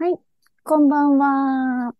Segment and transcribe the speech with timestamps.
[0.00, 0.14] はい、
[0.62, 1.92] こんばんは。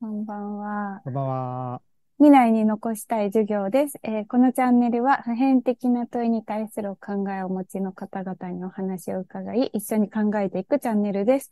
[0.00, 1.00] こんばんは。
[1.02, 1.82] こんばんは。
[2.18, 11.50] 未来に残したい授業です、えーこのチャンネルは普遍的な問いに対するお考えをお持ちの方々にお話を伺い、一緒に考えていくチャンネルです。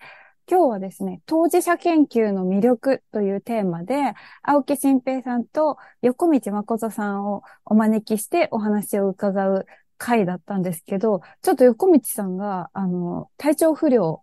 [0.49, 9.67] 今日はですね、当事者研究の魅力というテーマで、青木新平さんと横道誠さんをお招きしてお話を伺う
[10.03, 14.21] 回だったんですけど、ちょっと横道さんが、あの、体調不良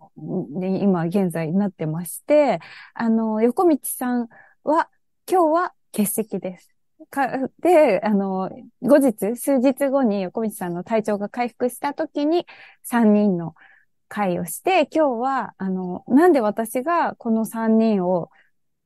[0.60, 2.60] で今現在なってまして、
[2.94, 4.28] あの、横道さん
[4.66, 4.90] は、
[5.32, 6.70] 今日は欠席です。
[7.10, 7.30] か、
[7.62, 8.50] で、あの、
[8.82, 12.46] 後日、数日後に横道さんの体調が回復した時に、
[12.84, 13.56] 3人の
[14.10, 18.30] 会をして、今日は、あの、なんで私がこの3人を、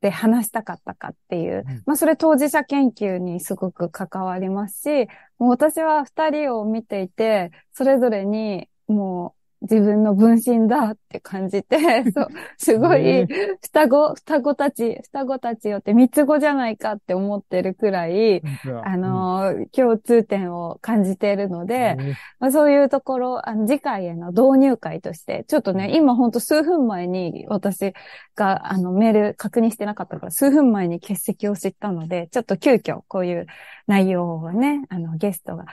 [0.03, 5.07] で話したかったかっていう、うんまあそれ当事者研究にすごく関わりますし、
[5.43, 11.77] もう私は二人を見ていて、それぞれにもう自分の分身だって感じて、
[12.13, 12.27] そう、
[12.57, 13.27] すごいね、
[13.61, 18.41] 双子、双子たち、双子たちよって三つ子じゃないかって思ってるくらい、
[18.83, 27.93] あのー共通点を感じているのうん、で、ねまあ、そういうところ、あの、次回への導入会として、ちょっとね、今ほんと数分前に私
[28.35, 33.47] が、あの、メール確認してなかったから、数分前に欠席を知ったので、ちょっと急遽こういう
[33.87, 35.65] 内容をね、あの、ゲストが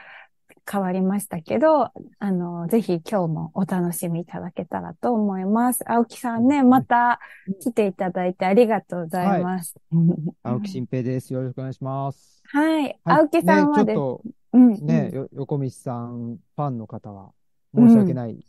[0.70, 5.80] 変わりましたけど、あの、ぜひ今日もお楽しみいただけたらと思います。
[5.90, 7.18] 青木さんね、また
[7.60, 9.74] 来ていただいてありがとうございます。
[10.44, 11.32] 青木新平です。
[11.32, 12.42] よろしくお願いします。
[12.44, 12.82] はい。
[12.82, 17.32] はい青木さんはです、ね、ちょっうんとね、よ横道さんファンの方は
[17.74, 18.44] 申し訳ない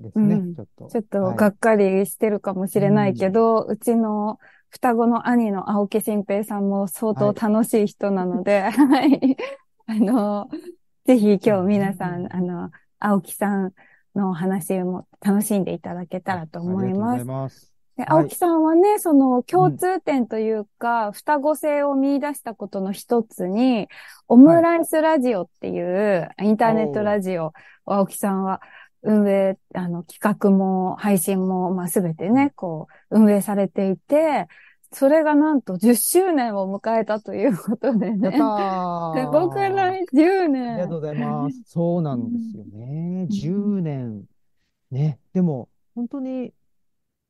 [0.00, 0.34] ですね。
[0.34, 0.88] うんちょっと。
[0.88, 4.38] ちょっとはいがっかりしてるかもしれないけど、うちの
[4.70, 9.36] 双子の兄の青木新平さんも相当楽しい人なので、 はい。
[9.88, 10.48] あの、
[11.06, 13.72] ぜひ今日皆さん、あの、青木さん
[14.16, 16.92] のお話も楽しんでいただけたらと思います。
[16.92, 17.24] ありがとうござい。
[17.24, 17.72] ます。
[17.96, 18.22] で、はい。
[18.22, 23.86] 青木さんはね、その共通点というか、双子性を見出したことの一つに、
[24.26, 27.52] オムライスラジオっていうインターネットラジオを
[27.84, 28.60] 青木さんは
[29.02, 34.48] 運営、あの、企画も配信も、まあ、すべてね、こう、運営されていて、
[34.92, 38.18] それがなんと10周年を迎えたということでね。
[38.22, 40.76] やったーすごくない ?10 あ年。
[40.76, 41.62] りがとうございます。
[41.66, 43.26] そうなんですよね。
[43.30, 44.24] 10年。
[44.90, 45.18] ね。
[45.32, 46.52] でも、本当に、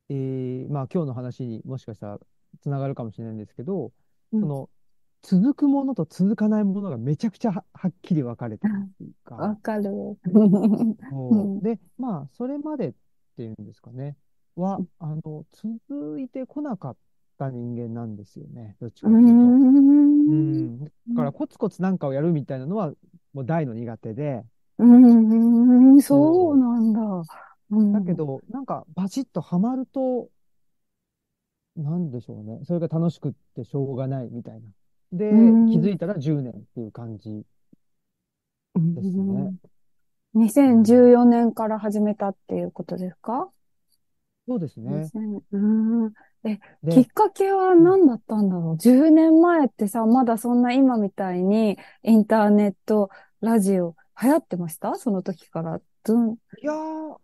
[0.09, 2.19] えー、まあ今日の話にもしかしたら
[2.61, 3.91] つながるかもしれないんですけど、
[4.31, 4.69] うんその、
[5.23, 9.83] 続くものと続かないものがめちゃくちゃははっきり分かれてるっていうわか、かる。
[11.61, 12.93] で、まあ、それまでっ
[13.35, 14.15] ていうんですかね、
[14.55, 16.97] は、あの、続いてこなかっ
[17.37, 18.75] た人間なんですよね。
[18.81, 19.47] どっちかうっていうと。
[19.47, 20.85] んうん。
[20.85, 22.93] だから、コツコツなんかをやるみたいなのは、
[23.33, 24.45] もう大の苦手で、
[24.79, 24.85] うー
[25.97, 26.99] ん、そうなんだ。
[27.71, 30.29] うんだけ、ど、なんかバチッとハマると、
[31.75, 32.59] なんでしょうね。
[32.65, 34.61] それが楽しくってしょうがないみたいな。
[35.11, 37.43] で、うん気づいたら10年っていう感じ
[38.95, 39.53] ですね。
[40.33, 43.49] 2014年から始めたっていうことですか？
[44.47, 44.89] そうですね。
[45.13, 45.57] 2000う
[46.07, 46.11] ん。
[46.11, 46.15] き
[46.83, 53.09] でっ、かけは何だったんだろう ?10 年前ってさ、まだそんな今みたいにインターネット、
[53.41, 54.95] ラジオ流行ってました？
[54.95, 55.81] その時から。
[56.05, 57.19] ずん、いやー、は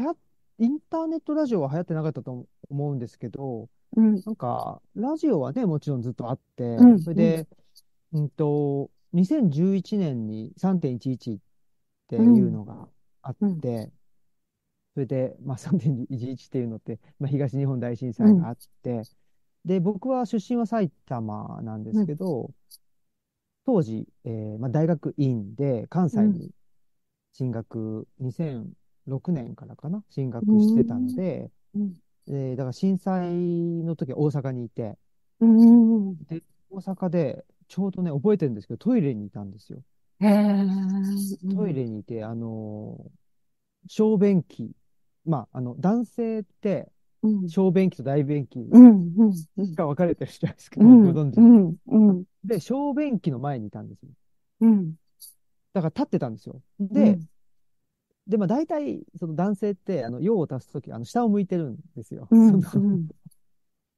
[0.00, 0.12] や、
[0.58, 7.46] インターネットラジオは流行ってなかったと思うんですけど、うん、なんか、ラジオはね、もちろんずっとあって、うんそれで、
[8.12, 11.40] うんと、2011年に3.11っ
[12.08, 12.88] ていうのが
[13.22, 13.92] あって、
[14.98, 19.06] それで、まあ、3.11っていうのって、まあ、東日本大震災があって、
[19.64, 22.52] で、僕は出身は埼玉なんですけど、
[23.64, 26.50] 当時、えーまあ、大学院で関西に
[27.32, 31.94] 進学、2006年からかな、進学してたので、うん、
[32.28, 34.98] えーだから震災の時は大阪にいて、
[35.40, 36.18] うん。
[36.28, 39.82] で、大阪で、ちょうどね、覚えてるんですけど、トイレにいたんですよ。
[41.48, 43.10] トイレにいて、あのー
[43.88, 44.72] 小便器。
[45.28, 46.90] まあ、あの、男性って、
[47.22, 48.66] うん、小便器と大便器。
[49.76, 50.80] が分かれてるじゃないですか。
[50.80, 51.40] うん、ご存知う。
[51.42, 54.08] ん、うん、で、小便器の前にいたんですよ。
[54.62, 54.94] うん。
[55.74, 56.62] だから立ってたんですよ。
[56.80, 57.28] うでん、
[58.26, 62.26] で、まあ、大体、その男性って、あの、用を足すとき、あの、下を向いてるんですよ。
[62.30, 62.98] うん、その、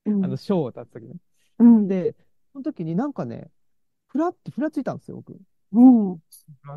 [0.07, 1.15] うん、あの、小を足すときね。
[1.59, 2.17] うん、で、
[2.53, 3.51] その時になんかね、
[4.09, 5.39] ふらって、ふらついたんですよ、僕。
[5.73, 6.19] うん、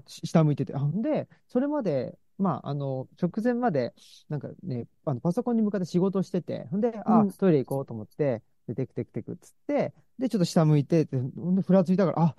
[0.08, 0.76] 下向いてて。
[0.76, 3.94] あんで、それまで、まあ、あの、直前まで、
[4.30, 12.36] なんかね、あの、パソコンに向かって仕事してて、ほんで、あうん、トイレ行こうと思って、で、テクテクテクっつって、で、ちょっと下向いて、で、ほんで、ふらついたから、あ、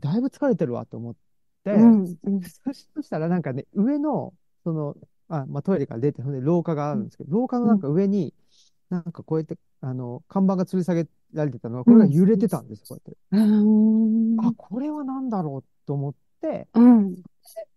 [0.00, 1.14] だいぶ疲れてるわと思っ
[1.64, 4.34] て、うん、うん、そしたらなんかね、上の、
[4.64, 4.96] その、
[5.28, 8.34] あ、まあ、トイレから出て、ほんで、廊下があるんですけど、廊下のなんか上に、
[8.90, 13.56] なんかこうやって、あの、看板が吊り下げられてたのが、これが揺れてたんですよ、こうやって。
[13.56, 14.40] うん。
[14.40, 16.68] あ、これは何だろうと思って、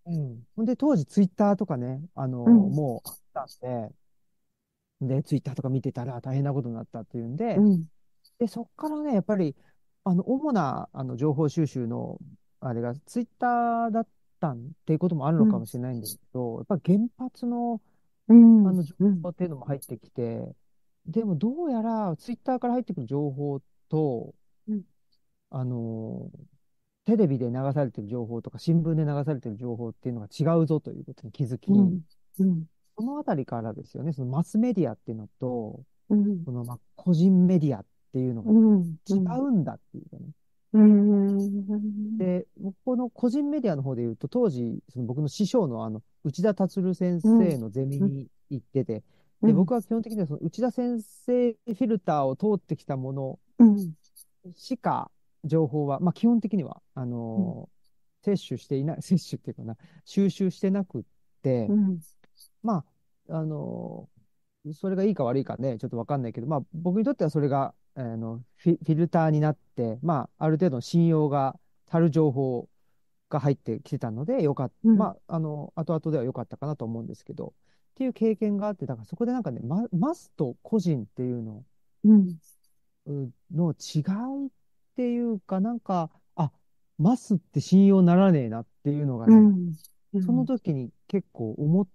[0.05, 0.13] うん。
[0.15, 0.47] うん。
[0.55, 3.95] ほんで、当時ツイッターとかね、あの、うんもうあったんで、
[5.01, 7.87] で、ツイッターとか見てたら大変なことになったっていうんで、うん。
[8.39, 9.55] で、そっからね、やっぱり、
[10.03, 12.19] あの、主な、あの、情報収集の、
[12.59, 14.07] あれが、ツイッターだっ
[14.39, 17.81] たっていうこともあるのかもしれないんですけど、やっぱ原発の、
[18.27, 18.67] うん。
[18.67, 19.21] あの、情うん。
[19.23, 20.55] 報っていうのも入ってきて、
[21.05, 24.35] でもどうやら、ツイッターから入ってくる情報と、
[24.67, 24.83] うん
[25.49, 26.29] あの、
[27.05, 32.01] テレビで流されてる情報とか、新聞で流されてる情報っていうのが違うぞということに気づき、うん。
[32.39, 32.65] うん。
[32.97, 36.43] そのあたりからですよね、そのマスメディアっていうのと、うん。
[36.45, 38.97] そのまあ個人メディアっていうのがうん。
[39.09, 40.29] 違うんだっていうかね。
[40.73, 42.17] うん。
[42.17, 49.03] で、僕この個人メディアの方で言うと、当時、その僕の師匠のあの、内田達先生のゼミに行ってて、
[49.41, 53.93] で、僕は基本的にはその内田先生フィルターを通ってきたものうん。
[54.55, 55.09] しか
[55.43, 57.81] 情報は、まあ基本的には、あのー
[58.23, 61.03] 摂取していない、 摂取っていうかな、収集してなくっ
[61.41, 61.99] て、うん。
[62.61, 62.85] ま
[63.27, 64.21] あ、あのー
[64.73, 72.69] それがいいか悪いかね、ちょっとわかんないけど、まあ僕にとってはそれが、あのフィ、フィルターになって、まあある程度の信用が足る情報
[73.31, 77.53] が入ってきてたので、よかった、うんまあ、あの、後々では良かったかなと思うんですけど、
[77.91, 81.63] っていう経験があって、だからそこでなんかね、マ、マスと個人っていうの
[82.03, 83.33] うん。
[83.51, 83.99] の違
[84.45, 84.49] いっ
[84.95, 86.51] ていうか、なんか、あ、
[86.97, 89.51] マスって信用ならねえなっていうのがね、
[90.13, 90.21] うん。
[90.21, 91.87] その時に結構思っ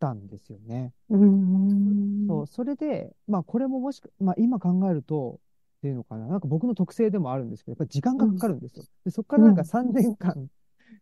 [0.00, 0.94] たんですよね。
[1.08, 1.94] うん。
[2.28, 5.40] そう、それで、まあこれももしか、まあ今考えると、
[5.78, 8.86] っていうのかな、なんか僕の特性でもあるんですけど、やっぱり時間がかかるんですよ。
[9.04, 10.50] で、そこからなんか3年間、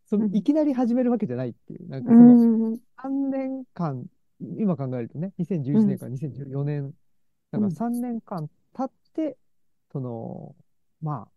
[0.07, 2.37] そのうんいきなり始めるわけじゃないっていう、なんかうその
[2.73, 2.81] ん。
[2.97, 4.07] 3年間、
[4.41, 6.93] 今考えるとね、2011年から2014年、
[7.53, 9.39] だから3年間経って、
[9.93, 10.57] その、
[11.03, 11.33] まあ、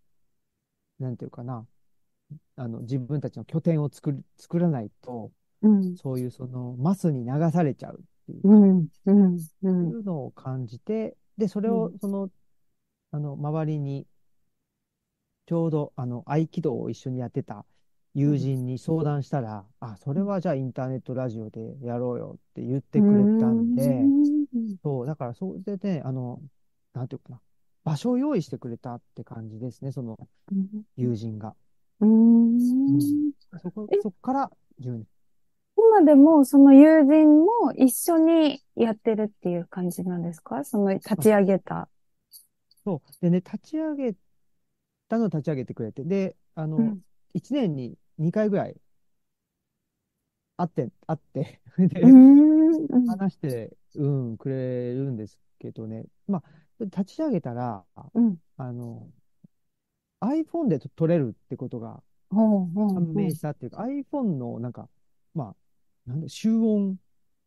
[0.99, 1.67] なんていうかな、
[2.55, 5.31] あの、自分たちの拠点を作る、作らないと、
[5.61, 5.95] うん。
[5.97, 8.87] そういうその、マスに流されちゃうっていううん。
[9.05, 9.35] うん。
[9.35, 9.39] う。
[9.39, 12.29] いうんのを感じて、で、それをう、その、
[13.11, 14.07] あの、周りに、
[15.47, 17.65] ちょうど、あの、合気道を一緒にやってた
[18.13, 24.09] 友人に相談したら、あ、それはじゃあインターネットラジオでやろうよって言ってくれたんで、
[24.83, 26.41] そう、だからそれでね、あの、
[26.93, 27.41] なんていうかな、
[27.85, 30.17] 場所を用意してくれたって感じですね、その
[30.97, 31.55] 友人が。
[32.01, 32.59] うん。
[33.61, 35.07] そこえ、そこから10年。
[35.77, 40.63] 今でもその友人も一緒にやってるっていう感じなんですか？
[40.65, 41.87] その立ち上げた。
[42.83, 43.01] そう。
[43.21, 44.15] でね、立ち上げ
[45.07, 46.99] たのを立ち上げてくれて、で、あの、うん
[47.33, 48.75] 1年に2回ぐらい
[50.57, 52.85] 会って、会って、で、うん。
[52.87, 56.05] うん話して、うん、くれるんですけどね。
[56.27, 56.43] まあ、
[56.79, 57.83] 立ち上げたら、
[58.13, 58.37] うん。
[58.57, 59.07] あの、
[60.21, 64.89] iPhone でと撮れるってことが判明したっていうか、iPhone のなんか、
[65.33, 65.55] ま
[66.07, 66.97] あ、なんだ、集音、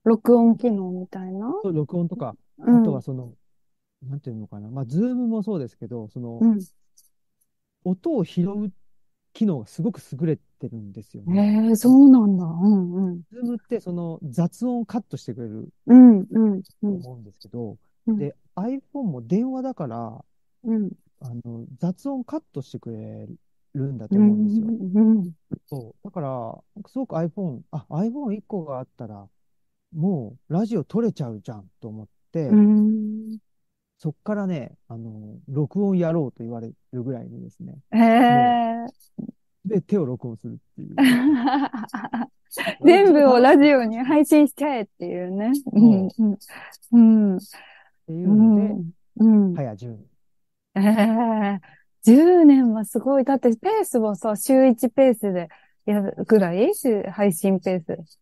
[0.05, 1.53] 録音機能みたいな？
[1.65, 3.35] 録音とか、うんあとはその、
[4.03, 6.59] なんていうのかな、まあ、ズームもそうですけど、その、うん。
[7.85, 8.73] 音を拾う
[9.33, 11.71] 機能がすごく優れてるんですよへね。
[11.71, 12.45] え、そうなんだ。
[12.45, 13.23] うんうん。
[13.33, 17.77] ズームってその雑音をカットしてくれるうんうんうとん思うんですけど、
[18.07, 20.25] うんで、iPhone も電話だから、
[20.65, 20.91] うん。
[21.21, 23.27] あの、雑音カットしてくれ
[23.75, 24.67] るんだとう思うんですよ。
[24.67, 25.33] んうん
[25.67, 26.05] そう。
[26.05, 29.29] だから、すごく iPhone、あ、iPhone1 個があったら、
[29.95, 33.39] もうラジオ撮れちゃうじゃんと思って、うん。
[33.99, 38.87] そっからね、あの、録音やろうと言われるぐらいにですね、へえ。
[39.65, 40.97] で、手を録音するっていう。
[42.85, 45.53] 全部をラジオに配信しちゃえっていうね。
[45.73, 46.39] うんうん。
[46.93, 47.39] うん。
[48.09, 48.75] っていうので、
[49.21, 49.55] うん。
[49.55, 49.99] 早10年。
[50.77, 51.61] ええ
[52.05, 53.25] 10年はすごい。
[53.25, 55.49] だってペースはさ、週1ペースで
[55.85, 56.75] やるぐらい？
[56.75, 58.19] 週配信ペース。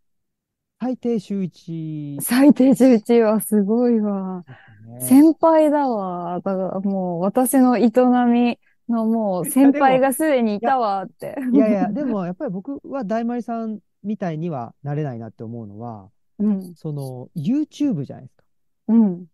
[0.80, 4.44] 最低週1最低週1はすごいわ。
[4.88, 5.00] ね。
[5.00, 6.40] 先輩だわ。
[6.40, 7.90] だからもう私の営
[8.28, 11.36] みのもう先輩がすでにいたわって。
[11.52, 16.74] いやいや、でもやっぱり僕は大丸さんみたいにはなれないなって思うのは、うん。
[16.74, 18.44] その YouTube じゃないですか。
[18.88, 19.26] うん。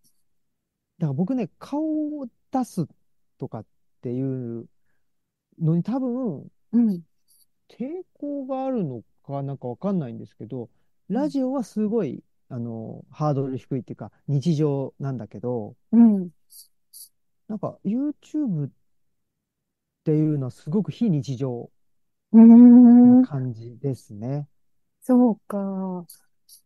[1.02, 1.82] だから僕ね、顔
[2.20, 2.86] を出す
[3.36, 3.66] とかっ
[4.02, 4.68] ていう
[5.60, 7.02] のに多分うん。
[7.68, 10.70] 抵抗があるのかなんかわかんないんですけど、
[11.08, 16.28] ラジオはすごい、あの、ハードル低いっていうか日常なんだけど、うん。
[17.48, 18.70] なんか YouTube っ
[20.04, 21.68] ていうのはすごく非日常
[22.32, 23.26] な。
[23.26, 24.46] 感じですね。
[25.00, 25.58] そうか。
[25.58, 26.06] うん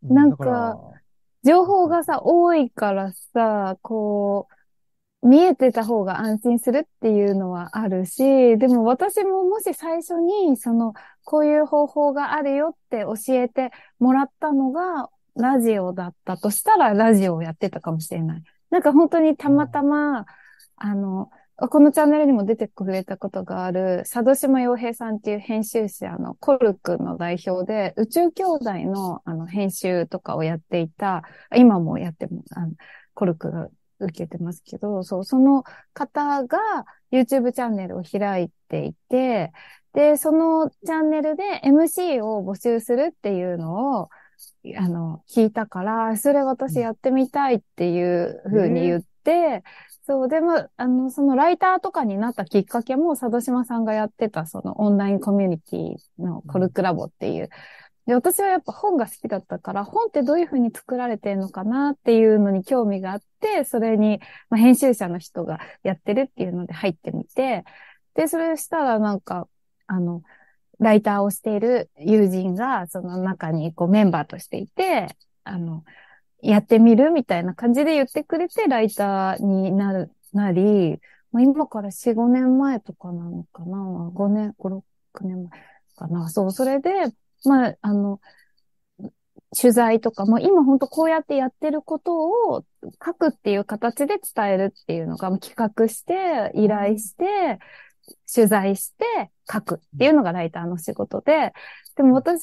[0.02, 1.05] なんだからか
[1.47, 4.49] 情報がさ、多いからさ、こ
[5.23, 10.93] う、見えてた方が安心するっていうのはあるし、でも私ももし最初に、その、
[11.25, 18.43] こういう方法があるよって教えてもらったのが、ラジオだったとしたら、ラジオをやってたかもしれない。
[18.71, 20.26] なんか本当にたまたま、
[20.76, 31.22] あの、このチャンネルにも出てくれたことがある、佐渡島洋平さんっていう編集者のコルクの代表で、宇宙兄弟のあの編集とかをやっていた、
[31.54, 32.72] 今もやっても、あの
[33.14, 33.68] コルクが
[34.00, 36.58] 受けてますけど、そう、その方が
[37.10, 39.52] YouTube チャンネルを開いていて、
[39.94, 44.10] で、そのチャンネルで MC を募集するっていうのを、
[44.76, 49.62] あの、聞いたから、それ私やってみたいっていうふうに言って、えー、
[50.06, 57.48] そう、でも、あの、そのライターとかになったきっかけも、佐渡島さんがやってた、そのオンラインコミュニティのコルクラボっていう、
[58.06, 64.20] で、私はやっぱ本が好きだったから、本ってどういうふうに作られてるのかなっていうのに興味があって、それに、
[64.50, 67.64] まあ、編集者の人がやってるっていうので入ってみて、
[68.14, 69.48] で、それしたらなんか、
[69.88, 70.22] あの、
[70.80, 75.08] ライターをしている友人が、その中にこうメンバーとしていて、
[75.44, 75.84] あの、
[76.43, 81.00] やってみるみたいな感じで言ってくれて、ライターになる、なり、
[81.33, 83.78] まあ、今から4、5年前とかなのかな
[84.14, 84.83] ?5 年、5、6
[85.25, 85.61] 年前
[85.97, 86.90] かなそう、それで、
[87.45, 88.21] まあ、あの、
[89.59, 92.64] 取材とかも今本当こうやってやってることを
[93.05, 97.59] 書くっていう形で伝えるっていうのが企画して依頼して
[98.32, 101.52] 取材して書くっていうのがライターの仕事で、
[101.96, 102.42] でも私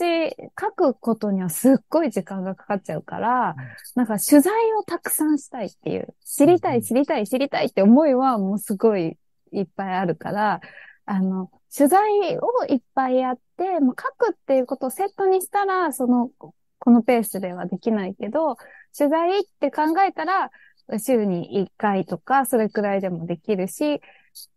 [0.60, 3.56] 書くことにはすっごい時間がかかっちゃうから、
[3.96, 9.18] なんか取材をたくさんしたいっていう、知りたい知りたい知りたいって思いはもうすごい
[9.52, 10.62] いっぱいあるから、
[11.06, 16.30] あの、取材をいっぱいやって、まあ、書くっていうことをセットにしたら、その、
[16.80, 18.58] このペースではできないけど、
[18.98, 20.52] 取材って考えたら、
[21.00, 24.00] 週に1回とか、それくらいでもできるし、っ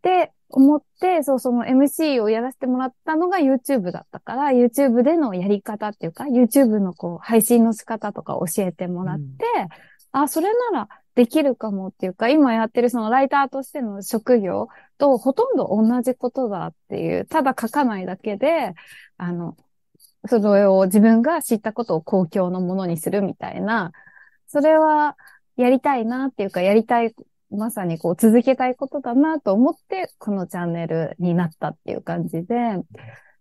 [0.03, 18.75] て思って、そう、その MC をやらせてもらったのが YouTube だったから、YouTube でのやり方っていうか、YouTube のこう、配信の仕方とか教えてもらって、うん、あ、それならできるかもっていうか、今やってるそのライターとしての職業とほとんど同じことだっていう、ただ書かないだけで、
[19.17, 19.57] あの、
[20.29, 23.93] それを自分が知ったことを公共のものにするみたいな、
[24.47, 25.17] それは
[25.57, 27.15] やりたいなっていうか、やりたい、
[27.51, 32.47] まさにこう続けたいことだなと思って、このチャンネルになったっていう感じで、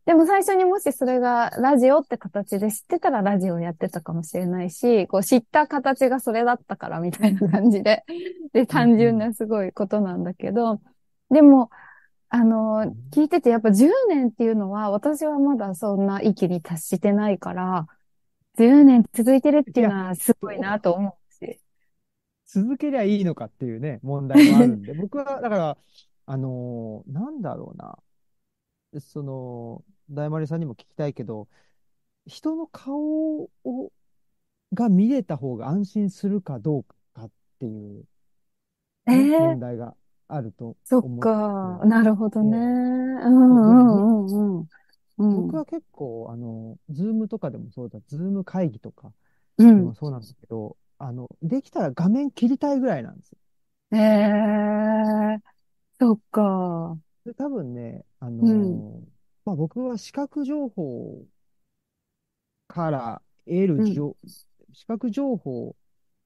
[0.06, 8.04] でも最初にもしそれがラジオって形で知ってたらラジオやってたかもしれないし、こう知った形がそれだったからみたいな感じで、
[8.54, 10.80] で、単純なすごいことなんだけど、
[11.32, 11.72] でも、
[12.30, 17.88] あの、聞いててやっぱ10年っていうのは私はまだそんな域に達してないから、
[18.58, 21.25] 10年続いてるっていうのはすごいなと思う。
[22.46, 25.78] 続けりゃいいのかっていうね、問題もあるんで、 僕は、だから、
[26.26, 27.98] あのー、なんだろうな。
[29.00, 31.48] その、大丸さんにも聞きたいけど、
[32.26, 33.50] 人の顔を
[34.74, 36.84] が見れた方が安心するかどう
[37.14, 38.06] かっていう、
[39.08, 39.96] えー、問題が
[40.28, 42.58] あるとそっか、なるほどね。
[42.58, 43.26] うん。
[43.26, 44.70] うんうん
[45.18, 45.48] うん。
[45.48, 49.12] 僕は結構、あの、ズームとかでもそうだ、ズーム会議とか
[49.58, 53.38] でもそうなんだけど、うん、あの、できたら画面切りたいぐらいなんですよ。
[53.92, 55.40] ええー、
[56.00, 56.98] そっか。
[57.26, 58.54] で多分ね、あのーう
[59.00, 59.08] ん、
[59.46, 61.24] まあ、僕は視覚情報
[62.68, 64.30] から得るじょ、うん、
[64.74, 65.76] 視覚情報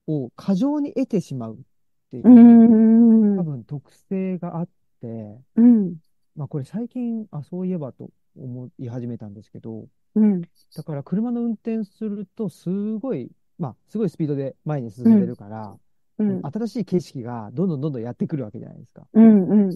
[0.07, 1.57] を過剰に得てしまうっ
[2.11, 4.69] ていう、多分特性があっ
[5.01, 5.95] て、うん、
[6.35, 9.85] まあこれ最近、あ、そういえばと思い始めたんですけど、
[10.15, 10.41] うん、
[10.75, 15.77] だから車の運転するとすごい、まあすごいスピードで前に進んでるから、
[16.17, 19.05] うん、新しい景色がどんどんどんどんやってくるわけじゃないですか。
[19.13, 19.69] うんう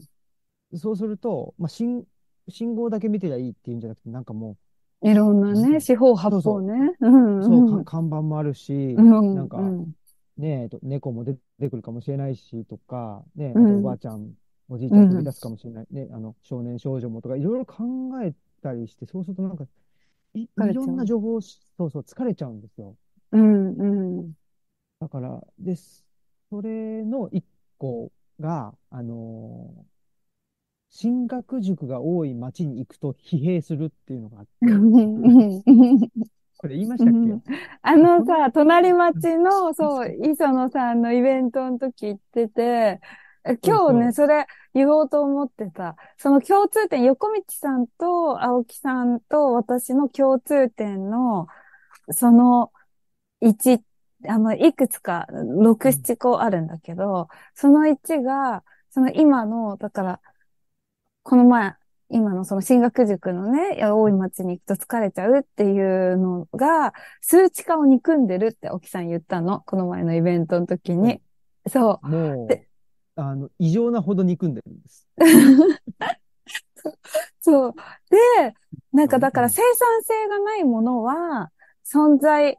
[0.75, 2.05] ん、そうすると、まあ、信
[2.49, 4.57] 信号だけ見てりゃいいっていうんじゃなくて、なんかも
[5.01, 5.09] う。
[5.09, 6.95] いろんなね、四方八方ね。
[7.01, 9.59] そうそう、看板もあるし、なんか、
[10.37, 14.31] ねえ、猫も出てくるかもしれないし、とか、ね、あとおばあちゃん、
[14.69, 17.83] おじいちゃん飛び出すかもしれない、ね、あの、少年少女もとか、いろいろ考
[18.23, 19.65] えたりして、そうするとなんか、
[20.33, 22.95] いいろんな情報を、そうそう、疲れちゃうんですよ。
[23.33, 24.33] うんうん。
[24.99, 26.05] だから、です。
[26.49, 27.45] それの一
[27.77, 29.93] 個が、あのー
[30.95, 34.49] 進学塾が多い町に行くと疲弊するっていうのがあって。
[36.59, 37.19] これ言いましたっけ、
[37.81, 43.01] あのさ、隣町の、そう、磯野さんのイベントの時行ってて、
[43.65, 45.97] 今日ね、それ言おうと思ってた。
[46.17, 51.47] その共通点、横道さんと青木さんと私の共通点の、
[52.11, 52.71] その
[53.43, 53.81] 1、
[54.27, 60.21] あの、いくつか、6、7個あるんだけど、その1が、その今の、だから、
[61.23, 61.73] この前、
[62.09, 69.61] 今のその進学塾のね、大井町に行くと疲れちゃうっていうのが、数値化を憎んでるって沖さん言ったの。
[69.61, 71.21] この前のイベントの時に。
[71.67, 72.07] そう。
[72.07, 72.47] もう、
[73.15, 75.07] あの、異常なほど憎んでるんです。
[77.41, 77.73] そう。
[78.09, 78.53] で、
[78.91, 81.51] なんかだから生産性がないものは
[81.85, 82.57] 存在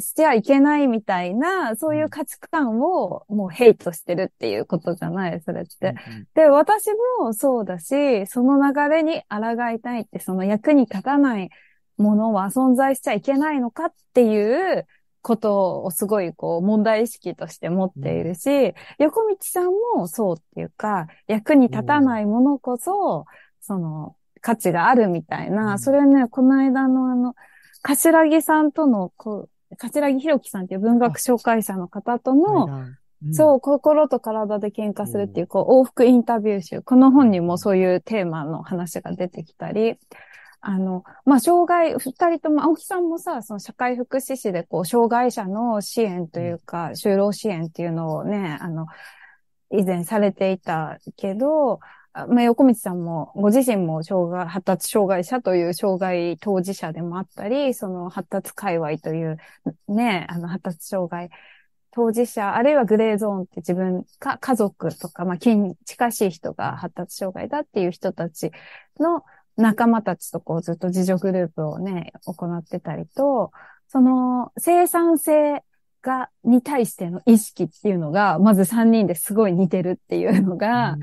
[0.00, 5.94] してはいけないみたいな、そういう価値観をもうヘイトしてるっていうことじゃない、それって。
[6.34, 6.86] で、私
[7.20, 11.50] もそうだし、その流れに抗いたいって、その役に立たない
[11.98, 14.86] ものは存在しちゃいけないのかっていう
[15.20, 23.26] ことをすごいこう問題意識として持っているし、うん、横道さんもそうっていうか、役に立たないものこそ、
[23.60, 27.34] その価値があるみたいな、うん、それね、この間のあの、
[27.82, 32.66] 柏木さんとのこう桂木弘樹さんっていう文学紹介者の方との、
[33.24, 36.82] うん、そう、心と体で喧嘩するっていう、こう、往復インタビュー集。
[36.82, 39.98] この本にもそういうテーマの話が出てきたり、
[40.60, 48.86] あの、まあ、障害、二人とも、青木さんもさ、その社会福祉士で、こう、障害者の支援というか、就労支援っていうのをね、あの、
[49.70, 51.80] 以前されていたけど、
[52.14, 59.38] まあ、横道さんも、ご自身も障害、発達障害者という障害当事者でもあったり、その発達界隈という、
[59.88, 61.30] ね、あの発達障害
[61.92, 68.50] 当事者、あるいはグレーゾーンって自分か、家族とか、まあ、近、近しい人が発達障害だっていう人たち
[68.98, 69.22] の
[69.56, 73.52] 仲間たちとこうずっと自助グループをね、行ってたりと、
[73.88, 75.62] その生産性
[76.00, 80.98] が、に対しての意識っていうのが、まず3人ですごい似てるっていうのが、う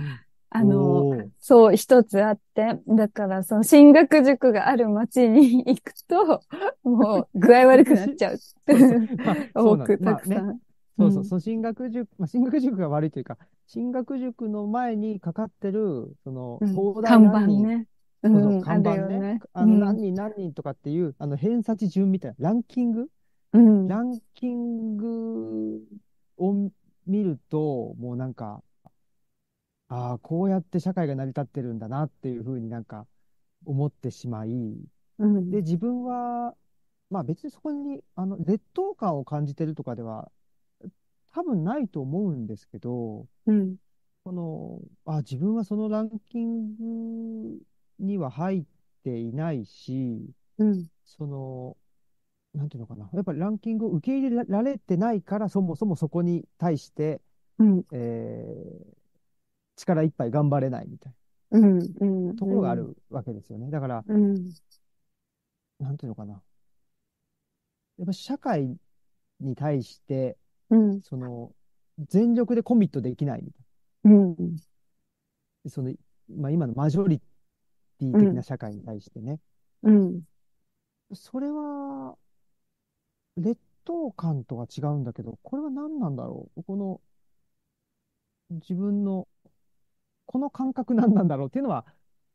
[0.51, 6.41] あの、そう、一つあって、だから、その進学塾がある町に行くと、
[6.83, 8.37] もう具合悪くなっちゃう。
[9.53, 10.59] 多く、たくさん。
[10.97, 13.37] そうそう、その進学塾、まあ、進学塾が悪いというか、
[13.67, 17.87] 進学塾の前にかかってる、その、うん、看板ね。
[18.23, 19.19] うん、看板ね。
[19.19, 23.07] ねあの、何人何人とかっていう、あの、偏差値順みたいな、ランキング、
[23.53, 25.83] うん、ランキング
[26.37, 26.69] を
[27.05, 28.61] 見ると、もうなんか、
[29.89, 33.05] ああ、こうやって社会が成り立ってるんだなっていうふうになんか
[33.65, 34.49] 思ってしまい、
[35.17, 36.55] うん、で、自分は、
[37.09, 40.31] まあ別にそこに、あの、劣等感を感じてるとかでは、
[41.33, 43.75] 多分ないと思うんですけど、うん、
[44.23, 47.59] この、あ、自分はそのランキング
[47.99, 48.63] には入っ
[49.03, 51.77] ていないし、うん、その、
[52.53, 53.09] なんていうのかな。
[53.13, 57.21] やっぱりランキングを受け入れられてないから、そもそもそこに対して、
[57.57, 58.98] うん、えー、
[59.79, 61.13] 力いっぱい頑張れないみたい
[61.51, 63.69] な、うんところがあるわけですよね。
[63.71, 64.35] だから、うん、
[65.79, 66.41] なんていうのかな。
[67.97, 68.77] やっぱ社会
[69.39, 70.37] に対して、
[70.69, 71.51] うん、その、
[72.07, 73.59] 全力でコミットできないみた
[74.09, 74.19] いな。
[74.19, 74.55] うん、
[75.69, 75.93] その、
[76.29, 79.39] まあ、今のマジョリティ的な社会に対してね。
[79.83, 80.21] うん、
[81.13, 82.17] それは、
[83.37, 86.63] 劣等感とは違うんだけど、これは何なんだろう。
[86.63, 87.01] この、
[88.49, 89.27] 自分の
[90.31, 91.87] この感覚何なんだろうっていうのは、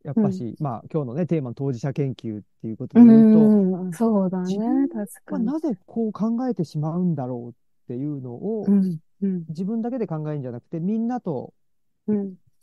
[0.04, 4.56] やっぱし、うん、まあ今日のね、テーマの当事者研究っていうことで言うと、そうだね、
[4.92, 5.46] 確かに。
[5.46, 7.52] なぜこう考えてしまうんだろうっ
[7.86, 11.54] ていうのを、うんうん、自分だけで考えるんじゃなくて、みんなと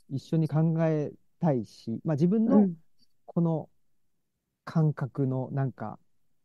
[0.09, 2.67] 一緒に考えたいし、まあ自分の
[3.25, 3.69] この
[4.65, 5.97] 感覚のなんか、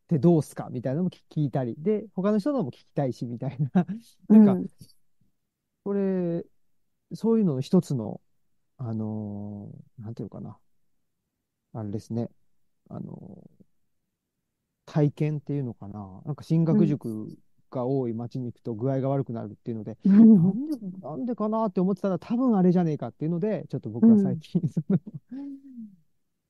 [0.05, 3.85] ってどうすかみたいなのも聞いたり、で、他の人のも聞きたいし、みたいな。
[4.29, 4.71] なんか、
[5.83, 6.45] これ、
[7.13, 8.21] そういうのの一つの
[8.79, 10.59] あのー、なんていうかな。
[11.73, 12.31] あれですね。
[12.89, 16.23] あのー、体験っていうのかな。
[16.25, 17.37] なんか進学塾
[17.71, 24.99] が多い町に行くと具合が悪くなるっていうので、うん、なんで、なんでかなって思ってたら多分あれじゃねえかっていうので、ちょっと僕は最近、その、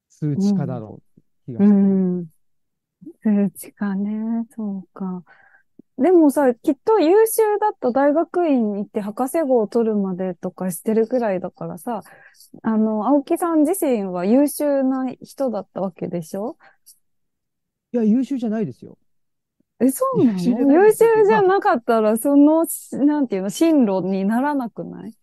[0.09, 2.27] 数値化だろう気がして、うん。
[3.23, 5.23] 数値化ね、そうか。
[5.99, 12.03] でもさ、きっと優秀だった大学院に行って博士号を取るまでとかしてるぐらいだからさ、
[12.63, 16.59] あの、青木さん自身は優秀な人だったわけでしょ？
[17.93, 18.99] いや、優秀じゃないですよ。
[19.81, 20.39] え、そうなの？
[20.39, 25.11] 優秀じゃなかったら、その、なんていうの、進路にならなくない？
[25.11, 25.15] い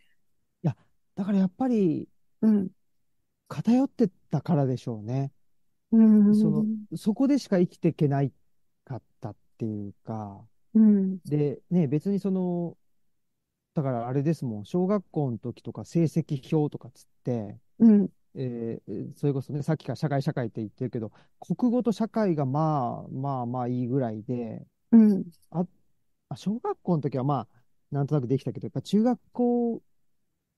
[0.63, 0.75] や、
[1.15, 2.07] だからやっぱり、
[2.41, 2.69] うん。
[3.47, 5.31] 偏ってたからでしょうね。
[5.91, 6.35] うん。
[6.35, 8.31] その、そこでしか生きていけない
[8.85, 10.41] かったっていうか、
[10.75, 12.77] うん、で、ね、別にその、
[13.75, 25.65] だからあれですもん、小学校の時とか成績表とかつって、うん、えー、それこそね、さっきから社会社会って言ってるけど、国語と社会がまあまあまあいいぐらいで、うん、あ、
[26.35, 29.81] 小学校の時はまあ、なんとなくできたけど、やっぱ中学校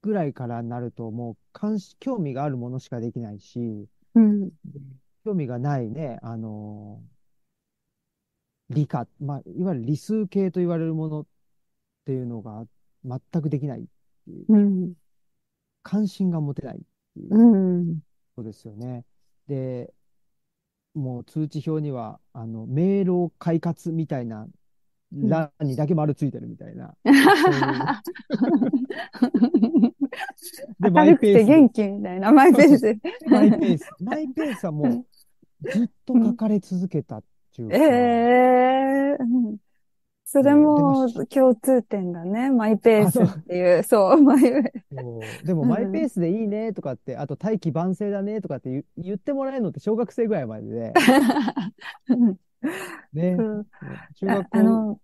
[0.01, 4.51] ぐらいからなると、もう関心、興味があるものしかできないし、うん。
[5.25, 7.01] 興味がないね、あの
[8.69, 11.25] 理科、まあ、いわゆる理数系と言われるものっ
[12.05, 12.65] ていうのが
[13.03, 13.83] 全くできないっ
[14.25, 14.93] ていう、うん。
[15.83, 16.79] 関心が持てないっ
[17.13, 17.99] ていううん。
[18.35, 19.05] ことですよね。
[19.47, 19.93] で、
[20.95, 24.47] もう通知表には、あの、明朗快活みたいな、
[25.11, 26.95] 欄にだけ丸ついてるみたいな。
[30.79, 32.97] で、明るくて元気みたいな、マイペース。
[33.27, 33.89] マイペース。
[33.99, 35.05] マイペースはも
[35.63, 37.23] う、ずっと書かれ続けたっ
[37.55, 39.57] ていうか、ええうん。
[40.27, 42.49] それも共通点だね。
[42.49, 43.83] マイペースっていう。
[43.83, 44.63] そう、マイペー
[45.39, 45.45] ス。
[45.45, 50.93] でも、マイペースでいいねとかって、あと、大器晩成だねとかって言言ってもらえるのって小学生ぐらいまでで、
[53.13, 53.37] ね。
[54.15, 54.99] 中学校、あの、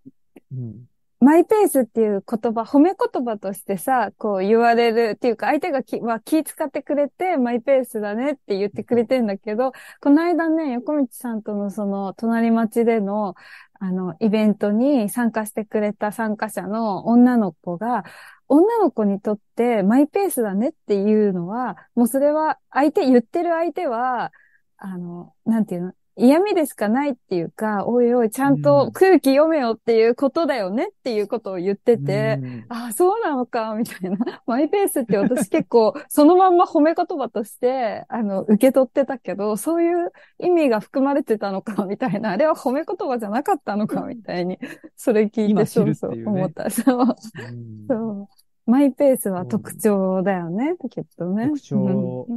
[0.52, 0.86] うん、
[1.22, 13.36] マイペースっていう言葉、褒め言葉としてさ、こう言われるっていうか、相手がき、は気使ってくれて、マイペースだねって言ってくれてんだけど、この間ね、横道さんとのその、隣町での、
[13.80, 18.04] あの、イベントに参加してくれた参加者の女の子が、
[18.48, 24.32] 女の子にとってマイペースだねっていうのは、もうそれは相手、言ってる相手は、
[24.78, 25.94] あの、なんていうの？
[26.18, 26.90] 嫌味でしか？
[26.90, 34.18] ないっていうか、おいおい、ちゃんと空気読めよっていうことだよねっていうことを言ってて、うんああ、そうなのか、みたいな。
[34.46, 42.32] マイペースって私結構、そのまんま褒め言葉として、あの、受け取ってたけど、そういう意味が含まれてたのか、みたいな。
[42.32, 44.60] あれは褒め言葉じゃなかったのか、みたいに。
[44.96, 46.70] それ聞いて、そうそう思った。
[46.72, 46.98] そう。
[46.98, 48.28] うんそう。
[48.68, 51.48] マイペースは特徴だよね、きっとね。
[51.48, 52.28] 特徴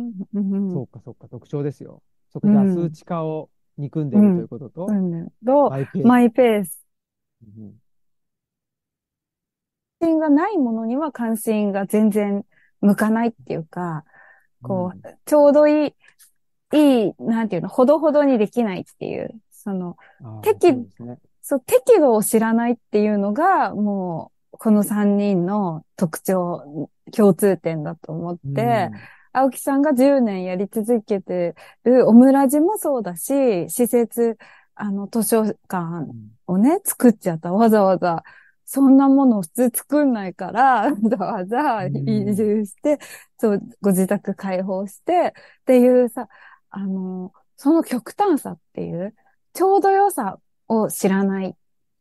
[0.72, 2.02] そうか、そうか、特徴ですよ。
[2.32, 5.28] そこでは数値化を憎んでいるということと、うん。
[5.44, 5.70] と、
[6.04, 6.84] マイペース。
[7.42, 7.74] うん
[10.00, 12.44] 関心がないものには関心が全然
[12.80, 14.04] 向かないっていうか、
[14.62, 15.94] こう、ちょうどいい、
[16.74, 19.96] いい、なんていうの、ほどほどにできないっていう、その、
[20.42, 21.18] 適そうね。
[21.40, 28.90] そう、適度を知らないっていうのが、もう、この三人の特徴、共通点だと思って、
[29.34, 34.38] 青木さんが10年やり続けてるオムラジもそうだし、施設、
[34.76, 36.06] あの、図書館
[36.46, 37.52] をね、作っちゃった。
[37.52, 38.22] わざわざ、
[38.64, 42.98] そんなものを普通作んないから、わざわざ移住して、
[43.38, 46.28] そう、ご自宅開放して、っていうさ、
[46.70, 49.14] あの、その極端さっていう、
[49.52, 51.54] ちょうど良さを知らないっ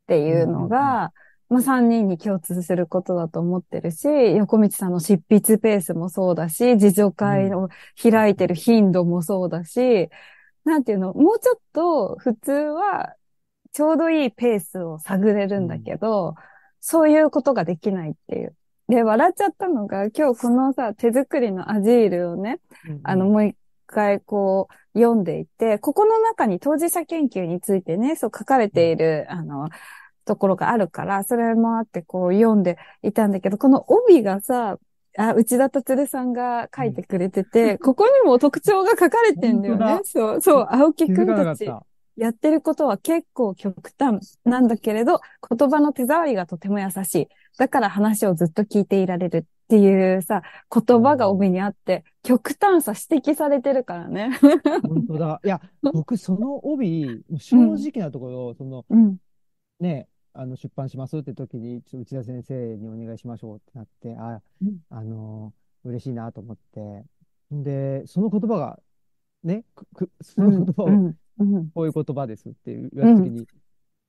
[0.08, 1.13] ていうのが、
[1.54, 7.70] まあ、三人に共通することだと思ってるし、横道さんの執筆ペースもそうだし、自助会を
[8.02, 10.10] 開いてる頻度もそうだし、
[10.63, 13.13] なんていうの、もうちょっと普通は
[13.72, 16.34] ちょうどいいペースを探れるんだけど、
[16.80, 18.56] そういうことができないっていう。
[18.88, 22.62] で、笑っちゃったのが、今日このさ、手作りのアジールをね、
[23.04, 29.70] あの、もう一回こう、読んでいて、ここの中に当事者研究についてね、そう書かれている、あの、
[30.26, 34.78] ところがあるから、それもあってこう読んでいたんだけど、この帯がさ、
[35.18, 40.00] あ、内田達さんが書いてくれてて、ここにも特徴が書かれてんだよね。
[40.04, 41.70] そう、そう、青木くんたち。
[42.16, 47.28] やってることは結構極端なんだけれど、言葉の手触りがとても優しい。
[47.58, 54.30] だから話をずっと聞いていられるっていうさ、言葉が帯にあって、極端さ指摘されてるからね。
[54.88, 55.42] 本当だ。
[55.44, 59.18] いや、僕、その帯、 正直なところ、その、うん。
[59.80, 67.04] ね、あの、出版しますって時に、ちょっと内田先生にお願いしましょうってなって、あ、うんあのー嬉しいなと思って。
[67.54, 68.80] んで、その言葉が、
[69.43, 71.17] ね、く、く、その言葉を、うん。
[71.39, 71.69] うん。
[71.72, 73.46] こういう言葉ですって言われた時に、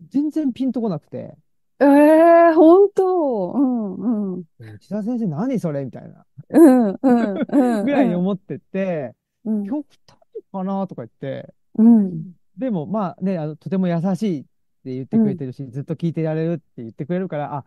[0.08, 1.37] 全然ピンとこなくて、
[1.80, 4.44] ええー、本当うん、うん。
[4.58, 7.84] 内田先生何それみたいな、うん、うん、うん。
[7.84, 10.18] ぐらいに思ってて、うん、極端
[10.52, 12.32] かなとか言って、うん。
[12.56, 14.46] でも、まあね、あの、とても優しい
[14.92, 17.64] 言ってくれてるし、ずっと聞いてられるって言ってくれるから、あ、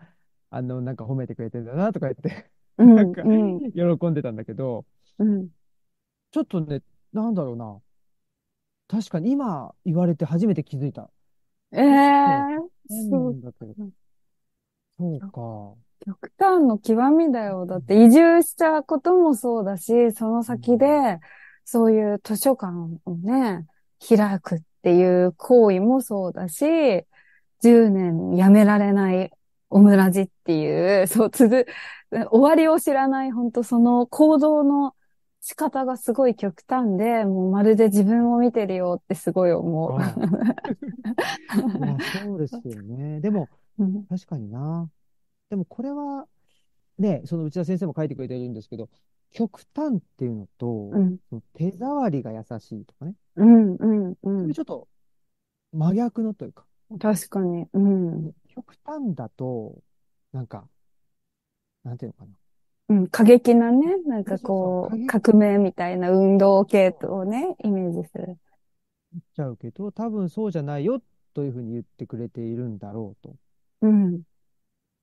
[0.49, 4.85] あの、なんか褒めてくれてるんだなとか言って、うん、 なんかうん、喜んでたんだけど、
[5.19, 5.49] うん。
[6.31, 6.81] ちょっとね、
[7.13, 7.79] なんだろうな。
[8.87, 11.09] 確かに今言われて初めて気づいた。
[11.71, 13.93] ええー、そそう。
[14.97, 15.87] そうか。
[16.05, 17.65] 極端の極みだよ。
[17.65, 21.19] だって移住したこともそうだし、その先で、
[21.65, 22.73] そういう図書館
[23.05, 23.65] をね、
[23.99, 26.63] 開くっていう行為もそうだし、
[27.59, 29.29] 10年やめられない
[29.69, 31.65] オムラジっていう、 そう、続、
[32.09, 34.95] 終わりを知らない、本当その行動の
[35.41, 39.97] 仕方がすごい極端で、もうまるで自分を見てるよってすごい思う。
[42.23, 43.19] そうですよね。
[43.19, 44.89] でも、うん確かにな。
[45.49, 46.29] でもこれは、
[46.97, 48.87] ね、その内田先生も書いてくれてるんですけど、
[49.31, 51.17] 極端っていうのと、うん。
[51.29, 53.75] その手触りが優しいとかね、うん。
[53.75, 54.15] うん。
[54.23, 54.47] う。
[54.47, 54.87] んちょっと
[55.73, 56.65] 真逆のというか、
[56.99, 57.67] 確かに。
[57.73, 58.31] うん。
[58.47, 59.75] 極端だと、
[60.31, 60.67] なんか、
[61.83, 62.31] なんていうのか
[62.89, 62.95] な。
[62.97, 63.07] うん。
[63.07, 68.37] 過激なね、なんかこう、革命みたいな運動系をね、イメージする。
[69.13, 71.01] 言っちゃうけど、多分そうじゃないよ
[71.33, 73.35] というふうに言ってくれているんだろうと。
[73.81, 74.21] うん。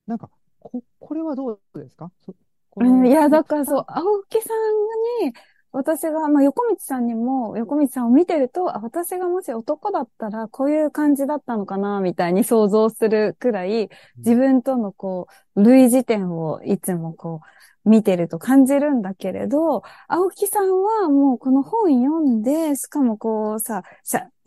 [0.07, 2.11] なんか、こ、これはどうですか？
[2.25, 2.35] そ
[2.75, 5.33] このうん、いや、だからそう、青木さんに、
[5.71, 17.41] 私が、まあ、横道さんにも、横道さんを見てると、あ、私がもし男だったら、こういう感じだったのかな、みたいに想像するくらい、自分とのこう、類似点をいつもこ
[17.85, 23.83] う、見てると感じるんだけれど、青木さんはもうこの本読んで、しかもこうさ、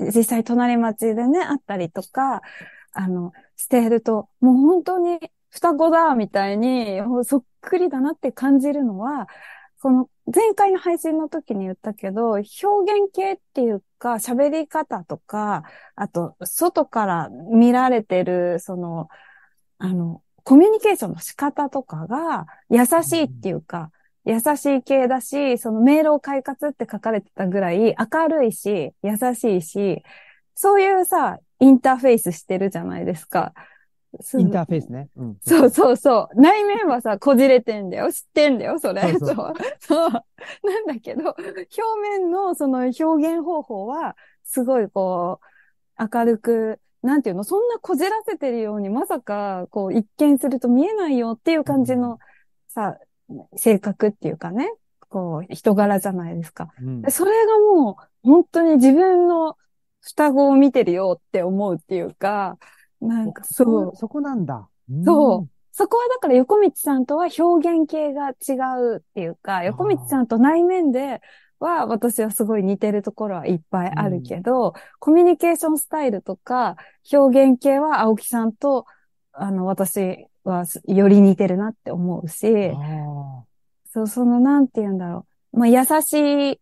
[0.01, 2.43] 実際隣町でね、あったりとか、
[2.93, 5.19] あの、していると、もう本当に
[5.51, 9.29] 双子だ、みたいに、そっくりだなって感じるのは、
[9.81, 15.63] この前回の配信の時に言ったけど、表現系っていうか、喋り方とか、
[15.95, 19.09] あと、外から見られてる、その、
[19.79, 23.91] あの、コミュニケーションの仕方とかが優しいっていうか、
[24.25, 30.03] 優しい系だし、その明朗快活って書かれてたぐらい明るいし、優しいし、
[30.55, 33.55] そういうさ、インターフェースしてるじゃないですか。
[34.39, 35.09] インターフェースね。
[35.17, 35.37] うん。
[35.41, 36.41] そうそうそう。
[36.41, 38.13] 内面はさ、こじれてんだよ。
[38.13, 39.03] 知ってんだよ、それ。
[39.03, 39.55] そうそそうう。
[39.81, 40.11] そう。
[40.11, 45.41] なんだけど、表面のその表現方法は、すごいこ
[45.99, 52.19] う、明るく、なんていうの、そんなこじらせてるように、まさか、こう、一見すると見えないよっていう感じの、
[52.69, 52.99] さ、
[53.57, 54.73] 性格っていうかね、
[55.09, 56.69] こう、人柄じゃないですか。
[56.81, 59.57] うんでそれがもう、本当に自分の
[60.01, 62.59] 双子を見てるよって思うっていうか、
[63.01, 63.97] なんかそう。
[63.97, 64.69] そこなんだ。
[65.05, 68.59] そうそこはだから横道さんとは表現系が違
[68.97, 71.21] うっていうか、横道さんと内面で
[71.61, 76.77] は私はすごい似てるところはいっぱいあるけど、コミュニケーションスタイルとか
[77.13, 78.87] 表現系は青木さんと、
[79.33, 82.53] あの、私はより似てるなって思うし、
[83.93, 85.59] そう、そのなんて言うんだろう。
[85.61, 86.61] まあ、優しい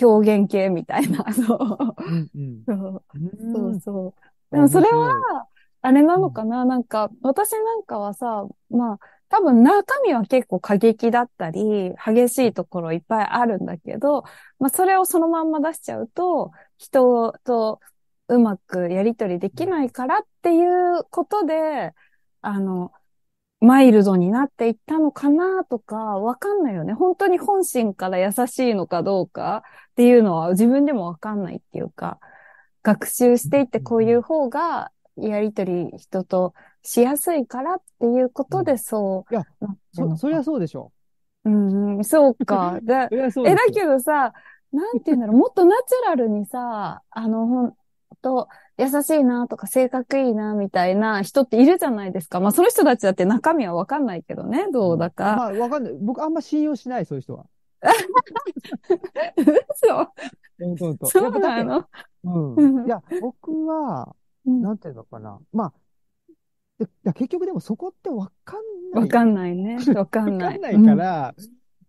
[0.00, 1.58] 表現系みたいな、 そう。
[1.60, 1.94] あ。
[1.98, 2.64] うんうん。
[2.66, 4.27] そううんそうそう。
[4.50, 5.46] でもそれは
[5.82, 14.24] あれなのかな、なんか、私なんかはさ、まあ、多分中身は結構過激だったり、激しいところいっぱいあるんだけど、
[14.58, 17.80] まあ、それをそのまんま出しちゃうと、人と
[18.28, 21.94] うまくやりとりできないからっていうことで、
[22.40, 22.92] あの、
[23.60, 26.92] マイルドになっていったのかなとか、わかんないよね。
[26.92, 32.20] 本当に本心から優しいのかどうかっていうのは自分でもわかんないっていうか、
[32.88, 39.44] 学習していってこういう方がやりとり人としやすいからっていうことでそういや
[39.92, 40.92] そ、そりゃそうでしょ。
[41.44, 42.78] うんうん、そうか。
[42.82, 44.32] でそりゃそうえ、だけどさ、
[44.72, 47.74] なんて言うんだろう、もっとナチュラルにさ、あの、ほん
[48.22, 48.48] と、
[48.78, 52.38] 優しいなとか性格いいなみたいな人っているじゃないですか。
[52.38, 55.36] まあ、その人たちだって中身はわかんないけどね、どうだか。
[55.36, 55.94] まあ、わかんない。
[56.00, 57.46] 僕、あんま信用しない、そういう人は。
[59.36, 61.08] 嘘。
[61.10, 61.88] そうやっぱだってなの？
[62.24, 62.80] うん。
[62.80, 62.86] うん。
[62.86, 64.14] いや、僕は、
[64.46, 64.62] うん。
[64.62, 65.38] なんていうのかな。
[65.52, 65.72] まあ、
[66.78, 68.60] でいや結局でもそこってわかん
[68.92, 69.02] ない。
[69.02, 69.76] わかんないね。
[69.94, 70.58] わかんない。
[70.58, 71.34] わかんないから、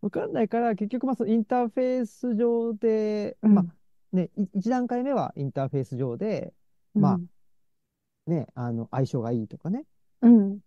[0.02, 3.54] わかんないから、結局、まあ、そのインターフェース上で、うん。
[3.54, 3.65] まあ、
[4.15, 6.54] ね、い一段階目はインターフェース上で、
[6.95, 7.19] うん、まあ
[8.30, 9.86] ね、あの、相性がいいとかね、
[10.21, 10.60] うん。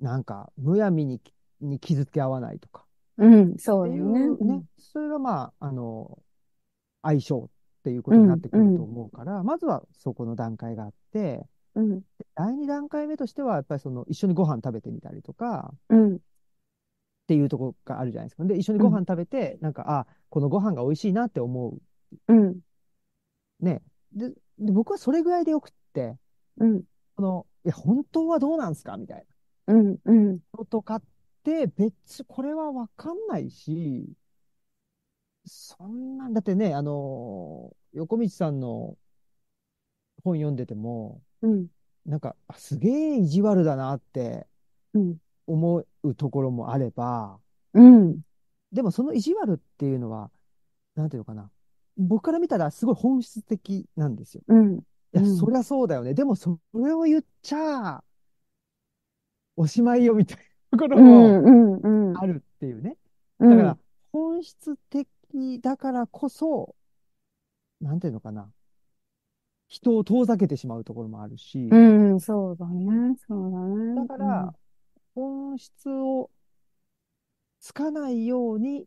[0.00, 2.84] なんか、むやみにきに傷つけ合わないとか、
[3.18, 4.20] うん、そうよね。
[4.40, 6.18] うね、それがまあ、あの、
[7.02, 7.48] 相性っ
[7.84, 12.00] ていうことになってくると思うから、まずはそこの段階があって、うん。
[12.00, 16.16] で第二段階目としては、やっぱりその、一緒にご飯食べてみたりとか、うん。
[16.16, 16.18] っ
[17.28, 18.44] ていうところがあるじゃないですか。
[18.44, 21.80] で、一緒にご飯食べて、なんか、あ、このご飯が美味しいなって思う。
[22.28, 22.60] うん。
[23.60, 23.82] ね。
[24.12, 26.16] で、で僕はそれぐらいでよくって、
[26.58, 26.82] うん。
[27.16, 28.96] この、いや、本当はどうなんすか？
[28.96, 29.24] みたい
[29.68, 29.96] うん。
[30.04, 30.40] うん。
[30.56, 31.06] ととかって、
[31.44, 34.12] 別、これはわかんないし、
[35.46, 38.96] そんなん、だってね、あの、横道さんの
[40.22, 41.68] 本読んでても、うん。
[42.06, 44.46] なんか、あすげえ意地悪だなって
[44.94, 45.16] うん。
[45.46, 47.40] 思うところもあれば、
[47.74, 48.20] うん。
[48.72, 50.30] でもその意地悪っていうのは、
[50.94, 51.50] なんていうのかな。
[51.96, 54.42] 僕から見たらすごい本質的なんですよ。
[54.46, 54.78] うん。
[54.78, 54.80] い
[55.12, 56.14] や、うんそりゃそうだよね。
[56.14, 58.02] でもそれを言っちゃ、
[59.56, 60.42] おしまいよみたいな
[60.78, 61.44] ところうもん。
[61.44, 62.10] うん。
[62.10, 62.18] うん。
[62.18, 62.96] あるっていうね。
[63.38, 63.78] うんだから、
[64.12, 65.08] 本質的
[65.60, 66.74] だからこそ、
[67.80, 68.50] なんていうのかな。
[69.68, 71.76] 人を遠ざけてしまうところもあるし、う
[72.14, 73.16] ん、そうだね。
[73.26, 73.94] そうだね。
[73.94, 74.54] だから、
[75.14, 76.30] 本音質を
[77.58, 78.86] つかないように、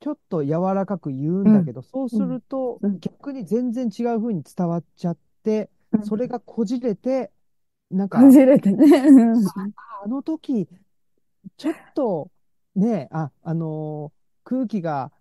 [0.00, 5.70] ちょっと柔らかく言うんだけど、そうするとうん逆に全然違う風に伝わっちゃって、
[6.02, 7.30] それがこじれて、
[7.92, 8.84] なんか、こじれてね。
[9.08, 9.44] うん
[10.04, 10.68] あの時、
[11.56, 12.30] ちょっと、
[12.74, 15.12] ね、あ、あのー空気が、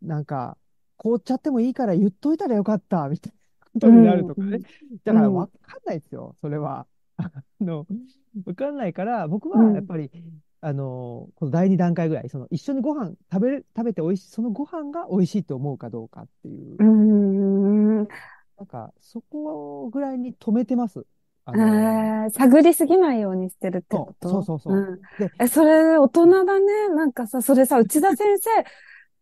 [0.00, 0.56] なんか、
[0.96, 4.58] 凍っちゃってもいいから言っといたらよかった、みたいなことになるとかね。
[5.04, 6.86] だから、うんわかんないですよ、それは。
[7.16, 7.86] あの、
[8.46, 10.10] わかんないから、僕うんはやっぱり、
[10.60, 17.96] あのーこの第二段階ぐらい、その、一緒にご飯食べる、食べて美味しい、そのご飯が美味しいと思うかどうかっていう、うん。
[17.96, 18.04] な
[18.62, 21.04] んか、そこぐらいに止めてます。
[21.50, 24.28] あえのーー探りすぎないようにしてるってこと？
[24.28, 24.80] そうそうそうそう。
[24.80, 25.00] ん。
[25.18, 26.88] でえ、それ、大人だね。
[26.90, 28.38] なんかさ、それさ、内田先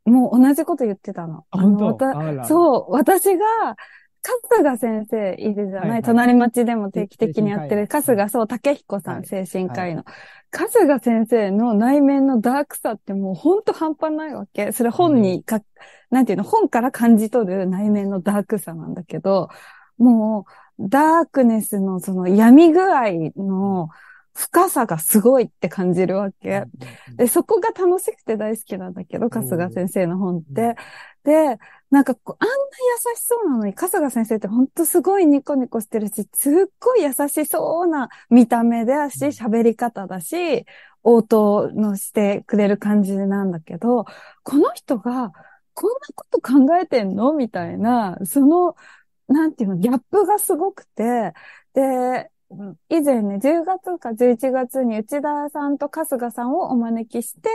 [0.04, 1.44] 生、もう同じこと言ってたの。
[1.50, 2.44] あ、本当？
[2.44, 3.44] そう、私が、
[4.50, 6.02] 春日先生いるじゃない、はいはい。
[6.02, 9.26] 隣町でも定期的にやってる、春日、そう、竹彦さん、はい。
[9.26, 10.04] 精神科医の。
[10.52, 14.72] 春日先生の内面のダークさってもうほんと半端ないわけ。
[14.72, 15.60] それ本にか、
[16.10, 19.48] なんていうの、本から感じ取る内面のダークさなんだけど、
[19.98, 23.88] もう、ダークネスのその闇具合の
[24.34, 26.64] 深さがすごいって感じるわけ。
[27.16, 30.76] で、そこが楽しくて大好きなんだけど、春日先生の本って。
[31.24, 31.58] で、
[31.90, 39.30] なんかこう、あんな優しそうなのに、春日先生ってほんとすごいニコニコしてるし、すっごい優しそうな見た目だし、うん。
[39.30, 40.66] 喋り方だし、
[41.02, 44.04] 応答のしてくれる感じなんだけど、
[44.42, 45.32] この人が
[45.72, 47.32] こんなこと考えてんの？
[47.32, 48.76] みたいな、その、
[49.28, 51.32] なんていうの、ギャップがすごくて、
[51.74, 57.48] で、うん以前ね、10月か11月に内田さんと春日さんをお招きして、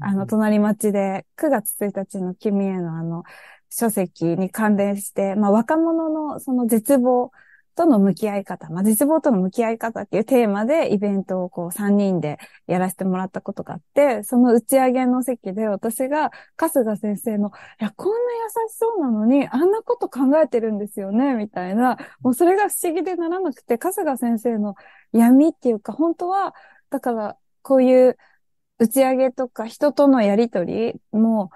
[0.00, 3.24] あの、隣町で9月1日の君へのあの、
[3.70, 7.32] 書籍に関連して、まあ、若者のその絶望
[7.76, 24.74] との向き合い方、まあ、絶望との向き合い方っていうテーマでイベントをこう3人でやらせてもらったことがあって、その打ち上げの席で私が春日先生の、いや、こんな優しそうなのに、あんなこと考えてるんですよね、みたいな、もうそれが不思議でならなくて、春日先生の
[25.12, 26.54] 闇っていうか、本当は、
[26.90, 28.16] だから、こういう
[28.78, 31.50] 打ち上げとか人とのやりとりも、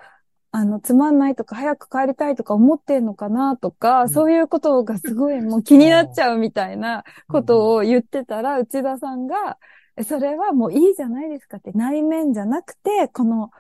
[0.52, 4.08] あの、つまんないとか、早く帰りたいとか思ってんのかなとか、うん。
[4.08, 9.58] そういうことがすごいもう気になっちゃうみたいなことを、を言ってたら、内田さんが、
[9.96, 13.50] えそれはもういいじゃないですかって、内面じゃなくて、この、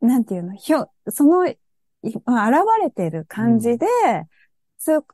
[0.00, 1.56] なんていうの、ひょ、その、現
[2.82, 3.86] れてる感じで、
[4.78, 5.04] それが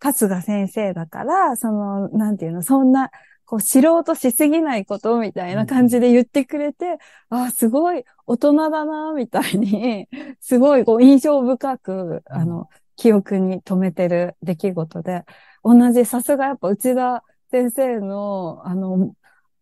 [0.00, 3.10] 春日先生だから、その、なんていうの、そんな、
[3.44, 10.08] こう、知ろうとしすぎないことみたいな感じで言ってくれて、あ、すごい大人だな、みたいに、
[10.40, 15.24] すごいこう印象深く、あの、記憶に留めてる出来事で、
[15.62, 19.14] 同じ、さすがやっぱ内田先生の、あの、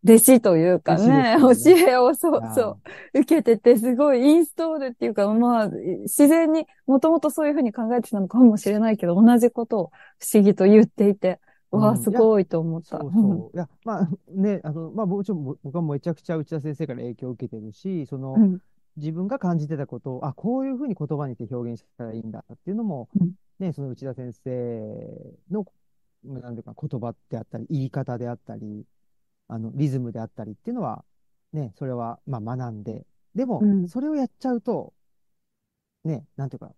[0.05, 2.79] 弟子というかね、教えをそうそ
[3.15, 12.99] う、受けてて、すごいインストールっていうか、まあ、自然にもともとそういうふうに考えてたのかもしれないけど、同じことを不思議と言っていて、わあ、うんすごいと思った。
[12.99, 13.57] そうそう。
[13.57, 18.61] いや、まあね、あの、まあもちろんぼ僕はめちゃくちゃ内田先生から影響を受けてるし、その、うん。
[18.97, 23.33] 自分が感じてたことを、あ、こういうふうに言葉にして表現したらいいんだっていうのも、うん。
[23.59, 25.65] ね、その内田先生の、
[26.25, 28.85] なんていうか、言葉であったり、言い方であったり、
[29.49, 31.05] あの、リズムであったりっていうのは、
[31.53, 34.93] ね、それは、まあ学んで、でもうん、それをやっちゃうと、
[36.05, 36.73] ね、なんていうか、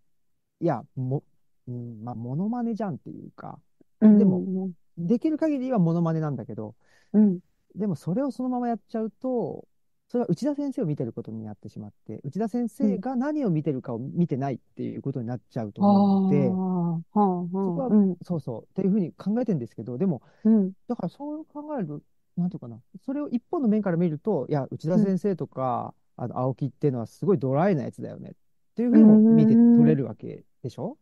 [0.61, 1.23] いや、も、
[1.67, 3.59] うん、まあ、モノマネじゃんっていうか、
[4.01, 4.19] うん。
[4.19, 4.71] でも
[5.13, 6.75] できる限りはモノマネなんだけど、
[7.13, 7.41] うん、
[7.75, 9.67] でもそれをそのままやっちゃうと、
[10.09, 22.01] それは内田先生を見てることになってしまって、内田先生が何を見てるかを見てないっていうことになっちゃうと思うので、はあ、はそこはあ、うん、そうそう、っていうふうに考えてるんですけど、でも、うん、だからそう考えると、
[22.37, 28.35] なんていうかな、それを一本の面から見ると、いや、内田先生とか、あの、青木っていうのはすごいドライなやつだよねっ
[28.75, 30.99] ていうふうにも見て取れるわけでしょ？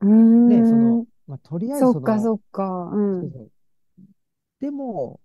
[0.00, 0.48] うーん。
[0.48, 3.20] ね、その、まあ、とりあえずそそっか、の、そっか、うん。
[3.22, 3.30] そう。
[3.32, 3.50] そう
[4.64, 5.20] でも、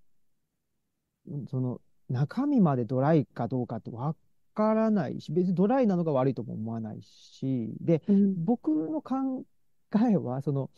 [1.25, 1.79] うんその
[2.09, 4.13] 中身までドライかどうかってわ
[4.53, 9.45] からないし、別にドライなのが悪いとも思わないし、で、うん、僕の考
[10.11, 10.69] えは、その、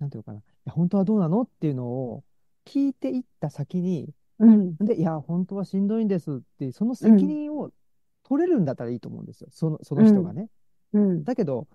[0.00, 2.24] なんていうのかな、いや本当はどうなのっていうのを
[2.66, 7.70] 聞いていった先に、うん、で、いや、本当はしんどいんですって、その責任を
[8.24, 10.48] 取れるんだったらいいと思うんですよ、その、その人がね。
[10.94, 11.68] うん、だけど、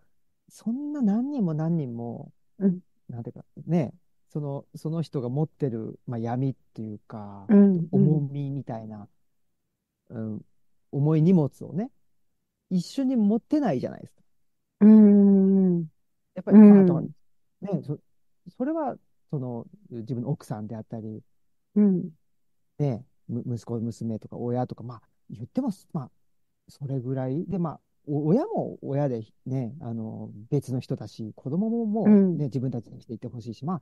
[0.49, 2.79] そんな何人も何人も、うん。
[3.07, 3.93] なんていうか、ね、
[4.35, 9.07] その、その人が持ってる、まあ、闇っていうか、うん、重みみたいな、
[10.09, 10.41] うん、
[10.91, 11.89] 重い荷物をね、
[12.69, 14.21] 一緒に持ってないじゃないですか。
[14.81, 15.85] うん、
[16.33, 16.85] やっぱり、うん。
[16.85, 17.97] まあ、ね、そ、
[18.57, 18.97] それは、
[19.29, 21.23] その、自分の奥さんであったり、
[21.75, 22.09] うん、
[22.77, 26.11] ね、息子、娘とか親とか、まあ、言っても、まあ、
[26.67, 27.45] それぐらい。
[27.45, 33.81] で、まあ、親も親でね、あの、別の人だし、子供ももうね、うん、自分たちにしていってほしいし、まあ、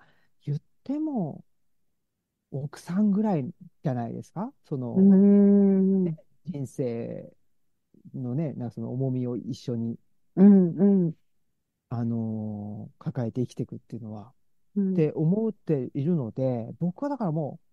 [0.83, 1.43] ても、
[2.51, 3.49] 奥さんぐらい
[3.83, 4.51] じゃないですか？
[4.63, 7.33] その、ね、人生
[8.13, 9.97] のね、なんかその重みを一緒に、
[10.35, 11.13] うんうん、
[11.89, 14.33] あのー、抱えて生きていくっていうのは、
[14.75, 17.65] うん、って思っているので、僕はだからもう、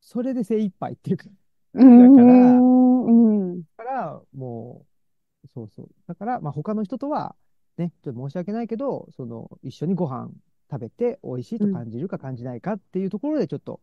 [0.00, 1.26] それで精一杯っていうか、
[1.74, 4.84] だから、うん、だからも
[5.44, 5.88] う、そうそう。
[6.08, 7.36] だから、まあ他の人とは、
[7.76, 10.30] ね、ちょっと申し訳ないけど、その、一緒にご飯
[10.70, 13.80] 食べて美味しいと感じるか感じないかっていうところでちょっと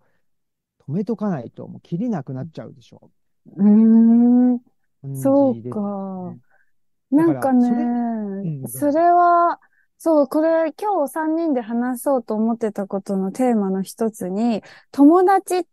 [0.88, 3.12] 止めとかないと、もう切りなくなっちゃうでしょ。
[3.56, 4.60] うーん。
[5.16, 6.36] そうか。
[7.12, 9.60] なんかね、それ,、うん、それは、
[9.98, 15.64] そう、これ今日3人で話そうと思ってたことのテーマの一つに、友達っ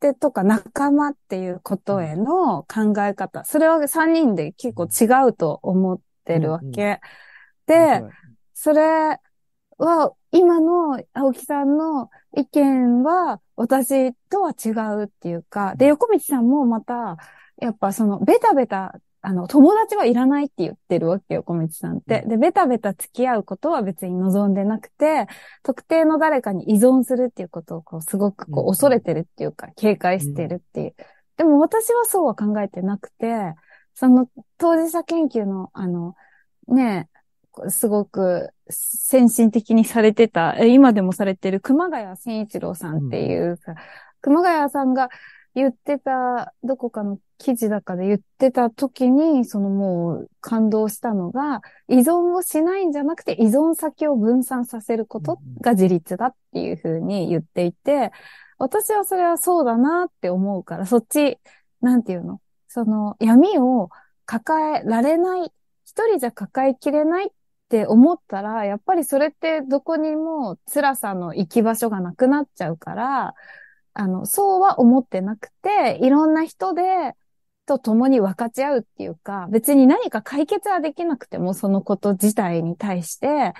[0.00, 3.44] てとか仲間っていうことへの考え方。
[3.44, 7.00] それは3人で結構違うと思ってるわけ。
[7.66, 8.02] で、
[8.52, 9.18] それ
[9.84, 14.70] は今の青木さんの意見は私とは違
[15.02, 17.16] うっていうか、で、横道さんもまた、
[17.58, 22.24] やっぱそのベタベタ、あの、友達はいらないって言ってるわけよ、小道さんって。
[22.26, 25.26] で、ベタベタ付き合うことは別に望んでなくて、
[25.62, 30.94] 特定の誰かに依存するっていうことをこう、すごくこう、恐れてるっていうか、警戒してるっていう。
[31.36, 33.54] でも私はそうは考えてなくて、
[33.94, 34.28] その
[34.58, 36.16] 当事者研究の、あの、
[36.68, 37.08] ね
[37.68, 43.76] すごく先進的にされてた、今でもされてる熊谷千一郎さんっていうさ、うん、
[44.20, 45.10] 熊谷さんが
[45.54, 58.12] 言ってた、どこかの記事だかで言ってた時に、そのもう感動したのが、依存をしないんじゃなくて依存先を分散させることが自立だっていうふうに言っていて、
[58.58, 61.38] 私はそれはそうだなって思うから、そっち、
[61.80, 62.40] なんていうの？
[62.68, 63.90] その闇を
[64.24, 65.52] 抱えられない、
[65.84, 67.30] 一人じゃ抱えきれないっ
[67.72, 73.34] って思ったら、やっぱりそれってどこにも辛さの行き場所がなくなっちゃうから、
[73.94, 76.82] あの、そうは思ってなくて、いろんな人で、
[77.64, 83.54] と共に分かち合うっていうか、別に何か解決はできなくても、そのこと自体に対して、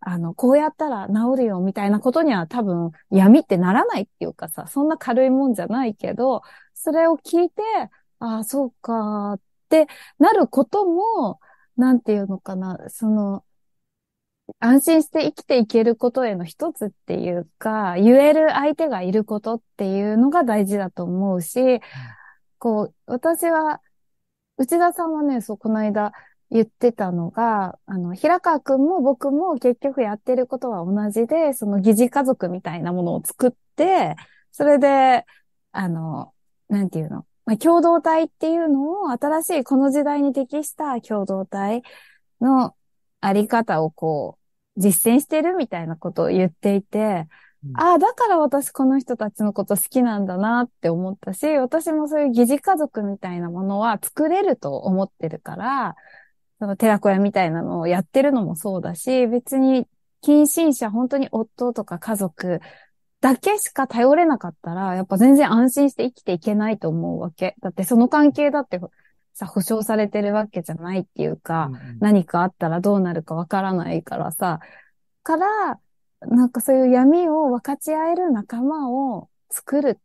[0.00, 6.42] あの、こうやったら治るよみたいなことには多分闇ってならないっていうかさ、そんな軽いもんじゃないけど、
[6.72, 7.62] それを聞いて、
[8.20, 9.88] ああ、そうかって
[10.18, 11.40] なることも、
[11.76, 13.44] なんていうのかな、その、
[14.60, 21.80] 安心して生きていけることへの一つっていうか、言える相手がいることっていうのが大事だと思うし、
[22.58, 23.80] こう、私は、
[24.56, 26.12] 内田さんはね、そう、この間
[26.50, 34.16] 言ってたのが、あの、平川くんも僕も結局やってることは同じで、その疑似家族みたいなものを作って、
[34.50, 35.24] それで、
[35.72, 36.32] あの、
[36.68, 41.82] なんていうの、まあ、共同体っていうのを新しいこの時代に適した共同体
[42.40, 42.74] の
[43.20, 44.37] あり方をこう、
[44.78, 47.26] 実践してるみたいなことを言っていて、
[47.66, 55.96] うん、ああ、だから私この人たちのこと好きなんだなって思ったし、私もそういう疑似家族みたいなものは作れると思ってるから、
[56.60, 59.86] その寺子屋みたいなのをやってるのもそうだし、別に
[60.22, 62.60] 近親者、本当に夫とか家族
[63.20, 67.56] だけしか頼れなかったら、やっぱ全然安心して生きていけないと思うわけ。
[67.60, 68.80] だってその関係だって
[69.38, 74.60] さ、保証されてるわけじゃないっていうか、うんうん、何かあったらどうなるかわからないからさ、
[75.22, 75.78] から、
[76.20, 80.00] なんかそういう闇を分かち合える仲間を作る。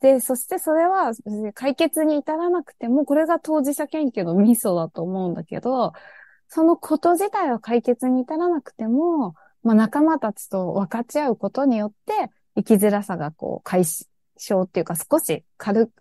[0.00, 1.12] で、そしてそれは
[1.54, 5.92] 解決に至らなくても、これが当事者研究のミソだと思うんだけど、
[6.48, 13.84] そのこと自体は解決に至らなくても、まあ、仲間たちと分かち合うことによって、生きづらさがこう解
[14.38, 15.92] 消っていうか少し軽く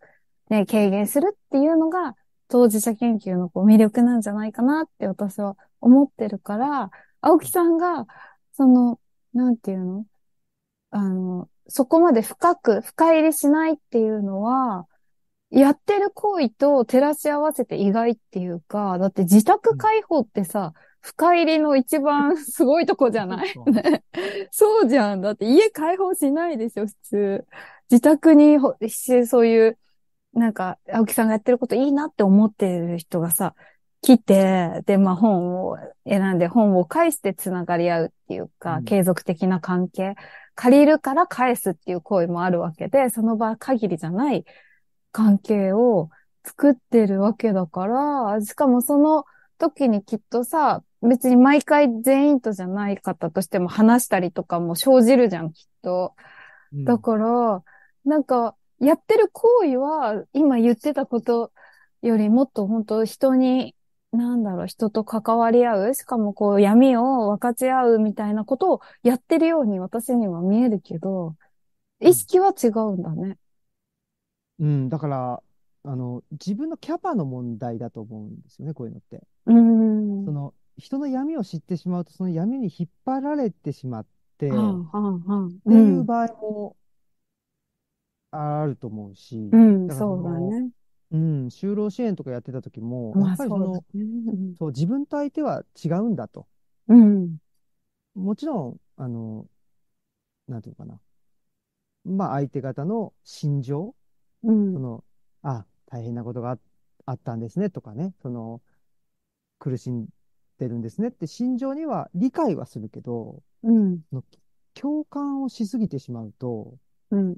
[0.50, 2.16] ね、軽減するっていうのが
[2.50, 6.92] 当事者研究のこう魅力なんじゃないかなって私は思ってるから、
[7.22, 8.06] 青木さんが、
[8.54, 9.00] その、
[9.34, 10.06] なんていうの？
[10.92, 14.88] あの、そこまで深く、深入りしないっていうのは、
[15.50, 23.54] やってる行為と照らし合わせて意外っていうか、だって自宅解放ってさ、深入りの一番すごいとこじゃない？
[24.52, 25.22] そうじゃん。
[25.22, 27.46] だって家解放しないでしょ、普通。
[27.90, 28.58] 自宅に
[29.26, 29.78] そういう
[30.34, 33.56] なんか、青木さんがやってることいいなって思ってる人がさ、
[34.02, 40.16] 来て、で、まあ本を選んで本を返して繋がり合うっていうか、うん、継続的な関係。
[40.56, 44.46] 借りるから返すっていう行為もあるわけで、その場限りじゃない
[45.12, 46.10] 関係を
[46.44, 49.26] 作ってるわけだから、しかもその
[49.58, 56.16] 時にきっとさ、別に毎回全員とじゃない方としても話したりとかも生じるじゃん、きっと。
[56.74, 57.64] だから、
[58.06, 61.52] なんか、やってる行為は、今言ってたこと
[62.02, 63.76] よりもっと本当人に、
[64.12, 71.36] なんだろう、人と関わり合う、しかもこう闇を分かち合うみたいなことをやってるように私には見えるけど、
[72.00, 73.38] 意識は違うんだね。
[74.60, 75.44] うん、だから、
[75.84, 79.24] あの、自分のキャパの問題だと思うんですよね、こういうのって。
[79.46, 80.26] うん。
[80.26, 84.06] その、人の闇を知ってしまうと、その闇に引っ張られてしまっ
[84.38, 85.48] て、はんはんはん。
[85.48, 86.76] っていう場合も
[88.32, 90.70] あると思うし、うん、そうだね。
[91.12, 93.84] うん、就労支援とかやってた時も、まあやっぱりその、そう
[94.58, 96.48] そう、自分と相手は違うんだと。
[96.90, 97.38] うん。
[98.16, 99.46] もちろん、あの、
[100.48, 101.00] なんていうのかな。
[102.04, 103.96] まあ、相手方の心情、
[104.44, 104.74] うん。
[104.74, 105.04] その、
[105.44, 106.58] あ、大変なことがあ、
[107.06, 108.62] あったんですねとかね、その、
[109.60, 110.08] 苦しん
[110.58, 114.02] でるんですねって心情には理解はするけど、うん。
[114.74, 116.76] 共感をしすぎてしまうと、
[117.12, 117.38] うん。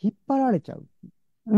[0.00, 0.86] 引っ張られちゃう、
[1.46, 1.56] う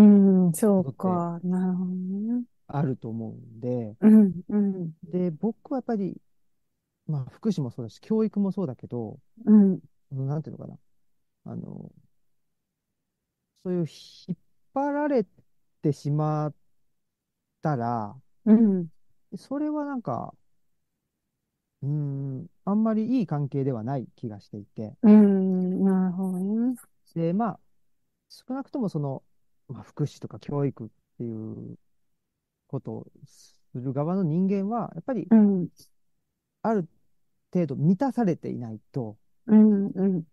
[0.48, 0.52] ん。
[0.52, 1.40] そうか。
[1.42, 2.44] なるほどね。
[2.68, 4.32] あると思うんで、うん。
[4.48, 4.92] うん。
[5.04, 6.20] で、僕はやっぱり、
[7.06, 9.80] まあ、福祉もそうだし、教育もそうだけど、うん。
[10.10, 10.78] なんていうのかな。
[11.52, 11.92] あの、
[13.64, 13.86] そういう
[14.28, 14.38] 引っ
[14.74, 15.26] 張られ
[15.82, 16.54] てしまっ
[17.62, 18.88] たら、うん。
[19.36, 20.34] それはなんか、
[21.82, 24.94] うーん、あんまりいい関係ではない気がしていて。
[25.02, 25.84] うん。
[25.84, 26.76] なるほどね。
[27.14, 27.60] で、まあ、
[28.36, 29.22] 少なくともその、
[29.68, 31.78] まあ、福祉とか教育っていう
[32.68, 35.68] ことをする側の人間は、やっぱりうん。
[36.62, 36.88] ある
[37.52, 39.16] 程度満たされていないと、
[39.46, 39.86] うん。
[39.94, 40.24] うん。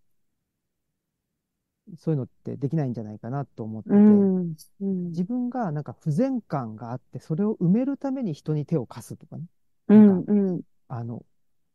[1.97, 4.56] そういうのってできないんじゃないかなと思ってうて、ん。
[4.82, 5.06] うん。
[5.12, 9.45] 自分がなんか不全感があって、それを埋めるために人に手を貸すとかね、
[9.88, 10.24] うん。
[10.24, 10.62] うん。
[10.88, 11.26] あの、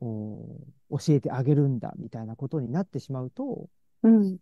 [0.01, 0.67] お
[0.99, 3.69] 教えてあげるんだみたいなことになってしまうと、
[4.03, 4.39] うん。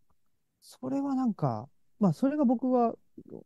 [0.61, 1.69] それはなんか、
[1.99, 2.95] まあ、それが僕が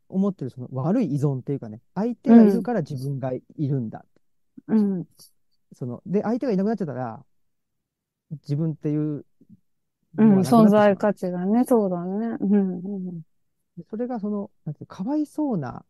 [0.08, 4.04] 思ってるその悪い依存っていうかね、相手がいるから自分がいるんだ。
[4.66, 5.06] うん。
[5.72, 7.24] その、で、相手がいなくなっちゃったら、
[8.30, 9.24] 自分っていう
[10.18, 10.40] うん。
[10.40, 12.36] 存在価値がね、そうだね。
[12.40, 12.78] うん。
[12.78, 13.22] うん。
[13.88, 15.84] それがその、なんていうかかわいそうな、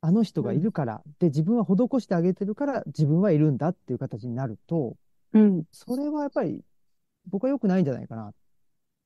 [0.00, 4.96] あの人がいるから、で、自分は施してあげてるから、自分はいるんだっていう形になると、
[5.32, 5.64] うん。
[5.72, 6.62] それはやっぱり、
[7.30, 8.32] 僕は良くないんじゃないかな。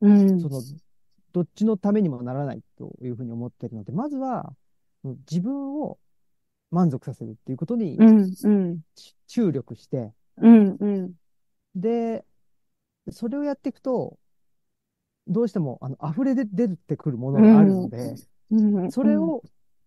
[0.01, 0.41] うん。
[0.41, 0.61] その、
[1.37, 4.55] どっちのためにもならないというふうに思ってるので、まずは、
[5.05, 5.99] うん自分を
[6.71, 7.99] 満足させるっていうことに
[9.27, 10.77] 注力して、うん。
[10.81, 11.13] うん。
[11.75, 12.25] で、
[13.11, 14.19] それをやっていくと、
[15.29, 18.15] どうしても、あの、溢れ出出てくるものがあるので、
[18.51, 18.91] うん。
[18.91, 19.43] それを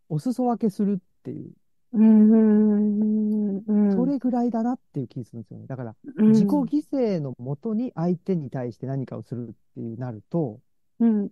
[0.08, 1.52] お裾分けするっていう、
[1.94, 3.58] うん。
[3.66, 3.96] うん。
[3.96, 5.66] それぐらいだなっていう気がするんですよね。
[5.66, 10.60] だから、うん、自己犠牲のもとに相手に対して何かをするっていうなると、
[11.00, 11.32] うん。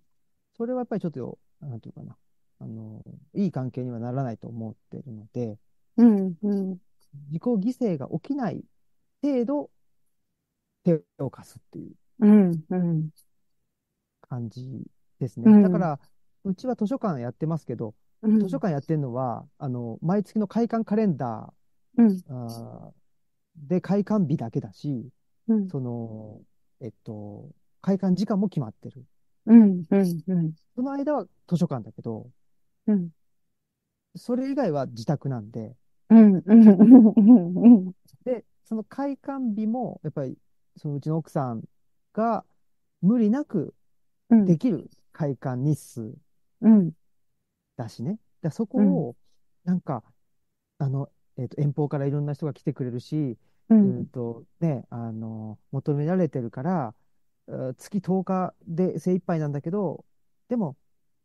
[0.56, 2.18] それはやっぱりちょっと、なんていうかな、
[2.60, 3.04] あの、
[3.34, 5.58] いい関係にはならないと思ってるので、
[5.98, 6.38] うん。
[6.42, 6.80] うん。
[7.30, 8.64] 自己犠牲が起きない
[9.22, 9.72] 程度、
[10.84, 12.66] 手を貸すっていううん。
[12.70, 13.10] うん。
[14.22, 14.84] 感じ
[15.20, 15.48] ですね。
[15.52, 16.00] うんだから、
[16.44, 18.40] うちは図書館やってますけど、うん。
[18.40, 21.54] 図書館やってるのは、あの、毎月の開館カレンダ
[21.98, 22.24] うん。
[22.30, 22.94] ー、あー
[23.58, 25.10] で開館日だけだし、
[25.48, 25.72] うん。
[25.72, 26.42] その、
[26.82, 27.52] えっと、
[27.82, 29.06] 開館時間も決まってる。
[29.48, 29.86] うん。
[29.90, 30.24] うん。
[30.28, 30.56] うん。
[30.76, 32.30] その間は図書館だけど、
[32.88, 33.12] うん。
[34.16, 35.76] それ以外は自宅なんで、
[36.10, 36.44] うん。
[36.46, 37.14] うん。
[37.16, 37.94] うん。
[38.26, 40.38] で、その開館日も、やっぱり、
[40.78, 41.64] そのうちの奥さん
[42.14, 42.46] が
[43.02, 43.74] 無理なく
[44.30, 44.46] うん。
[44.46, 46.14] できる開館日数
[46.62, 46.92] うん。
[47.76, 48.20] だしね。
[48.42, 49.16] だそこを、
[49.64, 50.04] なんか、
[50.80, 53.38] あの、えっと、遠方からいろんな人が来てくれるし、
[53.70, 54.08] ううんん。
[54.08, 56.94] と、ね、あの、求められてるから、uh
[57.78, 60.06] 月10日で精一杯なんだけど、
[60.50, 60.78] でも、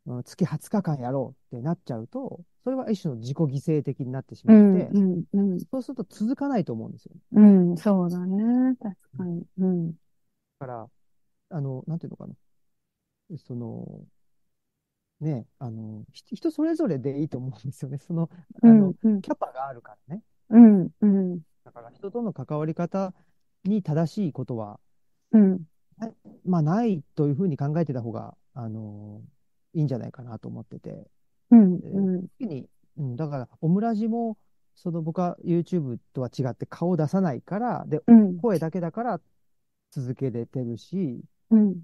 [0.06, 4.74] うん月20日間やろうってなっちゃうと、それは一種の自己犠牲的になってしまうん。
[4.74, 5.24] って、うん。
[5.32, 5.60] うん。
[5.60, 7.12] そうすると続かないと思うんですよ。
[7.32, 7.76] うん。
[7.76, 8.76] そうだね。
[8.80, 9.44] 確かに。
[9.58, 9.92] うん。
[9.92, 9.96] だ
[10.60, 10.90] から、
[11.50, 12.34] あの、なんていうのかな。
[13.38, 14.04] その、
[15.20, 17.98] ね、あの、ひ人それぞれでいいと思うんですよね。
[17.98, 18.28] その、
[18.62, 19.22] あのうん。、うん。
[19.22, 20.22] キャパがあるからね。
[20.50, 20.90] うん。
[21.00, 21.40] うん。
[21.64, 23.14] だから人との関わり方
[23.64, 24.80] に正しいことは、
[25.30, 25.60] うん。
[26.44, 29.22] まあないというふうに考えてた方が、あの
[29.74, 31.06] いいんじゃないかなと思ってて。
[31.50, 31.80] うん。
[31.84, 32.28] えうん。
[32.40, 34.36] 特に、うん、だから、オムラジも、
[34.74, 38.36] その僕は YouTube とは違って顔を出さないから、で、うん。
[38.38, 39.20] 声だけだから
[39.90, 41.82] 続けれてるし、うん。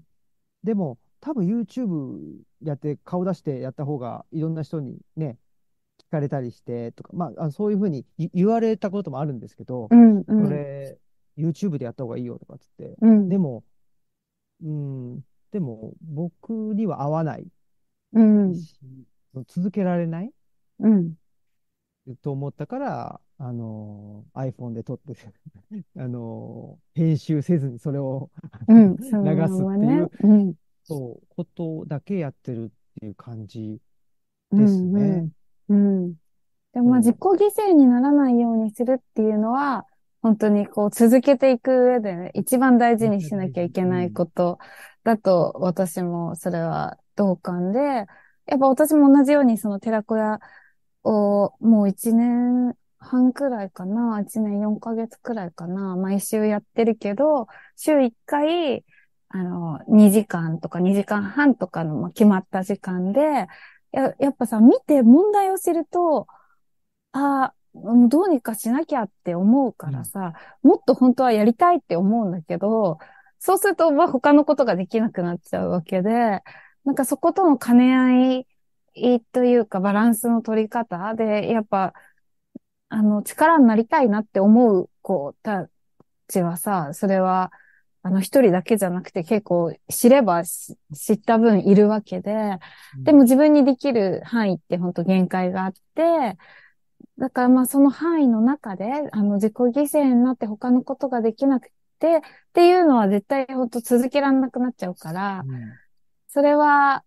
[0.63, 5.37] でも、多分 YouTube やって顔出してやった方がいろんな人にね、
[5.99, 10.19] 聞かれたりしてとか、まあ、あそういうふうに言言われたこともあるんですけど、うん。
[10.19, 10.49] うこん。
[10.49, 10.97] れ
[11.37, 13.29] YouTube でやった方がいいよとかっつって、うん。
[13.29, 13.63] でも、
[14.63, 17.47] うん、でも僕には合わない
[18.13, 18.55] うん。
[18.55, 18.79] し
[19.47, 20.31] 続けられない
[20.79, 21.13] うん。
[22.21, 25.15] と思ったから、あの、iPhone で撮って、
[25.97, 28.31] あの、編集せずにそれを
[28.67, 28.95] うん。
[28.99, 29.15] 流すっ
[29.79, 30.11] ていう、。
[30.23, 30.55] うん。
[30.83, 33.79] そう、ことだけやってるっていう感じ
[34.51, 35.31] うんですね。
[35.69, 36.03] うん。
[36.03, 36.13] うん。
[36.73, 39.85] でもまあ自己犠牲にならないようにするっていうのは、
[40.21, 44.59] 本当にこう続けていく上で一番大事にしなきゃいけないこと
[45.03, 50.39] だと私もそれは同感で、やっぱ私も同じようにその寺子屋
[51.03, 58.85] をもう一年半くらいかな、一年四ヶ月くらいかな、毎週やってるけど、週一回、
[59.29, 63.47] あの、2時間とか2時間半とかの決まった時間で、
[63.91, 66.27] や、やっぱさ、見て問題を知ると、
[67.13, 72.97] ああ、どうにかしなきゃって思うからさ、もっと本当はやりたいって思うんだけど、
[73.39, 76.41] そうすると、まあ他のことができなくなっちゃうわけで、
[76.83, 78.45] なんかそことの兼ね合
[78.95, 81.93] いというかバランスの取り方で、やっぱ、
[82.89, 85.69] あの、力になりたいなって思う子た
[86.27, 87.51] ちはさ、それは、
[88.01, 92.57] あの、一人だけじゃなくて結構知ればし知った分いるわけで、
[93.03, 96.37] でも自分にできる範囲って本当限界があって、
[97.19, 102.21] だからまあその範囲の中で、あの自己犠牲になって他のことができなくてっ
[102.53, 105.59] ていうのは絶対本当続けられなくなっちゃうから、うん
[106.31, 107.03] それは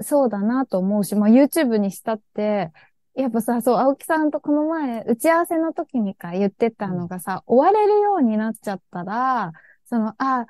[0.00, 2.72] そうだなと思うし、まあ YouTube にしたって、
[3.14, 9.52] やっぱさ、そう、青木さんとこの前、打ち合わせの時にか言ってたのがさ、終われるようになっちゃったら、
[9.86, 10.46] その、あ、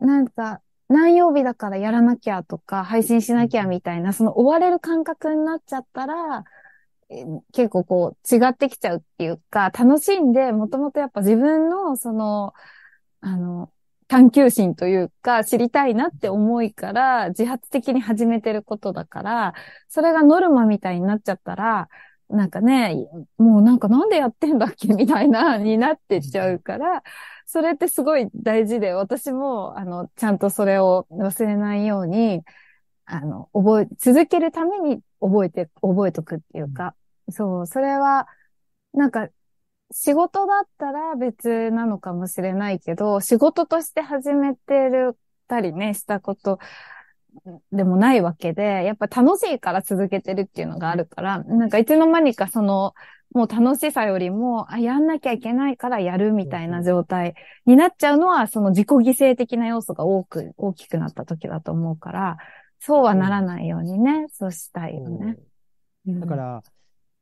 [0.00, 6.42] なんか、何曜日だからやらなきゃとか、配信しなきゃみたいな、その終われる感覚になっちゃったら、え
[7.52, 12.52] 結構こう違ってきちゃうっていうか、楽しんで、もともとやっぱ自分のその、
[13.20, 13.72] あの、
[14.08, 19.54] 探求心というか、知りたいなって思いから、自発的に始めてることだから、
[19.88, 21.88] それがノルマみたいになっちゃったら、
[22.28, 23.06] なんかね、
[23.38, 27.02] もうなんかなんでやってんだっけみたいな、になってっちゃうから、
[27.46, 32.42] それってすごい大事で、私も、あの、ちゃんとそれを忘れないように、
[33.06, 36.94] あの、覚え、続けるために覚えて、覚えとくっていうか、
[37.30, 38.28] そう、それは、
[38.92, 39.28] なんか、
[39.90, 46.58] 仕事だったら別なのかもしれないけど、仕事として始めてるたりね、したこと
[47.72, 52.94] でもないわけで、やっぱ楽しいから続けてるっていうのがあるから、なんかいつの間にかその、
[53.34, 57.34] もう楽しさよりも、あ、やんなきゃいけないからやるみたいな状態
[57.66, 62.36] になっちゃうのは、その自己犠牲的な要素が多く、大きくなった時だと思うから、
[62.86, 65.38] そうはならないようにね、そうしたいよね。
[66.06, 66.10] う。
[66.12, 66.20] ん。
[66.20, 66.62] だか、ら、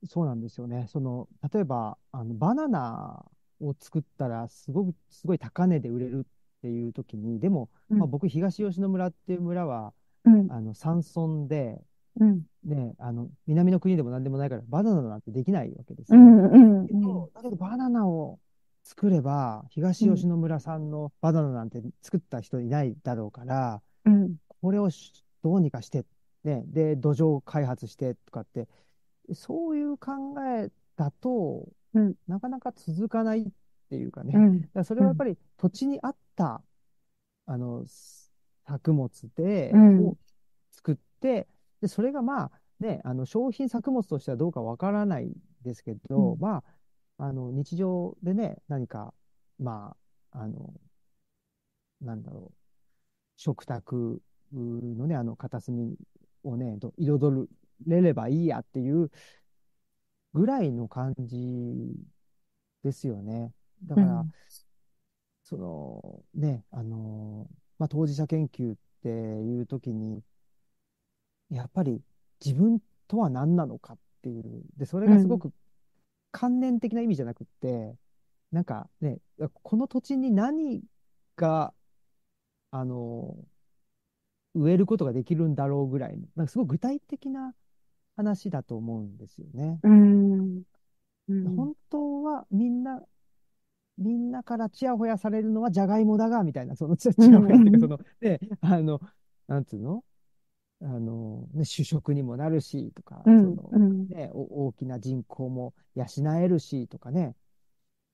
[0.04, 0.86] そうなんですよね。
[0.88, 3.24] その、例えば、あの、バナナ
[3.60, 7.98] を作ったら、すごく、すごい高値で売れるっていう時に、でも、うん。
[7.98, 9.92] まあ、僕、東吉野村っていう村は、
[10.24, 11.80] うん、あの、山村で、
[12.18, 16.18] うん、ね、あの、南の国でも何でもないから、バナナなんてできないわけですよ。
[16.18, 18.40] うん、うん、けどだけど、バナナを
[18.82, 26.05] 作れば、東吉野村産のバナナなんて作った人いないだろうから、うん、これをしどうにかして、
[26.45, 28.68] ね、で、土壌開発してとかって、
[29.34, 32.14] そういう考えだと、うん。
[32.26, 33.47] なかなか続かないっ
[33.90, 34.32] ていうかね。
[34.34, 34.61] うん。
[34.61, 36.62] だからそれはやっぱり土地に合った、
[37.47, 37.84] あの、
[38.66, 40.07] 作物で、うん。
[40.07, 40.16] を
[40.70, 41.49] 作って、
[41.80, 45.32] で、それがまあ、ね、あの、商品作物としてはどうかわからない
[45.62, 46.40] ですけど、うん。
[46.40, 46.64] ま
[47.18, 49.14] あ、あの、日常でね、何か、
[49.59, 49.97] ま
[50.32, 50.72] あ、あの、
[52.01, 52.55] なんだろう、
[53.36, 54.20] 食卓
[54.53, 55.96] のね、あの、片隅
[56.44, 57.48] をね、と彩
[57.86, 59.11] れればいいやっていう
[60.34, 61.36] ぐらいの感じ
[62.82, 63.53] ですよね。
[63.84, 64.32] だから、うん
[65.44, 67.46] その、ね、あの、
[67.78, 70.22] まあ、当事者研究っていうときに、
[71.50, 72.00] やっぱり
[72.42, 75.53] 自分とは何なのかっていう、で、それがすごく
[76.30, 77.94] 観念的な意味じゃなくって、
[78.50, 79.18] なんかね、
[79.62, 80.82] この土地に何
[81.36, 81.74] が、
[82.70, 83.36] あの、
[84.55, 87.55] 植えることができるんだろうぐらいの、なんかすごい具体的な
[88.16, 89.80] 話だと思うんですよね。
[89.82, 90.62] うん、
[91.28, 93.03] うん、本当はみんな、
[93.98, 99.00] みんなからちやほやされるのはじゃがいもだが、みたいな、そのちやほやっていうか、その、ね、あの、
[99.48, 100.05] なんつうの？
[100.82, 106.05] あの、ね、主食にもなるし、とか、うん、その、うん、ね、お大きな人口も養
[106.36, 107.36] えるし、とかね。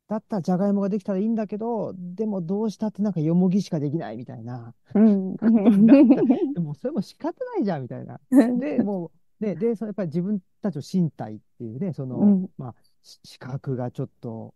[0.09, 4.75] だったらじゃがいもができたらいいんだけど、でもどうしたってなんかよもぎしかできないみたいな。
[4.95, 5.37] うん、
[6.55, 8.19] でもそれも仕方ないじゃん、みたいな。
[8.31, 12.51] で、もう、ね、で、そのやっぱり自分たちの身体っていうね、その、うん。
[12.57, 14.55] まあ、し視覚がちょっと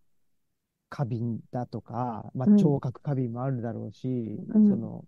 [0.89, 2.57] 過敏だとか、まあ、うん。
[2.57, 4.71] 聴覚過敏もあるだろうし、うん。
[4.71, 5.05] その、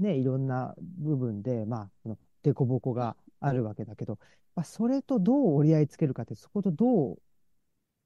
[0.00, 4.18] ね、いろんな部分で、まあ、その、凸凹があるわけだけど、
[4.56, 7.18] まあ、それとどう折り合いつけるかって、そことどう、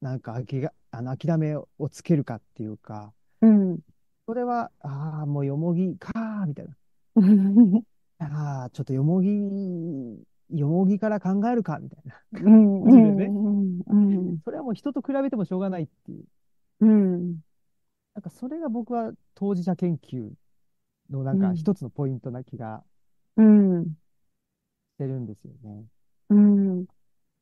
[0.00, 3.78] なんか、あきが、あの、諦めをつけるかっていうか、うん。
[4.26, 6.76] それは、ああ、もうよもぎかー、みたいな。
[8.18, 9.28] ああ、ちょってよもぎ、
[10.50, 12.22] よもぎから考えるか、みたいな。
[12.32, 13.16] うん。
[13.16, 13.80] ねうん。
[13.86, 13.94] う
[14.34, 14.38] ん。
[14.44, 16.24] それはもう人と比べてもしょうがないっていう。
[16.80, 17.42] うん。
[18.14, 20.32] なんかそれが僕は当事者研究
[21.10, 22.84] のなんうんか一つのポイントな気が
[23.36, 23.96] うん。
[24.94, 25.86] してるんですよね。
[26.30, 26.57] うん。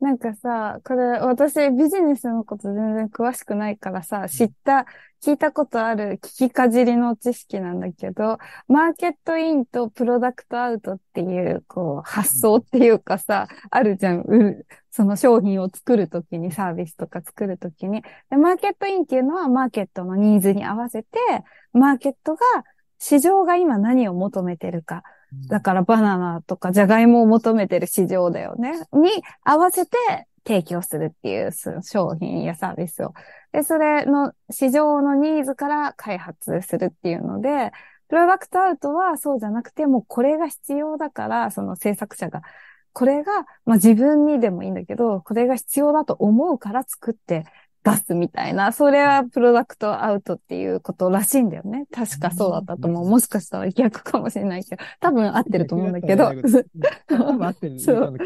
[0.06, 4.86] なんかさ、これ、私ビジネスのこと全然詳しくないからさ、知った、
[5.20, 8.38] 聞いたことある聞きかじりの知識なんだけど、
[8.68, 14.24] マーケットインとプロダクトアウトっていう、こう、発想っていうかさ、あるじゃん。
[14.92, 18.02] その商品を作るときに、サービスとか作るときに。
[18.30, 21.18] で、マーケットインっていうのは、マーケットのニーズに合わせて、
[21.72, 22.38] マーケットが、
[23.00, 25.02] 市場が今何を求めてるか。
[25.48, 28.72] だからバナナとかジャガイモを求めてる市場だよね。
[28.92, 29.10] に
[29.42, 29.96] 合わせて
[30.46, 31.50] 提供するっていう
[31.82, 33.12] 商品やサービスを。
[33.52, 37.72] で、それの市場のニーズから開発するっていうので、
[38.08, 42.42] プロダクトアウトはそうじゃなくて、もうこれが必要だから、その制作者が、
[42.92, 47.44] これが、まあ自分にでもいいんだけど、これが必要だと思うから作って
[47.86, 51.86] 出すみたいな、それはプロダクトアウトっていうことらしいんだよね。
[51.92, 53.08] 確かそうだったと思う。
[53.08, 56.32] もしかしたら逆かもしれないけど、多分合ってると思うんだけど。
[57.78, 58.16] そう。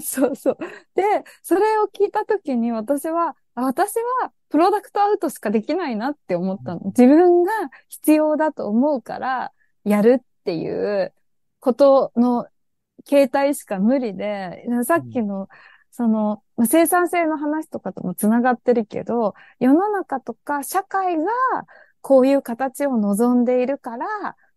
[0.00, 0.58] そうそう。
[0.94, 1.02] で、
[1.42, 6.80] それを聞いたときに私は、あ私はプロダクトアウトしかできないなって思ったの。
[6.86, 7.52] 自分が
[7.88, 9.52] 必要だと思うから
[9.84, 11.12] やるっていう
[11.60, 12.46] ことの
[13.04, 15.48] 形態しか無理で、さっきの、
[15.90, 21.24] その、まあ生産性の話とかともつながってるけど、世の中とか社会が
[22.00, 24.06] こういう形を望んでいるから、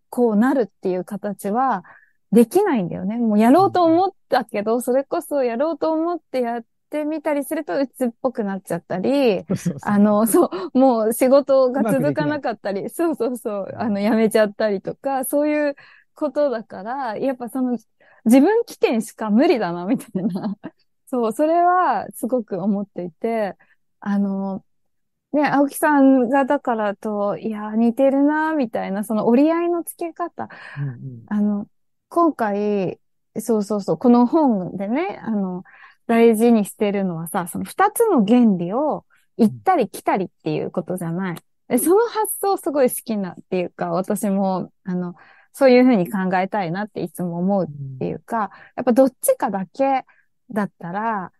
[0.09, 1.83] こうなるっていう形は
[2.31, 3.17] できないんだよね。
[3.17, 9.45] もうやろうと思ったけど、それこそやろうと思ってやってみたりすると鬱っぽくなっちゃったり、
[9.81, 15.75] あの、そう、もう仕事が続かなかったり、そうそうそう、あの、辞めちゃったりとか、そういう
[16.13, 17.77] ことだから、やっぱその、
[18.25, 20.55] 自分起点しか無理だな、みたいな。
[21.09, 23.55] そう、それはすごく思っていて、
[23.99, 24.63] あの、
[25.33, 30.49] ね、青木さんがだからと、いや、似てるな、みたいな、その折り合いのつけ方。
[30.77, 31.67] うんうんあの、
[32.09, 32.99] 今回、
[33.39, 35.63] そうそうそう、この本でね、あの、
[36.07, 39.05] 大事にしてるのはさ、その二つの原理を
[39.37, 41.37] 行ったり来たりっていうことじゃない。
[41.67, 45.13] でその発想すごい好きなっていうか、私も、あの、
[45.53, 50.05] そういうふうに考えたいなっていつも思うっていうか、やっぱどっちかだけ
[50.51, 51.31] だったら、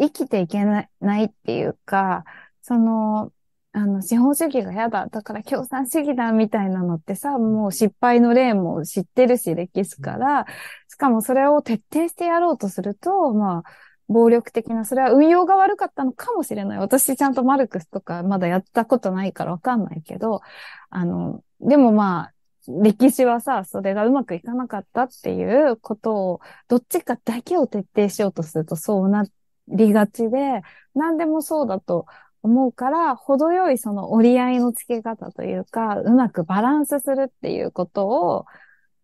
[0.00, 2.24] 生きていけないないっていうか、
[2.62, 3.32] その、
[3.72, 5.06] あの、資本主義が嫌だ。
[5.08, 10.46] だから共産主義だみたいなのってさ、もう失敗の例も知ってるし、歴史から。
[10.88, 13.62] しかもそれを徹底してやろうとすると、まあ、
[14.08, 16.78] 暴力的な、それは運用が悪かったのかもしれない。
[16.78, 20.42] 私ちゃんとマルクスとかまだやったことないからわかんないけど、
[20.90, 22.31] あの、でもまあ、
[22.68, 29.24] 歴史はさ、それがうまくいかなかったっていうことを、どっちかだけを徹底しようとするとそうな
[29.68, 30.62] りがちで、
[30.94, 32.06] 何でもそうだと
[32.42, 38.46] 思うから、程よいその折り合いのつけ方というか、うまくバランスするっていうことを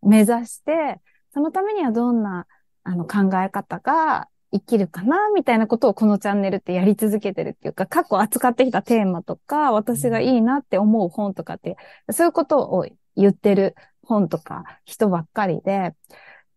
[0.03, 1.01] 目指して、
[1.33, 2.47] そのためにはどんな
[2.85, 11.77] あの考え方が生きるかな、みたいなことをこのチャンネルってやり続けてるっていうか、過去扱ってきたテーマとか、私がいいなって思う本とかって、
[12.11, 12.87] そういうことを
[13.19, 15.95] 言ってる本とか人ばっかりで、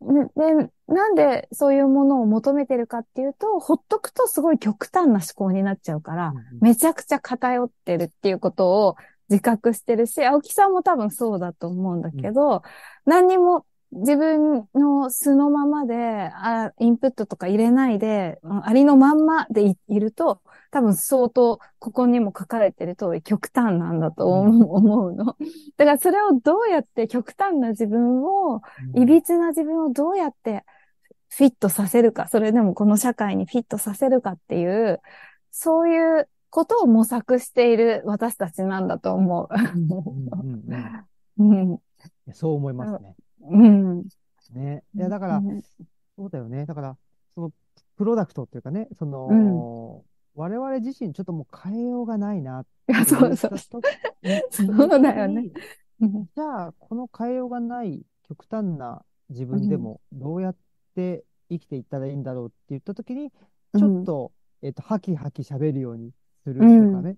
[0.01, 8.95] で、なんでそういうものを求めてるかっていうと、ほっとくとすごい極端な思考になっちゃうから、めちゃくちゃ偏ってるっていうことを
[9.29, 12.63] 自覚してるし、青木さんも多分そうだと思うんだけど、
[13.05, 25.25] 何にも自分の素のままで、あインプットとか入れないで、ありのまんまでいいると、多分相当ここにも書かれてる通り極端なんだと思う,、の。
[25.77, 28.61] だからそれをどうやって極端な自分を、
[28.95, 30.63] いびつな自分をどうやって
[31.27, 35.01] フィットさせるか、それでもこの社会にフィットさせるかっていう、
[35.51, 39.49] そういうことを模索している私たちなんだと思う。
[41.39, 41.79] うん
[42.33, 43.15] そう思いますね。
[43.49, 44.03] うん。
[44.53, 44.83] ね。
[44.95, 45.41] いや、だから、
[46.15, 46.65] そうだよね。
[46.65, 46.97] だから、
[47.33, 47.51] その、
[47.97, 52.65] プロダクトっていうかね、その、うん我々自身ちょっともう変えようがないな。
[52.89, 53.57] いや、そうそう。
[53.57, 55.49] そうだよね。
[55.99, 60.55] じゃあ、この変えようがない極端な自分でもどうやっ
[60.95, 63.29] て生きていったらいいんだろうって言ったときに、
[63.77, 64.31] ちょっと、
[64.61, 66.11] えっと、ハキハキ喋るように
[66.43, 66.67] するとか
[67.01, 67.17] ね。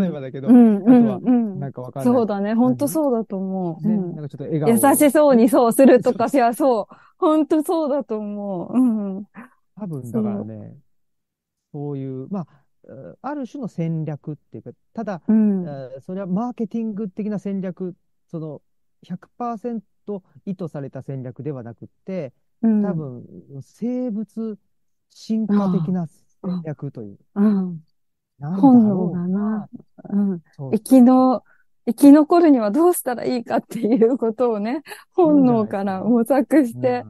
[0.00, 2.14] 例えばだけど、あとはうんなんかわかんない。
[2.14, 2.54] そうだね。
[2.54, 3.86] 本当そうだと思う。
[3.86, 6.94] ね、うんなんかちょっと笑顔を優しそうにそうするとか、 そいや、そう。
[7.18, 8.78] 本当そうだと思う。
[8.78, 8.80] う
[9.20, 9.26] ん。
[9.76, 10.76] 多分だからね、
[11.72, 12.46] そういう、まあ、
[12.84, 15.64] えーある種の戦略っていうか、ただ、うん。
[15.64, 17.94] えーそれはマーケティング的な戦略、
[18.26, 18.62] その
[19.04, 19.82] 100%
[20.46, 22.32] 意図された戦略ではなくって、
[22.62, 23.24] うん多分、
[23.60, 24.58] 生物
[25.10, 27.80] 進化的な戦略という、うん。
[28.40, 29.68] 本能ろうがな。
[30.10, 30.42] うん。
[30.72, 31.42] 生きの、
[31.86, 34.82] 生き残るにはどうしたらいいかっていうことをね、
[35.14, 37.04] 本能から模索して、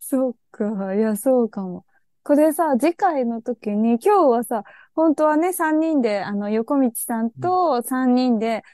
[0.00, 1.84] そうか、いや、そうかも。
[2.22, 4.64] これさ、次回の時に、今日はさ、
[4.94, 8.64] 本当はね、3人で、あの、横道さんと3人で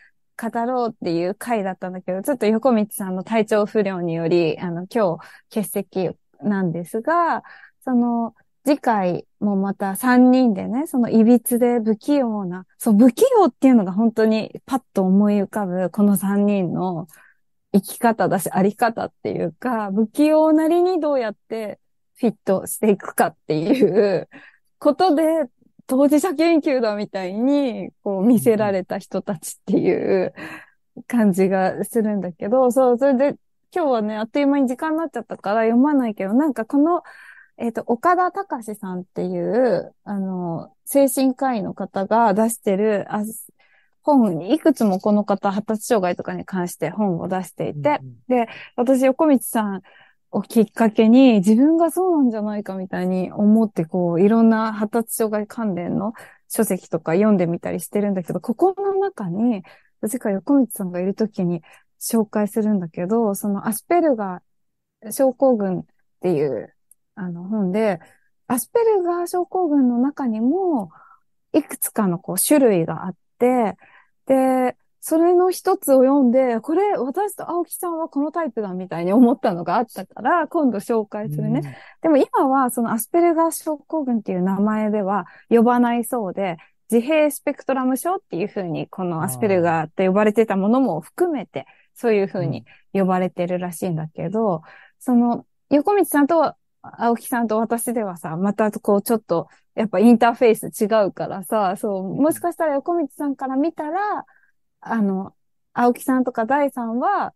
[0.40, 7.42] 語ろうっていう回だったんだけど、ちょっと横道さんの体調不良により、あの、今日欠席なんですが、
[7.84, 8.34] その、
[8.64, 17.08] 次回もまた3人でね、そのいびつで不器用な、そう、不器用っていうのが本当にパッと思い浮かぶ、この3人の
[17.72, 21.80] 生き方だし、あり方っていうか、不器用なりにどうやって
[22.16, 24.28] フィットしていくかっていう
[24.78, 25.46] ことで、
[25.88, 30.32] 当事者研究だみたいに、こう見せられた人たちっていう
[31.08, 33.36] 感じがするんだけど、そう、それで
[33.74, 37.02] 今日はね、あっという間に時間になっちゃったから読まないけど、なんかこの、
[37.58, 43.22] えっ、と、岡田隆さんっていう、あの、精神科医の方が出してる、あ
[44.02, 48.00] 本に、いくつもこの方、発達障害とかに関して本を出していて、
[48.76, 49.82] 私、横道さん
[50.32, 56.14] をきっかけに、自分がそうなんじゃないかみたいに思って、こう、いろんな発達障害関連の
[56.48, 59.62] 書籍とか読んでみたりしてるんだけど、ここの中に、
[60.08, 61.62] 次回横道さんがいるときに
[62.00, 65.84] 紹介するんだけど、そのアスペルガー症候群っ
[66.20, 66.71] ていう、
[67.14, 68.00] あの本で、
[68.46, 70.90] アスペルガー症候群の中にも、
[71.52, 73.76] いくつかのこう種類があって、
[74.26, 81.76] で、それの一つを読んで、これ、私と青木さんはこのタイプだみたいに思ったのがあったから、今度紹介するね。
[82.02, 86.56] でも今は、そのアスペルガー症候群っていう名前では呼ばないそうで、
[86.88, 94.62] 自閉スペクトラム症っていうふうに、このアスペルガーって呼ばれてたものも含めて、そういうふうに呼ばれてるらしいんだけど、
[95.00, 104.24] その、横道さんと青木さんと私ではさ、またこうちょっと、やっぱインターフェース違うからさ、そう、もしかしたら横道さんから見たら、
[104.80, 105.34] あの、
[105.72, 107.34] 青木さんとか大さんは、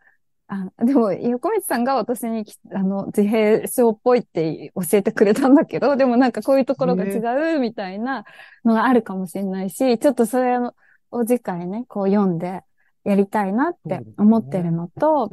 [0.49, 8.25] あでも、横道さんが私にき、あの、自閉症っぽいって教えてくれたんだけど、でもなんかこういうところが違うみたいな
[8.65, 12.63] のがあるかもしれないし、ちょっとそれを次回ね、こう読んで
[13.05, 15.31] やりたいなって思ってるのと、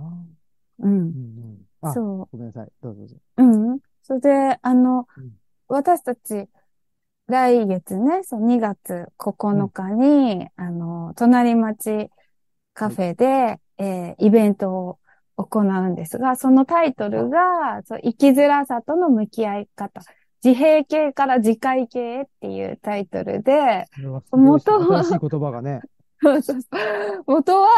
[0.78, 1.55] うんうん、
[1.92, 2.36] そう。
[2.36, 2.68] ごめんなさい。
[2.82, 3.16] どうぞどうぞ。
[3.38, 3.42] う
[3.74, 3.78] ん。
[4.02, 5.30] それで、あの、うん
[5.68, 6.48] 私たち、
[7.26, 12.08] 来月ね、そう、2月9日に、あの、隣町
[12.72, 14.98] カフェで、えーイベントを
[15.36, 20.02] 行うんですが、そのタイトルが、そう生きづらさとの向き合い方。
[20.44, 23.86] 自閉系から自戒系っていうタイトルで、
[24.30, 25.80] 元は新しい言葉がね。
[26.22, 27.68] そうそうそう元は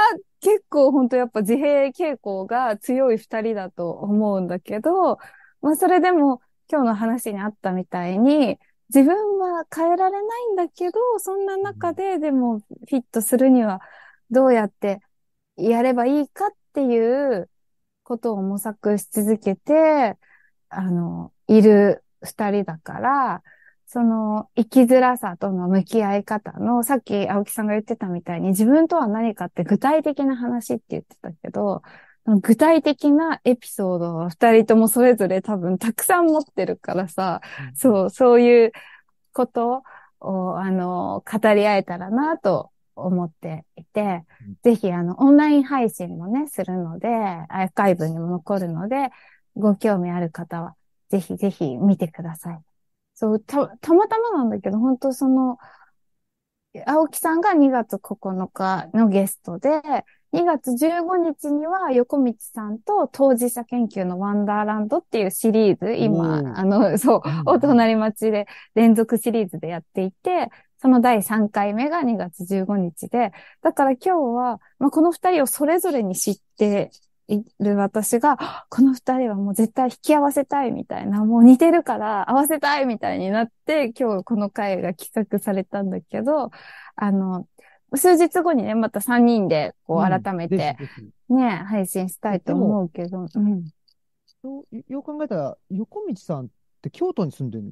[0.41, 5.19] 結構本当やっぱ自閉傾向が強い二人だと思うんだけど、
[5.61, 8.59] まあそれでも今日の話にあったみたいに、
[8.95, 13.81] 自分は変えられないんだけど、そんな中ででもフィットするには
[14.31, 15.01] どうやって
[15.57, 17.51] やればいいかっていう
[18.03, 20.17] ことを模索し続けて、
[20.71, 23.43] あの、いる二人だから、
[23.91, 31.83] その生きづらさとの向き合い方の、さっき青木さんが言ってたみたいに自分とは何かって具体的な話って言ってたけど、
[32.43, 37.41] 具体的なエピソードを二人ともそれぞれ多分たくさん持ってるからさ、
[37.75, 38.73] そう、そういう
[39.33, 39.83] こと
[40.21, 49.09] を、あの、語り合えたらなと思っていて、うんぜひ、あの、オンライン配信もね、するので、アーカイブにも残るので、
[49.57, 50.75] ご興味ある方は、
[51.09, 52.68] ぜひぜひ見てください。
[53.19, 55.59] そう、た、たまたまなんだけど、本当その、
[56.87, 59.83] 青木さんが2月9日のゲストで、
[60.33, 66.59] 2月15日には横道さんと当事者研究のワンダーランドっていうシリーズ、お今、ー。
[66.59, 68.47] あの、そううん、お隣町で
[68.77, 70.51] 連続シリーズでやっていて、
[70.81, 76.93] その第3回目が2月15日で、だから今日は、まあ、この二人をそれぞれに知って
[77.29, 86.51] いる私が、あこの二人はもう絶対引き合わせたいみたいな、もう似てるから合わせたいみたいになって、今日この回が企画されたんだけど、
[86.97, 87.47] あの、
[87.95, 90.91] 数日後にね、また3人で、こう、改めて、ぜひぜ
[91.29, 93.65] ひね、配信したいと思うけど、うん。
[94.43, 96.49] よよく考えたら、横道さんっ
[96.83, 97.65] て京都に住んでる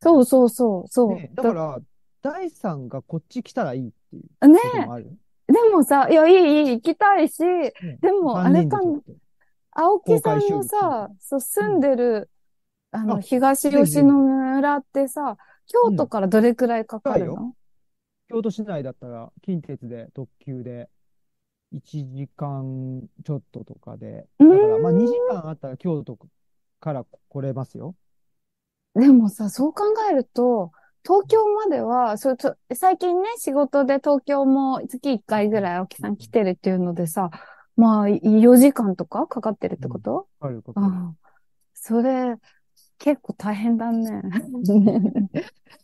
[0.00, 1.14] そうそうそう、そう。
[1.14, 1.30] ね。
[1.34, 1.78] だから、
[2.22, 4.60] 第三がこっち来たらいいっていうね。
[4.98, 5.21] え。
[5.52, 9.22] でもさ、いや、いい、いい、行きたいし、ねでも、あ三れか人でちょっと
[9.72, 12.30] 青木さんのさ、そう、住んでる、
[12.90, 15.36] あの、あ東吉野村ってさ、
[15.66, 17.54] 京都からどれくらいかかるの？
[18.28, 20.88] 京都市内だったら、近鉄で特急で
[21.72, 21.80] 1
[22.14, 26.18] 時間ちょっととかで、だから、まあ2時間あったら京都
[26.80, 27.94] から来れますよ。
[28.94, 30.72] でもさ、そう考えると、
[31.04, 32.36] 東京までは、そう、
[32.74, 37.30] 最近ね、仕事で東京も月1回ぐらい青木さん来てるっていうのでさ、
[37.76, 41.00] まあ、4時間とかかかってるってこと、かかるかかる。
[41.00, 41.16] ああ、
[41.74, 42.36] それ、
[42.98, 44.22] 結構大変だね。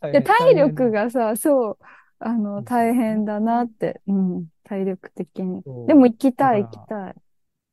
[0.01, 1.79] 大いや、変体力がさ、そう、
[2.19, 2.65] あうの、ん。
[2.65, 5.65] 大変だなって、うん、体力的に。
[5.87, 7.15] でも行きたい、行きたい。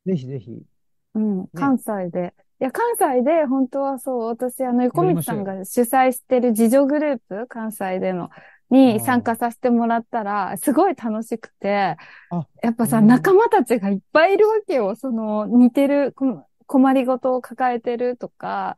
[0.06, 0.66] ぜひぜひ。
[1.14, 2.34] うん、関西で。
[2.62, 8.30] いや、関西で、本当はそう、私、あの、横道さんが主催してる自助グループ、関西での、
[8.70, 11.98] に参加させてもらったら、すごい楽しくて、
[12.30, 13.08] あやっぱさ、うん。
[13.08, 14.96] 仲間たちがいっぱいいるわけよ。
[14.96, 18.78] その、似てる、こ困りごとを抱えてるとか、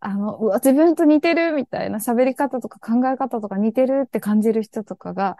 [0.00, 5.36] あの、うわ、自分と似てるみたいな喋り方とか考え方とか似てるって感じる人とかが、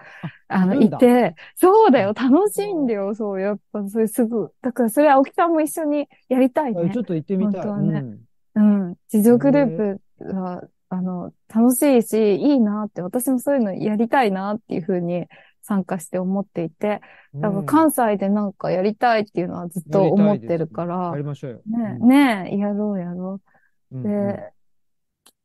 [0.48, 4.52] あの、いて、そうだよ、楽しいんだよ、そう、やっぱ、それすぐ。
[4.62, 7.02] だから、それ、青木さんも一緒にやりたいねちょ。
[7.02, 7.62] っと行ってみたい。
[7.62, 8.26] 本当はねうん
[8.56, 8.94] うん。
[9.12, 15.26] 自助グループは、あの、楽しいし、いいなって、私もそういうのやりたいなっていうふうに
[15.62, 17.00] 参加して思っていて、
[17.34, 21.56] だから関西でなんかやりたいっていうのはずっと思ってるから、やりましょうよ。
[21.66, 23.55] ね、うんねやろうやろう。
[23.92, 24.52] うんで、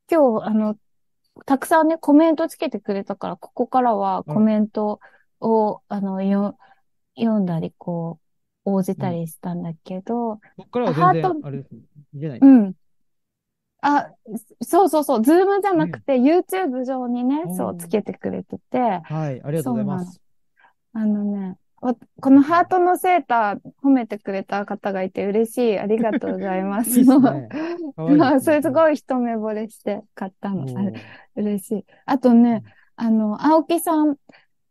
[0.09, 0.77] 今日、あの、
[1.45, 4.99] たくさんね、コメントつけてくれたから、ここからはコメント
[5.39, 6.57] を、あの、よ、
[7.15, 8.19] 読んだり、こ
[8.65, 11.79] う、応じたりしたんだけど、ここからは全ハート然、あれですね。
[12.13, 12.73] いいんじゃないうん。
[13.81, 14.11] あ、
[14.61, 20.21] そうそうそう、ズームじゃなくて、YouTube 上にね、うんそう、つけてくれてて、はい、ありがとうございます。
[20.93, 25.79] あのね、わこのハートのセーター褒めてくれた方がいて嬉しい。
[25.79, 26.91] ありがとうございます。
[26.91, 27.49] いいっすね
[27.95, 30.65] かわいいですねそれすごい一目惚れして買ったの。
[31.35, 31.85] 嬉しい。
[32.05, 32.63] あとね、
[32.95, 34.15] あの、青木さん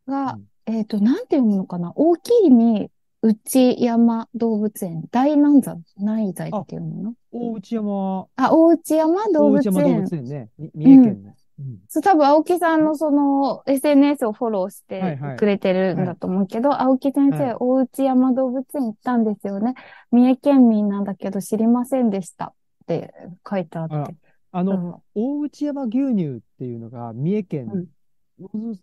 [0.06, 1.92] が、うんえっ、と、なんて読むのかな？
[1.96, 2.90] 大きいに、
[3.22, 7.14] 内山動物園、大南山、内在っていうの？
[7.32, 10.00] 大内山、あ、大内山動物大内山動園。
[10.02, 10.48] 物園ね。
[10.58, 11.34] み三重県の。
[11.60, 11.78] うん。
[11.88, 15.36] そう、多分、青木さんのその、SNS をフォローしてはいはい。
[15.36, 17.54] くれてるんだと思うけど、青木先生、はい。
[17.58, 19.74] 大内山動物園行ったんですよね。
[20.10, 22.46] 三重県民なんだけど知りませんでした。
[22.46, 23.12] って
[23.48, 24.14] 書いてあって。
[24.52, 27.86] あの、大内山牛乳っていうのが三重県、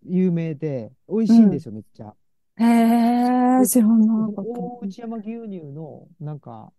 [0.05, 2.13] 有名で、美味しいんですよ、めっちゃ。
[2.57, 6.71] うん、へえ、知らなかっ大内山牛乳の、なんか、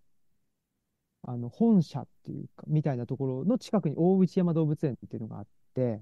[1.22, 5.46] あの、本社っていうか、みたいなところの近くに大内山動物園っていうのがあっ
[5.78, 6.00] て。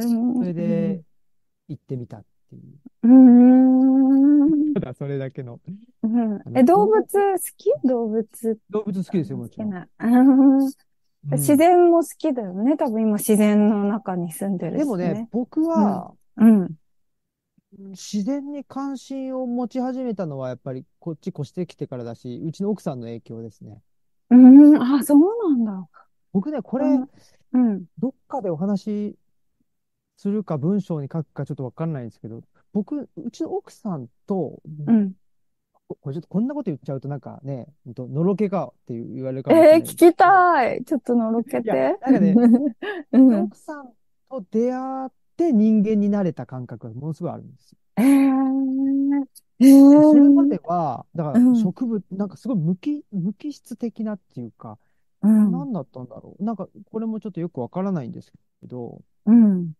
[0.00, 1.02] それで
[1.68, 2.62] 行ってみたっていう。
[3.02, 3.10] うー
[4.70, 4.74] ん。
[4.74, 5.60] ただそれだけの。
[6.02, 7.08] うんえ、動物好
[7.56, 7.70] き？
[7.84, 9.70] 動物動物好きですよ、もちろん。
[9.70, 9.88] 好きな。
[10.00, 10.70] うんうん
[11.32, 12.76] 自然も好きだよね。
[12.76, 14.78] 多分今自然の中に住んでるし、ね。
[14.80, 16.68] でもね、僕は、うん。
[17.92, 23.80] 自然に関心を持ち始めたのは、やっぱりこっち越してきてからだし、うちの奥さんの影響ですね。
[24.28, 25.20] うん、あ、そう
[25.50, 25.88] なんだ。
[26.34, 27.08] 僕ね、これ、うん
[27.54, 27.86] うん。
[27.98, 28.82] どっかでお話
[29.12, 29.18] し
[30.16, 32.42] するか文章に書くかちょっとわかんないんですけど、
[32.72, 35.14] 僕、うちの奥さんと、うん。
[35.88, 40.84] ここれちょっとこんなこと言っちゃうとなんかね、ほんとのろけかって言われるかもしれなえー、いんですけど聞きたい。
[40.84, 41.66] ちょっとのろけて。
[41.66, 42.40] いやなんかね
[43.12, 43.34] うん。
[43.34, 43.92] 奥さん
[44.30, 47.78] と出会って人間になれた感覚がものすごいあるんですよ。
[47.96, 49.26] えー、
[49.60, 54.78] えでそれまー、では、だかうんら植物、なんかすごい無機、無機質的なっていうか、
[55.24, 55.52] うん。
[55.52, 56.44] 何だったんだろう。
[56.44, 59.74] なんかこれもちょっとよくわからないんですけど、うん。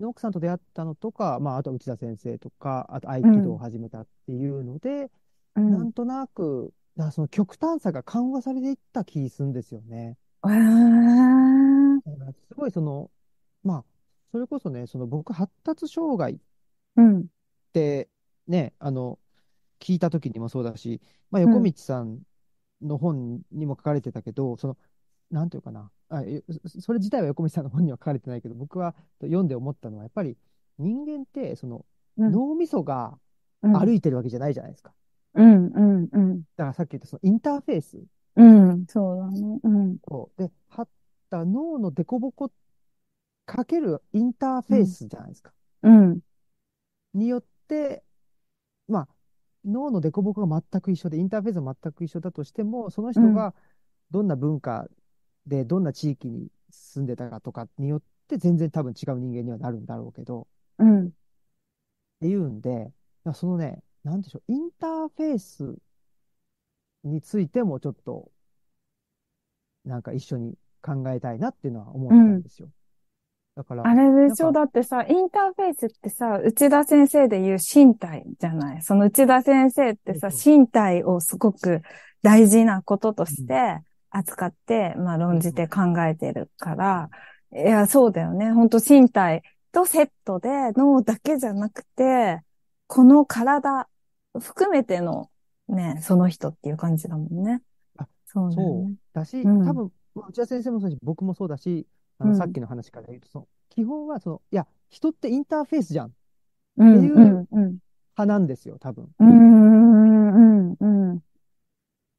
[0.00, 5.10] 奥さんと出会ったのとか、まあ、あとは内田先生とか、あと合気道を始めたっていうので、
[5.56, 5.60] う。
[5.68, 10.18] なんんとなく、だからその極端さが緩和されていった気するんですよね。
[10.44, 13.10] えー、だからすごいその、
[13.62, 13.84] まあ、
[14.32, 16.38] それこそね、その僕、発達障害っ
[16.96, 17.26] うん。
[17.72, 18.08] て
[18.46, 19.18] ね、あの、
[19.80, 22.20] 聞いた時にもそうだし、まあ、うん横道さん
[22.82, 24.76] の本にも書かれてたけど、その、
[25.30, 30.36] なんていうかな、あ、えそそれ自体は横道さんの本には書かれてないけど、僕は読んで思ったのは、やっぱり
[30.78, 31.84] 人間って、その、
[32.18, 33.18] うん脳みそが
[33.62, 33.78] うん。
[33.78, 34.92] 歩いてるわけじゃないじゃないですか。
[35.34, 36.42] うん、うん、うん。
[36.56, 37.98] だからさっき言ったそのインターフェース
[38.36, 39.60] うん、そうだね。
[39.62, 39.96] うん。
[40.08, 40.88] を、で、はっ
[41.30, 42.52] た脳の凸凹
[43.46, 45.52] かけるインターフェースじゃないですか。
[45.82, 46.20] うん。
[47.14, 48.04] によって、
[48.88, 49.08] まあ、
[49.66, 53.54] 脳の凸凹が全く一緒で、インターフェースが全く一緒だとしても、その人が
[54.10, 54.88] どんな文化
[55.46, 60.48] で、どんな地域に住んでたかとかによっって全然多分違う人間にはなるんだろうけど、
[60.78, 61.06] うん。
[61.06, 61.10] っ
[62.20, 62.92] ていうんで、
[63.34, 65.76] そのね、なんでしょう、インターフェース
[67.04, 68.30] についてもちょっと、
[69.84, 72.70] なんか一緒に考えたいなっていうのは思ったんですよ。
[73.56, 74.52] だから、あれでしょ？
[74.52, 78.82] だってさ、インターフェースってさ、内田先生で言う身体じゃない？
[78.82, 81.80] その内田先生ってさ、身体をすごく
[82.22, 83.78] 大事なこととして
[84.10, 87.08] 扱って、まあ論じて考えてるから、
[87.54, 88.52] いや、そうだよね。
[88.52, 89.42] 本当身体
[89.72, 92.42] とセットで脳だけじゃなくて、
[92.86, 93.88] この体
[94.38, 95.30] 含めての
[95.68, 97.62] ね、その人っていう感じだもんね。
[97.96, 98.94] あそうだよそうね。
[99.14, 99.66] だし、うん。
[99.66, 99.92] 多分、
[100.28, 101.86] 内田先生もそうだし、僕もそうだし、
[102.18, 106.14] あの、うんさっきの話から言うと、その、基本はその、いや、人ってインターフェースじゃん
[106.78, 107.78] うん、っていううん、うん。
[108.16, 109.04] 派なんですよ、多分。
[109.18, 111.20] うーん、うん、うん。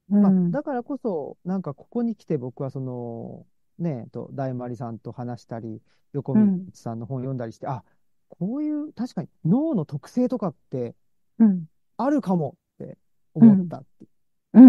[0.10, 0.52] うまあ、ん。
[0.52, 3.46] だからこそ、なんかここに来て僕はその、
[3.80, 5.82] ねえと、大丸さんと話したり、
[6.14, 6.42] 横道
[6.74, 7.84] さんの本読んだりして、あ、
[8.30, 10.96] こういう、確かに脳の特性とかって
[11.40, 11.66] うん。
[11.98, 12.98] あるかもって
[13.34, 14.06] 思ったって。
[14.54, 14.62] うー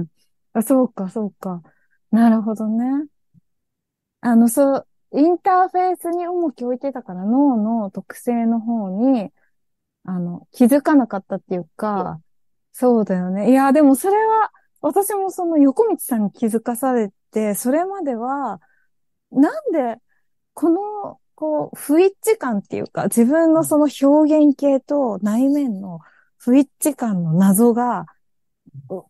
[0.00, 0.06] ん。
[0.52, 1.62] あ、そうか、そうか。
[2.10, 3.06] なるほどね。
[4.20, 9.32] あの、そう、インターフェースに重きを置いてたから脳の特性の方に、
[10.04, 12.22] あの、気づかなかったっていうか、
[12.72, 13.50] そうだよね。
[13.50, 14.52] いや、でもそれは、
[14.82, 18.60] 私もその横道さんに気づかされて、それまでは、
[19.30, 20.00] なんで、
[20.54, 26.00] この、こう、不一致感っていうか、自分のその表現系と内面の
[26.38, 28.06] 不一致感の謎が、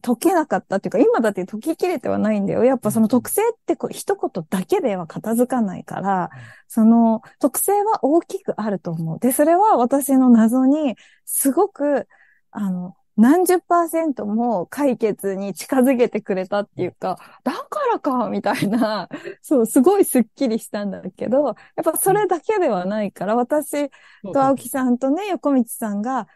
[0.03, 2.65] 解けなかったっていうか、今だって解ききれてはないんだよ。
[2.65, 6.31] やっぱその特性ってこう一言だけでは片付かないから、
[6.69, 9.19] その特性は大きくあると思う。
[9.19, 12.09] で、それは私の謎にすごく、
[12.51, 19.09] あの、何十パーセントも解決に近づけてくれたっていうか、だからか、みたいな、
[19.41, 23.89] そう、すごいスッキリしたんだけど、やっぱそれだけではないから、私
[24.33, 26.29] と青木さんとね、横道さんが、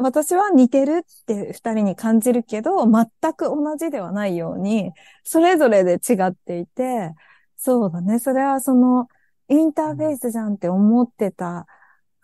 [0.00, 4.92] 私は似てるって二人に感じるけど、全く同じではないように、
[5.24, 7.12] それぞれで違っていて、
[7.56, 8.18] そうだね。
[8.18, 9.08] それはその、
[9.48, 11.66] インターフェースじゃんって思ってた、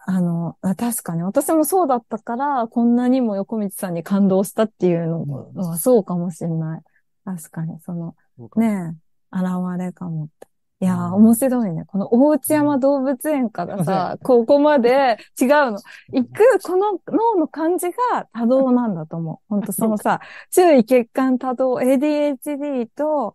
[0.06, 6.82] あの、あ確かに私もそうだったから、こんなにも横道さんに感動したっていうのうんはそうかもしれない。
[7.24, 8.14] 確かに、その、
[8.56, 8.94] ね
[9.32, 9.48] え、現
[9.78, 10.53] れかもって。
[10.84, 11.84] いやー、うん面白いね。
[11.86, 15.80] この大内山動物園からさ、ここまで違うの。
[16.12, 19.44] 行く、この脳の感じが多動なんだと思う。
[19.48, 20.20] 本当そのさ、
[20.50, 23.34] 注意欠陥多動、ADHD と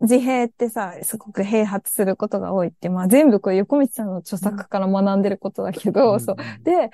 [0.00, 6.36] 自閉ってさ、すごく併発することが多いって、まあ全部こう横道さんの著作から学んでることだけど、そう。
[6.64, 6.90] で、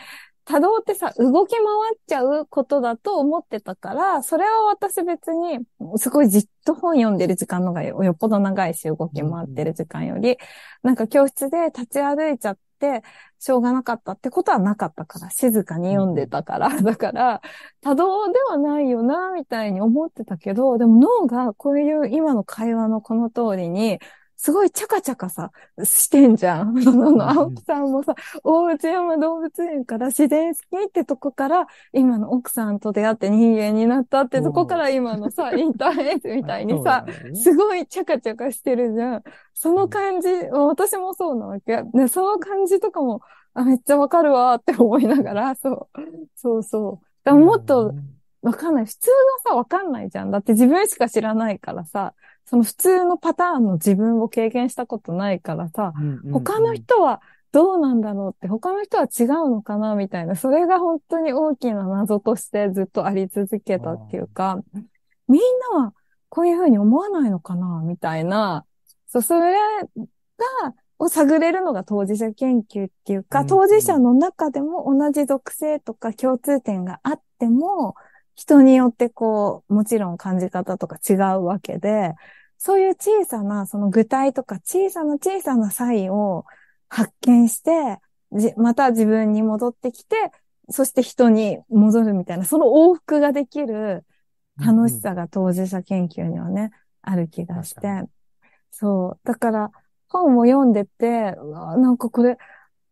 [0.48, 1.62] 多動ってさ、動き回
[1.94, 5.58] っちゃうことだと思ってたから、それは私別に、
[5.98, 10.38] すごいじっと本読んでる時間のがよよっぽど長いし、動き回ってる時間より、
[10.82, 13.02] なんか教室で立ち歩いちゃって、
[13.38, 17.42] しょうがなかったってことはなかったから、静かに読んでたから、だから、
[17.82, 23.98] 多動ではないよな、みたいに思ってたけど、でも脳がこういう今の会話のこの通りに、
[24.40, 25.50] すごいチャカチャカさ、
[25.82, 26.78] してんじゃん。
[26.78, 28.14] あの、青木さんもさ、
[28.44, 39.22] 大内山動物園から自然好きってとこから、今の奥さんと出会って人間になったってとこから今のさ、 インターネットみたいにさ、すごいチャカチャカしてるじゃん。
[39.54, 41.82] その感じ、私もそうなわけ。
[41.92, 43.22] で、その感じとかも、
[43.54, 46.00] あ、めっちゃわかるわって思いながら、そう。
[46.36, 47.06] そうそう。
[47.24, 47.92] でももっと、
[48.42, 48.86] わかんない。
[48.86, 49.16] 普通は
[49.50, 50.30] さ、わかんないじゃん。
[50.30, 52.14] だって自分しか知らないからさ、
[52.48, 55.92] その普通のパターンの自分を経験したことないからさ、
[56.32, 57.20] 他の人は
[57.52, 64.62] どうなんだろうって、他の人は違うのかなみたいな、それが本当に大きな謎としてずっとあり続けたっていうか、
[65.28, 65.42] みん
[65.74, 65.94] なは
[66.30, 68.64] こういうふうに思わないのかなみたいな、
[69.08, 69.58] そう、それが、
[70.98, 73.46] を探れるのが当事者研究っていうか、うん。
[73.46, 77.94] 当事者の中でも同じ属性とか共通点があっても、
[78.38, 82.14] 人によってこう、もちろん感じ方とか違うわけで、
[82.56, 86.44] そういう小さな、その具体とか小さな小さな差異を
[86.88, 87.98] 発見して、
[88.32, 90.30] じまた自分に戻ってきて、
[90.70, 94.04] そして人に戻るみたいな、その往復ができる
[94.64, 96.70] 楽しさが当事者研究にはね、
[97.02, 98.08] ある気がして確。
[98.70, 99.26] そう。
[99.26, 99.72] だから、
[100.06, 102.38] 本を読んでて、うわなんかこれ、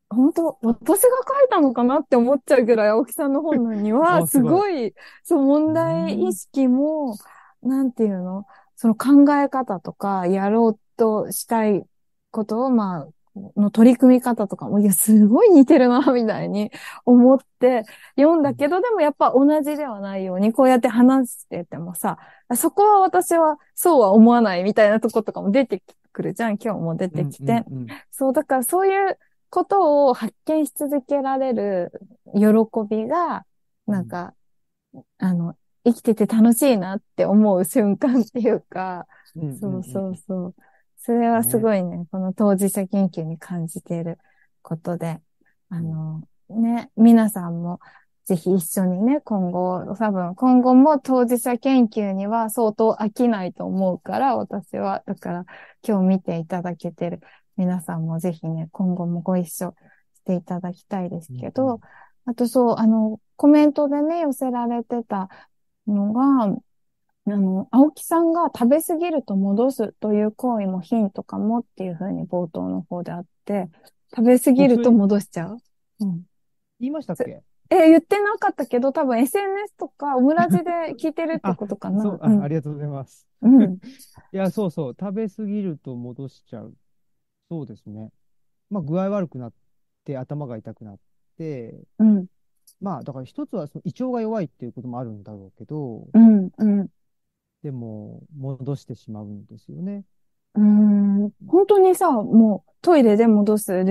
[0.09, 7.17] 本当私が書いたのかなって思っちゃうぐらい、青木さんの本には、すごごい、そう、問題意識も、
[7.63, 8.47] なんていうの？
[8.77, 11.85] その考え方とか、やろうとしたい
[12.31, 13.09] ことを、まあ、
[13.57, 16.71] の取り組み方とかも、いや、すごい似てるな、みたいに
[17.05, 17.85] 思って
[18.17, 22.19] 読んだけど、でもやっぱ同じではないように、こうやって話しててもさ、
[22.55, 27.65] そこは私はそうは思わないみたいなとことかも出てくるじゃん、今日も出てきて。
[27.69, 29.19] うんうんうん、そう、だからそういう
[29.51, 31.93] ことを発見し続けられる
[32.35, 32.41] 喜
[32.89, 33.45] びが、
[33.87, 34.35] なんか、
[34.93, 39.07] うん、あの、生きてて楽しいなって思う瞬間っていうか、
[39.37, 40.55] うんうんうん、そうそうそう。
[40.99, 42.07] それはすごいね、ね。
[42.11, 44.19] この当事者研究に感じている
[44.63, 45.21] ことで、
[45.69, 47.81] あの、ね、皆さんも
[48.27, 55.45] ぜひ一緒にね、今後、多分今後も当事者研究には相当飽きないと思うから、私は、だから
[55.87, 57.21] 今日見ていただけてる
[57.57, 59.75] 皆さんもぜひね、今後もご一緒
[60.15, 61.81] していただきたいですけど、うん、
[62.31, 65.29] あとそう、あの、コメントでね、寄せられてた
[65.87, 66.45] のが、
[67.29, 73.69] あの、青木さんが食べ過ぎると戻すという行為もヒントかもっていうふうに冒頭の方であって、
[74.15, 75.59] 食べ過ぎると戻しちゃう？
[76.01, 76.23] うん。
[76.79, 77.43] 言いましたっけ？
[77.71, 82.03] え、言ってなかったけど、多分 SNS とかオムラジで聞いてるってことかな。
[82.03, 83.27] そうあ、うん、ありがとうございます。
[83.43, 83.63] うん。
[83.75, 83.79] い
[84.31, 84.97] や、そうそう。
[84.99, 86.75] 食べ過ぎると戻しちゃう。
[87.51, 88.11] そうですね。
[88.71, 89.53] まあ、具合悪くなっ
[90.05, 90.97] て、頭が痛くなっ
[91.39, 92.27] て、うん。
[92.81, 96.89] まあ、だから一つはその胃腸が弱いっていうこともあるんだろうけど、うん、うん。
[97.63, 100.05] でも、戻してしまうんですよね。
[100.55, 101.31] うん。
[101.47, 103.85] 本当にさ、もうトイレで戻す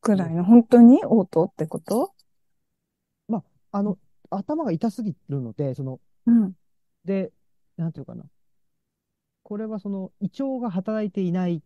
[0.00, 1.04] くらいの、本当に？
[1.04, 2.12] 応答ってこと？
[3.28, 3.98] まあ、あの、
[4.30, 6.52] 頭が痛すぎるので、その、うん。
[7.04, 7.32] で、
[7.76, 8.24] なんていうかな。
[9.42, 11.62] これはその胃腸が働いていない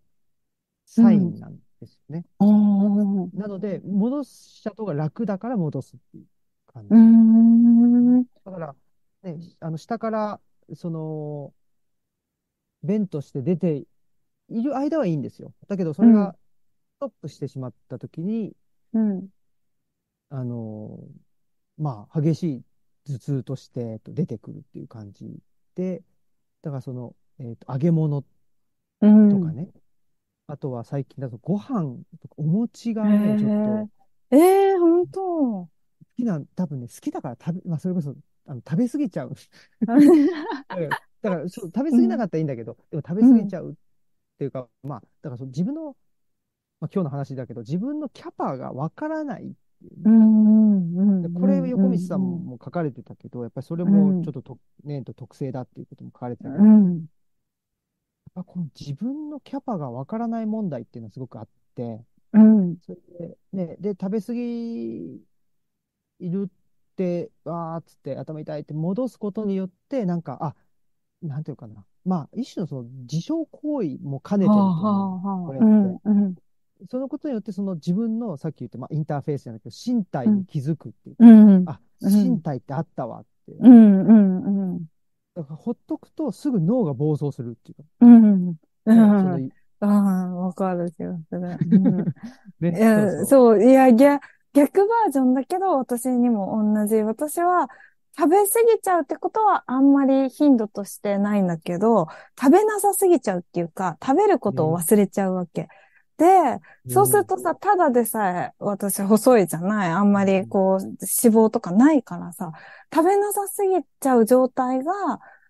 [0.86, 2.24] サインなんですね。
[2.40, 6.24] うん、なので、戻した方が楽だから戻すっていう
[6.72, 6.90] 感じ。
[8.44, 8.74] だから、
[9.22, 10.40] ね、あの、下から
[10.74, 11.52] その、
[12.82, 13.84] 弁として出て
[14.48, 15.52] いる間はいいんですよ。
[15.68, 16.36] だけど、それが
[16.96, 18.54] ストップしてしまったときに、
[18.92, 19.28] うん、
[20.30, 20.98] あの、
[21.78, 22.62] まあ、激しい
[23.06, 25.38] 頭痛として出てくるっていう感じ
[25.74, 26.02] で、
[26.62, 28.26] だからその、えっ、ー、と、揚げ物と
[29.00, 29.72] かね、うん、
[30.46, 33.88] あとは最近だとご飯とかお餅がね、ちょっ
[34.30, 34.36] と。
[34.36, 35.68] ええー、本当好
[36.16, 38.14] きな、多分ね、好きだから食べ、まあ、それこそ
[38.46, 39.34] あの食べ過ぎちゃう。
[41.22, 43.74] だからそう、食べ過ぎなかったらいいんだけど、うん、でも食べ過ぎちゃうっ
[44.38, 45.96] ていうか、うん、まあ、だからその自分の、
[46.80, 51.28] まあ、今日の話だけど、自分のキャパがわからないっていう、ね。
[51.40, 57.00] これ、横道さんも書かれてたけど、やっぱりそれもちょっとと、ね、と特性だっていうことも書かれてたけど、やっ
[58.34, 65.14] ぱこの自分のキャパがわからない問題っていうのはすごくあって、うん、それで、ね、で、食べ過ぎ
[66.18, 66.50] いるっ
[66.96, 70.54] て、わーっつって頭痛いって戻すことによって、なんか、あ、
[71.22, 71.84] なんていうかな。
[72.04, 75.46] まあ、一種のその自傷行為も兼ねてると思う。
[75.46, 75.66] これって。
[75.66, 76.34] うんうん、
[76.90, 81.16] そのことによって、その自分の、さっき言って、まあ、インターフェースじゃないけど、身体に気づくっていう。
[81.20, 83.52] うん、あ、身体ってあったわって。
[83.52, 84.86] うんうんうん。
[85.34, 87.88] だから、ほっとくと、すぐ脳が暴走するっていうか。
[88.00, 88.54] うん。
[88.86, 89.50] うん
[89.80, 91.58] ああ、わかるよ、それ。
[91.60, 92.04] うん、
[92.60, 94.24] ね、いや、そう、いや、逆、
[94.54, 97.02] 逆バージョンだけど、私にも同じ。
[97.02, 97.68] 私は、
[98.16, 102.06] 食べ過ぎちゃうってことはあんまり頻度としてないんだけど、
[102.40, 105.68] 食べなさすぎちゃうっていうか、食べることを忘れちゃうわけ。
[106.16, 106.24] で、
[106.88, 109.90] そうするとさ、ただでさえ私細いじゃない。
[109.90, 110.96] あんまりこう脂
[111.34, 112.52] 肪とかないからさ、
[112.94, 114.92] 食べなさすぎちゃう状態が、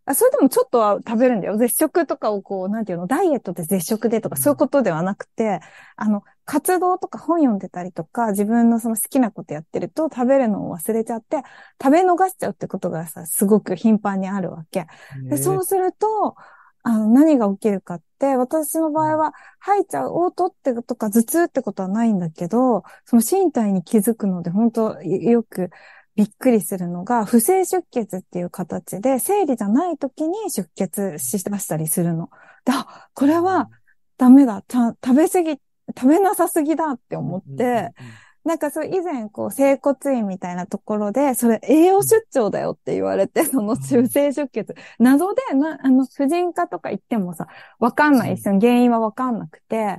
[0.06, 1.56] あそれでもちょっとは食べるんだよ。
[1.56, 5.60] 絶食とかをこう、なんていうの、ダイエットで絶食でとかそういうことではなくて、
[5.96, 11.38] あの、活動とか本読んでたりとか、自分のその好きなことやってると食べるのを忘れちゃって、
[11.82, 14.86] 食べ逃しちゃうってことがさ、すごく頻繁にあるわけ。
[15.28, 16.36] でそうすると、
[16.84, 25.70] あの、何が起きるかって、私の場合は、吐いちゃう、嘔吐ってとか頭痛ってことはないんだけど、その身体に気づくので、本当よく
[26.14, 32.28] びっくりするのが、不正出血っていう形で、生理じゃない時に出血しだしたりするの。
[32.66, 33.70] だ、これは
[34.18, 34.62] ダメだ。
[34.68, 35.58] 食べ過ぎ
[35.96, 37.92] 食べなさすぎだって思って、
[38.44, 44.74] なんかそう、以前、こう、整骨院みたいなところで、それ栄養出張だよって言われて、その中性出血。
[44.98, 47.46] 謎で、な、あの、婦人科とか行ってもさ、
[47.78, 49.98] わかんない、一緒に原因はわかんなくて、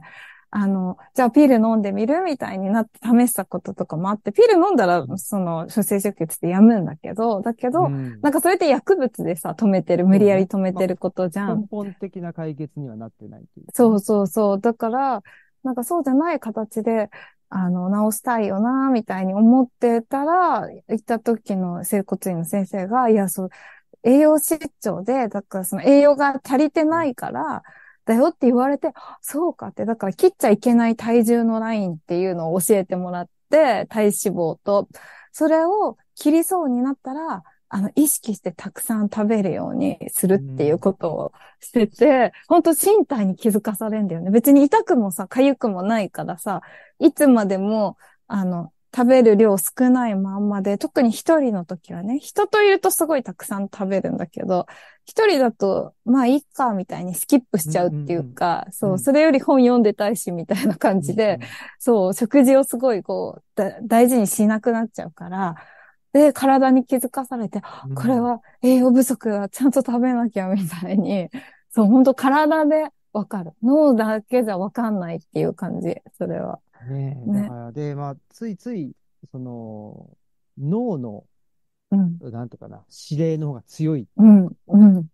[0.51, 11.47] あの、じゃあピル飲んでみるみたいになって試したこととかもあって、ピル飲んだら、その、不正出血ってやむんだけど、だけど、うん、なんかそれって薬物でさ、止めてる、無理やり止めてることじゃん。
[11.47, 13.47] まあ、根本的な解決にはなってないいう。
[13.73, 14.61] そうそうそう。
[14.61, 15.23] だから、
[15.63, 17.09] なんかそうじゃない形で、
[17.49, 23.49] あの、直したいよな、みたいに思ってたら、行った時の整骨院の先生が、いや、そう、
[24.03, 27.63] 栄養失調で、だからその栄養が足りてないから、
[28.05, 34.88] だよって言われて、そうかって、だから切っちゃいけない体重のラインっていうのを教えてもらって、体脂肪と、
[35.31, 37.43] それを切りそうになったら、
[37.76, 44.31] あの、意識してたくさん食べるようにするっていうことをしてて、本当身体に気づかされんだよね。
[44.31, 46.61] 別に痛くもさ、痒くもないからさ、
[46.99, 47.97] いつまでも、
[48.27, 54.68] あの、食べる量少ないまんまで、特に一人の時はね、人といるとすごいたくさん食べるんだけど、
[55.03, 65.56] 一人だと、まあいいか、みたいにスキップしちゃうっていうか、うんうん、そう、それより本読んでたいし、みたいな感じで、うんうん、そう、食事をすごいこう、大事にしなくなっちゃうから、
[66.15, 67.61] で、体に気づかされて、
[67.93, 71.29] これは栄養不足だ、ちゃんと食べなきゃ、みたいに、
[71.71, 73.51] そう、本当体でわかる。
[73.61, 76.61] 脳だけじゃわかんないっていう感じ、それは。
[76.87, 78.95] ねえ、だから、で、まあ、ついつい、
[79.29, 80.09] その、
[80.57, 81.25] 脳の、
[81.91, 84.07] うん、なんとかな、指令の方が強い。
[84.15, 85.09] うん、うん。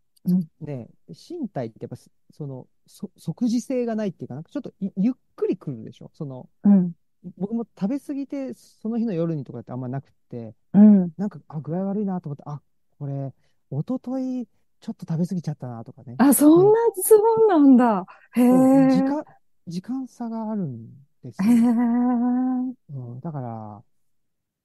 [0.60, 1.96] ね身体ってやっぱ、
[2.32, 6.12] その、そ即時性がないっていうか、なんかちょっとゆっくり来るでしょ。
[6.14, 6.94] その、うん、
[7.38, 12.62] 僕も食べ過ぎて、その日の夜にとかってあんまなくて、うん、なんか、あ、具合悪いなと思って、あ、
[12.98, 13.34] これ、
[13.70, 14.48] 一昨日
[14.80, 16.16] ちょっと食べ過ぎちゃったなとかね。
[16.18, 18.06] あ、そんなズボンなんだ。
[18.34, 18.46] へえ。
[18.92, 19.24] 時間、
[19.68, 20.90] 時間差があるん
[21.24, 21.52] ですよ。
[21.52, 21.60] へえ。
[21.60, 23.84] うん、だから、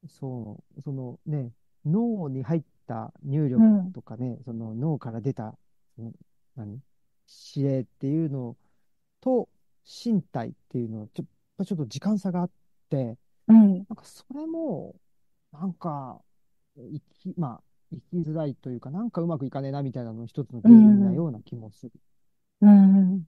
[0.08, 1.50] そう、そのね、
[1.84, 5.54] 脳に入った入力とかね、うん、その脳から出た、
[5.96, 6.12] その
[6.56, 6.80] 何？
[7.54, 8.56] 指令っていうの
[9.20, 9.48] と
[9.84, 11.24] 身体っていうのはちょ
[11.64, 12.50] ちょっと時間差があっ
[12.90, 13.16] て、
[13.48, 14.94] うん、なんかそれも、
[15.52, 16.20] なんか、
[16.76, 21.92] 生き、まあ、生きづらいというか、なんかうまくいかねえなみたいなの一つの原因なような気もする。
[22.62, 23.24] うん。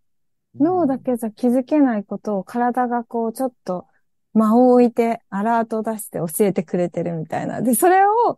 [0.59, 3.87] 脳だけじゃ気づけないことを体がこうちょっと
[4.35, 7.63] 間を置いてアラートを出して教えてくれてるみたいな。
[7.63, 8.37] で、それを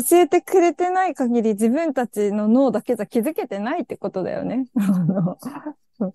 [0.00, 4.66] 教えてくれてない限り自分たちの脳だけじゃ気づけてないってことだよね。
[5.98, 6.14] そう。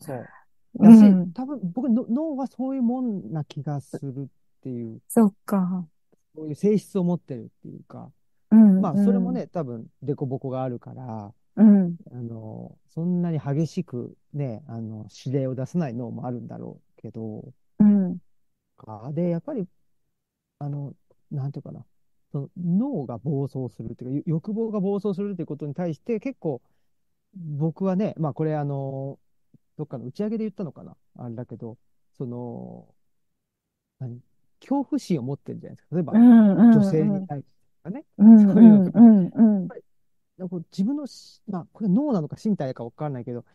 [0.80, 4.28] だし、うん、多分僕の脳はそういうもんな気がするっ
[4.62, 5.02] ていう。
[5.08, 5.86] そっか。
[6.36, 8.12] そういう性質を持ってるっていうか。
[8.52, 18.18] うん、まあ、それもね、多分、凸凹があるから、うん、あの、そんなに激しくね、あの、指令を出さない脳もあるんだろうけど、うん。
[19.14, 19.66] で、やっぱり、
[20.60, 20.94] あの、
[21.32, 21.86] なんていうかな、
[22.32, 26.62] その脳が暴走するっていうか、欲望が暴走するっていうことに対して、結構、
[27.36, 29.20] 僕はね、まあこれあの、
[29.78, 30.96] どっかの打ち上げで言ったのかな？
[31.18, 31.78] あれだけど、
[32.18, 32.86] その、
[34.00, 34.20] 何？
[34.60, 35.96] 恐怖心を持ってるじゃないですか。
[35.96, 37.46] 例えば、女性に対し
[37.84, 38.06] てね。
[38.18, 39.70] そういうの。
[40.72, 41.06] 自分の、
[41.48, 43.46] まあ、これ脳なのか身体かわからないけど、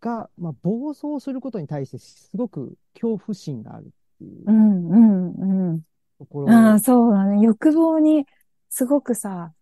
[0.00, 3.88] が、まあ、暴走することに対してすごく恐怖心があるっ
[4.18, 4.42] ていう。
[4.46, 5.82] うんうんうん。
[6.18, 7.40] ところああ、そうだね。
[7.40, 8.26] 欲望に、
[8.70, 9.52] すごくさ、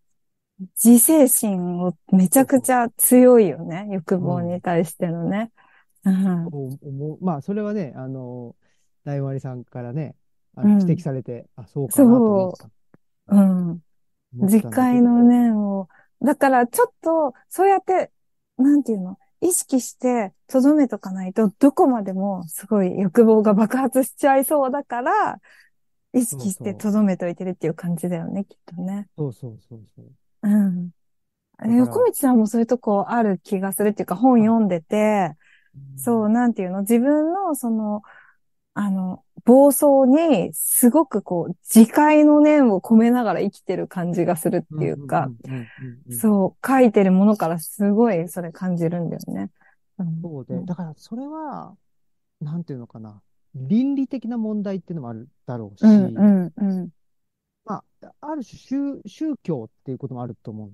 [0.82, 3.89] 自制心をめちゃくちゃ強いよね。
[3.90, 5.39] 欲望に対してのね。
[5.39, 5.48] うん、
[6.05, 8.57] うまあ、それはね、あの、
[9.05, 10.16] 大丸さんからね、
[10.57, 12.62] あの指摘されて、うん、あ、そうかなと思った。
[12.65, 13.37] そう。
[13.37, 13.83] うん。
[14.49, 15.89] 実会の念を、
[16.23, 18.11] だからちょっと、そうやって、
[18.59, 25.41] なんていうの、意識して留めとかないと、どこまでもすごい欲望が爆発しちゃいそうだから、
[26.15, 29.09] 意識して留めといてるっていう感じだよね、きっとね。
[29.16, 30.07] そうそうそうそう。
[30.43, 30.91] うん。
[31.79, 35.37] 横道さんもそういうとこある気がするっていうか、本読んでて、
[35.97, 36.81] そう、なんていうの？
[36.81, 38.03] 自分の、その、
[38.74, 45.28] あの、暴走にすごくこう、自戒の念を込めながら生きてる感じがするっていうか、
[46.11, 49.51] そう、書いてるものからすごいそれ感じるんだよね。
[50.23, 51.77] そうで、だからそれは、
[52.40, 53.20] なんていうのかな、
[53.55, 55.85] 倫理的な問題っていうのもあるだろうし、
[57.65, 57.85] まあ、
[58.20, 60.70] ある種宗宗教っていうこともあると思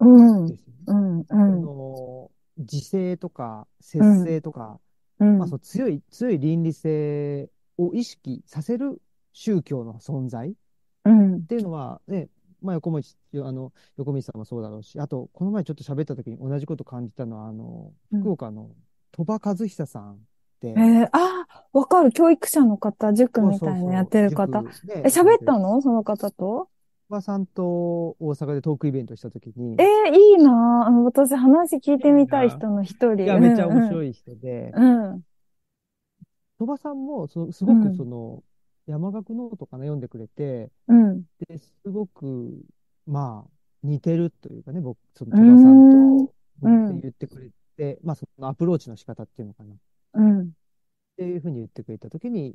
[0.00, 0.74] うんですよね。
[0.86, 4.80] うんうん、の自制とか節制とか、
[5.20, 7.48] うん、まあ、その強い、強い倫理性
[7.78, 9.00] を意識させる
[9.32, 10.54] 宗教の存在っ
[11.46, 12.28] ていうのは、ね、
[12.62, 13.02] まあ、横道、
[13.46, 18.70] あの、横道さんもそうだろうし、あと、この前ちょっと喋った時に同じこと感じたのは、あの、福岡の
[19.12, 20.18] 鳥羽和久さん
[20.62, 22.10] えー、ああ、わかる。
[22.10, 24.62] 教育者の方、塾みたいなやってる方。
[24.62, 24.96] そうそうそう。
[24.96, 25.02] え、
[25.34, 25.82] 喋ったの？
[25.82, 26.68] その方と？
[27.08, 29.76] 鳥羽さんと大阪でトークイベントした時に。
[29.78, 33.24] えー、いいな私話聞いてみたい人の一人。
[33.24, 34.72] いや、めっちゃ面白い人で。
[34.74, 35.12] うん。
[35.14, 35.22] うん
[36.58, 38.42] 鳥羽さんもそ、すごくその、
[38.86, 42.62] うん、山岳ノートかな読んでくれて、うん、で、すごく、
[43.06, 43.50] まあ、
[43.82, 46.32] 似てるというかね、僕、その鳥羽さんと、
[46.62, 49.74] うん、言ってくれて、まあ、そのアプローチの仕方っていうのかな。
[50.14, 50.40] うん。
[50.42, 50.44] っ
[51.16, 52.54] ていうふうに言ってくれたときに、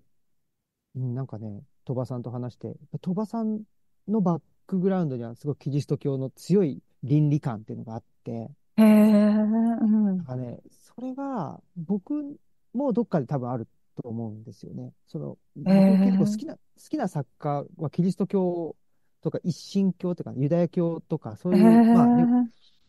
[0.96, 3.62] うん、なんかね、鳥羽さんと話して、鳥羽さん
[4.08, 8.84] のバックグラウンドにはすごいキリスト教の強い倫理観っていうのがあって、へ。
[8.84, 12.38] なんかね、そこれが僕
[12.74, 13.68] もどっかで多分ある
[14.02, 14.92] と思うんですよね。
[15.08, 16.60] その、結構好えきな、好
[16.90, 18.76] きな作家はキリスト教
[19.22, 22.06] とか一神教とかユダヤ教とかそうえいう、まあ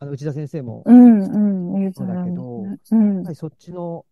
[0.01, 0.82] あの内田先生も
[1.95, 4.07] そうだけど、やっぱりそっちの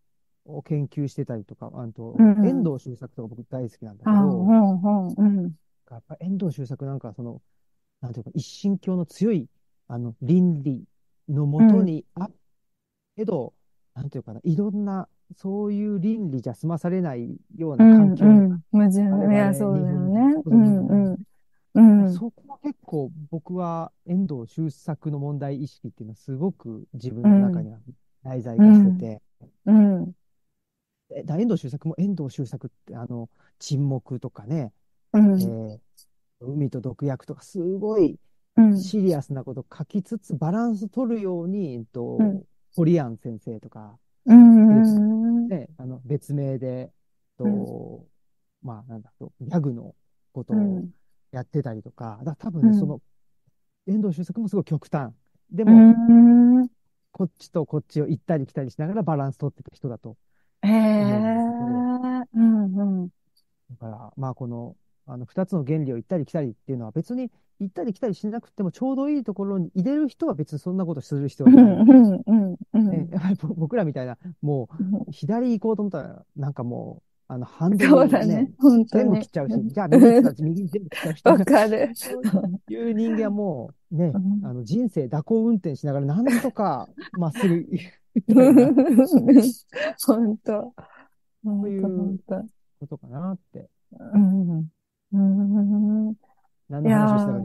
[0.65, 4.17] 研究してたりとか、あうと、ん、遠藤周作とか僕大好きなんだけど、
[5.95, 7.43] ん、うん、うん、やっぱ遠藤周作なんかその、
[8.01, 9.49] なんていうか、一神教の強い、
[9.89, 10.85] あの、倫理
[11.29, 12.33] のもとにあっ
[13.17, 13.55] けど、
[13.95, 20.35] なんていうかな、いろんな、そういう倫理じゃ済まされないようう、なん環境にうん、矛盾、我いや、々そうだよね。
[20.45, 21.19] 人、うん、うん、
[21.75, 27.79] うん、そこは結構僕は遠藤周作の問題意識っていうのはすごく自分うん、の中には
[28.23, 29.23] 内在う化してん、て、
[29.67, 30.13] うん、
[31.11, 33.29] えだ遠藤周作も遠藤周作ってあの
[33.59, 34.69] 沈黙とかね、え
[35.13, 35.79] うん、ー
[36.41, 38.19] 海と毒薬とかすごい
[38.57, 41.85] うん、シリアスなこと書きつつバランス取るように、えっ
[42.19, 44.35] うん、と、ホリアン先生とか、う
[44.69, 46.93] で、ん、ね、あの別名で、
[47.43, 48.07] うん、と、
[48.63, 49.95] まあなんだと、ギャグの
[50.33, 50.91] ことをうん、
[51.33, 53.01] やってたりとか、だ多う分ね、そん、の
[53.87, 55.13] 遠藤周作もすごい極端。
[55.51, 55.95] でうも、
[56.65, 56.69] ん、
[57.13, 60.17] こっちとこっちを行ったり来たりしながらバランス取ってた人だと
[60.63, 60.69] え
[60.99, 61.39] 思うん
[62.23, 63.09] えうん、うん、
[63.71, 64.77] だから、まあこの、
[65.09, 67.31] あの二つの原理を行ったり来たりっていうのは別に
[67.61, 71.65] 行ったり来たりしなくてもちょうどいいところに入れる人は別にそんなことする必要はない。
[71.65, 74.69] ん、うん、うん、うね、ん、やっぱり僕らみたいな、も
[75.09, 78.99] う左行こうと思ったら、なんかもう、あのハンドそうだね、ルね、本当。
[78.99, 80.05] 全部切っちゃうし、じゃあ右
[80.43, 81.93] 右に全部切っちゃう人わ、かる。
[82.71, 84.13] いう人間はもうね、
[84.45, 87.67] あの人生蛇行運転しながらなんとかまっすぐ、
[90.07, 90.75] 本当。
[91.45, 92.21] そうい、う。
[92.81, 93.69] ことかなって。
[93.93, 94.69] うん。
[95.13, 96.15] うん。
[96.69, 97.41] 何のいやー話をしたか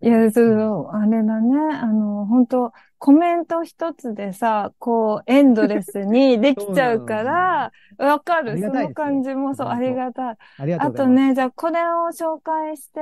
[0.00, 0.08] い。
[0.08, 1.58] や、そうあれだね。
[1.76, 7.24] あの、本当コメント一つでさ、こう、エンドレスにできちゃうかの。
[7.24, 8.58] ら、わかる。
[8.58, 8.92] その。
[8.94, 9.94] 感じもそう、あり。
[9.94, 10.36] がたい。
[10.58, 11.34] ありがとうあとね。
[11.34, 13.00] じゃあ、これを紹介して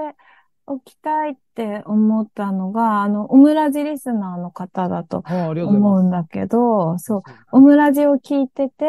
[0.66, 5.24] おきたいって思ったのが、あの、オムラジリスナーの方だと
[5.58, 5.98] 思。
[6.00, 7.22] うんだけど、そう、
[7.52, 8.86] オムラジを聞いてて、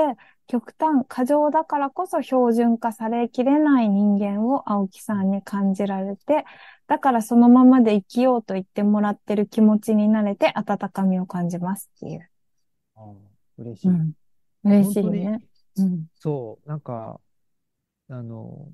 [0.52, 6.44] 極端、過剰だからこそ標準化されきれない人間を青木さんに感じられて、
[6.88, 12.30] だからそのままで生きようと言ってもらってる気持ちになれて温かみを感じますっていう。
[12.98, 13.14] ああ
[13.60, 13.88] 嬉しい。
[13.88, 14.12] うん。
[14.66, 15.42] 嬉しいね。
[15.78, 16.06] うん。
[16.16, 17.22] そう、なんか、
[18.10, 18.68] あの、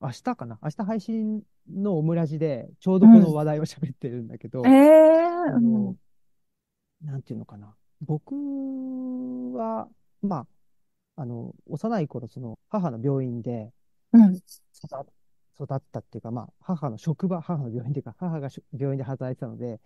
[0.00, 0.58] 明日かな？
[0.62, 5.56] 明日配信のオムラジで、ちょうどこの話題を喋ってるんだけえど、えうん。
[5.56, 5.94] あの、
[7.04, 7.74] なんていうのかな？
[8.00, 8.34] 僕
[9.54, 9.88] は、
[10.22, 10.46] まあ、
[11.22, 13.72] あの、幼い頃、その、母の病院で
[14.12, 14.34] うん。
[14.34, 14.42] 育、
[15.54, 19.80] 育ったっていうか、まあ、母の職場、母の病院っていうか、母がし病院で働いてたので、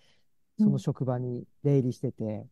[0.58, 0.78] そのうん。
[0.78, 2.46] 職場に出入りしてて、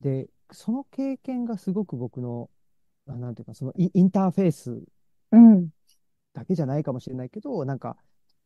[0.00, 2.48] で、その経験がすごく僕の、
[3.08, 4.80] あなんていうか、そのイ、インターフェース
[5.32, 5.70] うん。
[6.32, 7.96] だけじゃないかもしれないけど、なんか、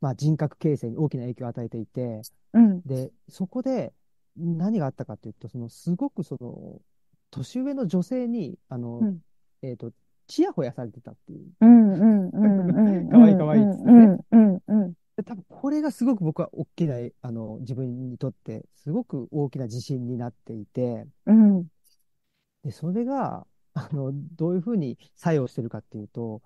[0.00, 2.22] まあ、人格形成に大きな影響を与えていて、
[2.54, 2.82] うん。
[2.86, 3.92] で、そこで
[4.36, 6.80] 何があったかというと、その、すごくその、
[7.30, 9.18] 年上の女性に、あの、うん。
[9.62, 9.92] えっと、
[10.26, 11.48] ちやほやされてたっていう。
[11.60, 11.92] うん。
[11.92, 12.28] うん。
[12.28, 12.38] う
[12.72, 12.98] ん。
[12.98, 13.08] うん。
[13.08, 14.18] かわいいかわいいっつってね。
[14.32, 14.62] うん。
[14.68, 14.94] うん。
[15.24, 21.66] 多分これがすごく僕は大きな、あの、自分にとって、すごく大きな自信になっていて、うん。
[22.62, 26.42] で、それが、あの、どういうふうに作用してるかっていうと、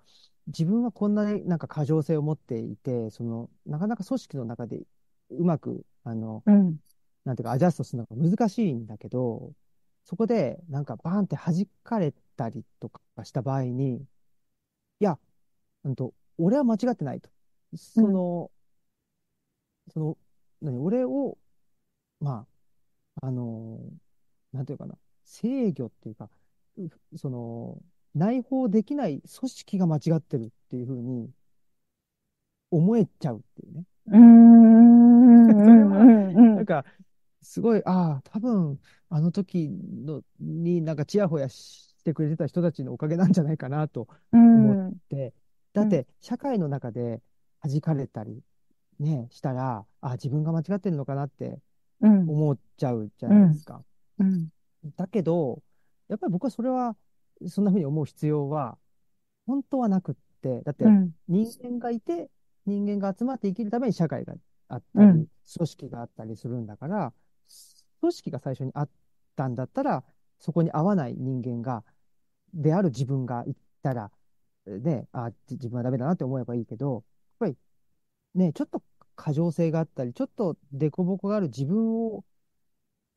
[0.47, 4.81] 自分はこんなになんか過剰性を持っていて、その、なかなか組織の中で
[5.29, 6.79] うまく、あの、うん。
[7.25, 9.53] なんていうか、アジャストするのが難しいんだけど、
[10.05, 15.19] そこで、なんかバーンって弾かれたりとかした場合に、いや、
[15.83, 17.29] うんと、俺は間違ってないと。
[17.75, 18.51] その、
[19.93, 20.17] その、
[20.61, 21.37] 何、俺を、
[22.19, 22.45] ま
[23.21, 23.79] あ、あの、
[24.53, 26.29] なんていうかな、制御っていうか、
[26.77, 27.81] うその、
[28.15, 31.31] 内包できない組織が間違ってるっていうふうに
[32.71, 33.83] 思えちゃうっていうね。
[34.07, 35.45] うん。
[35.65, 36.55] それは、うん。
[36.55, 36.85] なんか、
[37.43, 38.79] すごい、ああ、多分、
[39.09, 44.99] あの時の、になんかちやほやしてくれてた人たちのおかげなんじゃないかなとう思っん。
[45.09, 45.33] て、
[45.73, 47.21] だって、社会の中で
[47.61, 48.43] 弾かれたり、
[48.99, 51.61] ね、したら、あ、自分が間違ってるのかなって
[52.01, 52.27] うん。
[52.27, 53.37] 思っちゃうじゃうん。
[53.37, 53.85] ないですか。
[54.19, 54.49] うん。
[54.95, 55.63] だけど、
[56.07, 56.95] やっぱり僕はそれは、
[57.47, 58.77] そんな風に思う必要は、
[59.47, 61.13] 本当はなくって、だってうん。
[61.27, 62.29] 人間がいて、
[62.65, 64.35] 人間が集まって生きるために社会が
[64.69, 65.27] あったり、うん。
[65.57, 67.13] 組織があったりするんだから、
[68.03, 68.89] 組織が最初にあっ
[69.37, 70.03] たんだったら、
[70.39, 71.85] そこに合わない人間が、
[72.53, 74.11] である自分がいたら、
[74.65, 77.03] ね、あ、じ自分はダメだなって思えばいいけど、やっ
[77.39, 77.57] ぱり
[78.35, 78.83] ね、ちょっと
[79.15, 82.25] 過剰性があったり、ちょっと凸凹がある自分を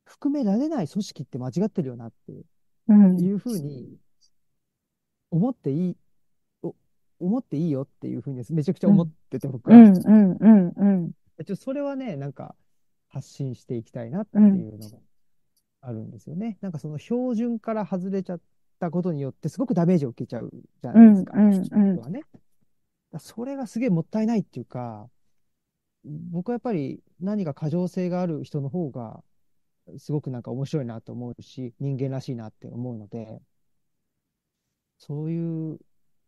[0.05, 2.45] 含められない組織って間違ってるよなっていう。
[2.89, 3.21] うん。
[3.21, 3.99] いうふうに
[5.33, 5.97] 思っていい、
[6.63, 6.77] お
[7.19, 9.77] 思っていいよっていうふうにめちゃくちゃ思ってて、僕は。
[9.77, 11.13] うん、うん、うん、うん。
[11.45, 12.55] ちょそれはね、なんか
[13.17, 14.99] 発信していきたいなっていうのが
[15.81, 16.59] あるんですよね。
[16.61, 18.41] なんかその標準から外れちゃっ
[18.79, 20.51] たことによってすごくダメージを受けちゃう
[20.83, 21.33] じゃないですか。
[21.39, 22.23] うんうんはね。
[23.19, 25.09] それがすげえもったいないっていうか、
[26.05, 29.25] 僕はやっぱり何か過剰性がある人の方が
[29.97, 33.41] すごくなんか面白いなと思うし、人間らしいなって思うので、
[34.99, 35.79] そういう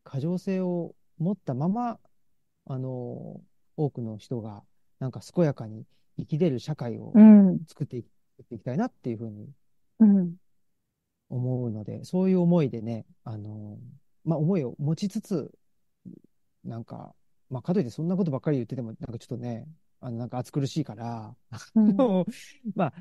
[0.05, 1.99] 過剰性を持ったまま、
[2.65, 3.43] あの、
[3.77, 4.63] 多くの人が
[5.01, 5.85] なんか健やかに
[6.19, 8.03] 生きれる社会をうん、作ってい
[8.37, 9.49] 作っていきたいなっていうふうに
[10.01, 10.35] うん。
[11.31, 13.79] 思うので、そういう思いでね、あの、
[14.25, 15.51] まあ、思いを持ちつつ、
[16.65, 17.15] なんか、
[17.51, 19.67] まあ、かといってそんなことばっかり言ってても、なんかちょっとね、
[20.01, 21.35] あの、なんか暑苦しいから、
[21.75, 21.97] うん
[22.75, 22.93] まあ、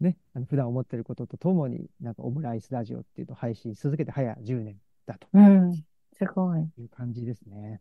[0.00, 4.76] ね、あの普段思ってることとともに、なんかオムライスラジオっていうと配信し続けて早10年
[5.06, 5.72] だとうん。
[5.72, 6.60] すごい。
[6.78, 7.80] いう感じですね。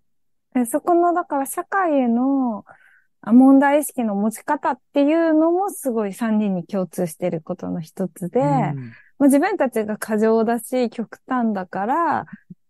[0.54, 2.76] でそこの、だから社会へのあ
[3.26, 12.26] 問題意識の持ち方っていうのもすごい3人に共通していることの一つで、うんまあ、自分たちが過剰だし、極端だから、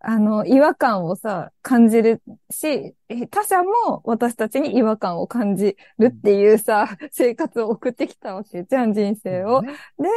[0.06, 9.62] あの、違和感をさ、感じるし、え他者も私たちに違和感を感じるっていうさ、生活を送ってきたわけじゃん、人生を。
[9.62, 10.10] ねで、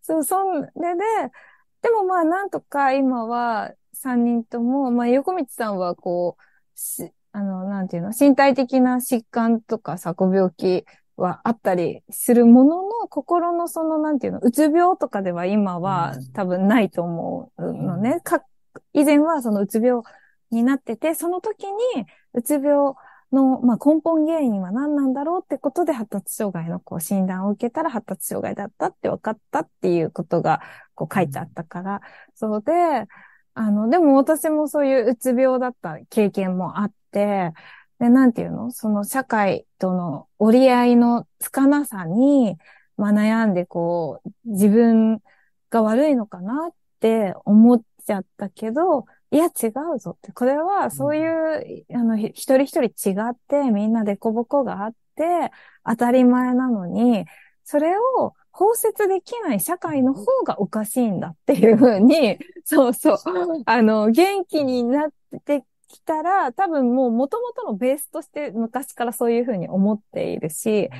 [0.00, 0.72] そう、そんで、で、
[1.82, 10.84] でもまあなんとか今は三人とも、まあ横道さんはこう、し、あの、なんていうの、身体的な疾患とかさ、ご病気
[11.16, 16.32] はあったりするものの、心のその、なんていうの、うつ病とかでは今はうん。
[16.32, 18.20] 多分ないと思うのね。
[18.22, 18.44] か、
[18.92, 20.02] 以前はそのうつ病
[20.50, 22.94] になってて、その時にうつ病
[23.32, 30.60] の、まあ、根本原因は何なんだろうってことで発達障害のこう診断を受けたら発達障害だったって分かったっていうことが
[30.94, 32.00] こう書いてあったから、
[32.34, 32.72] そうで、
[33.54, 37.52] あの、でも私もそういううつ病だった経験もあって、
[37.98, 38.70] で、なんていうの？
[38.70, 42.56] その社会との折り合いのつかなさに、
[42.96, 45.20] まあ悩んでこう、自分
[45.70, 50.32] が悪いのかなって思っちゃったけど、いや違うぞって。
[50.32, 55.52] これはそういう、あの、ひ一人一人違って、みんなでこぼこがあって、
[55.84, 57.26] 当たり前なのに、
[57.64, 63.16] それを包摂できない社会の方がおかしいんだっていうふうに、そうそう、
[63.66, 65.10] あの、元気になっ
[65.44, 70.90] てきたら、多分もう元々のベースとして昔からそういうふうに思っているし、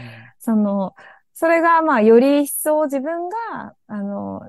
[0.41, 0.97] その、
[1.35, 4.43] それがまあより一層自分が、あの、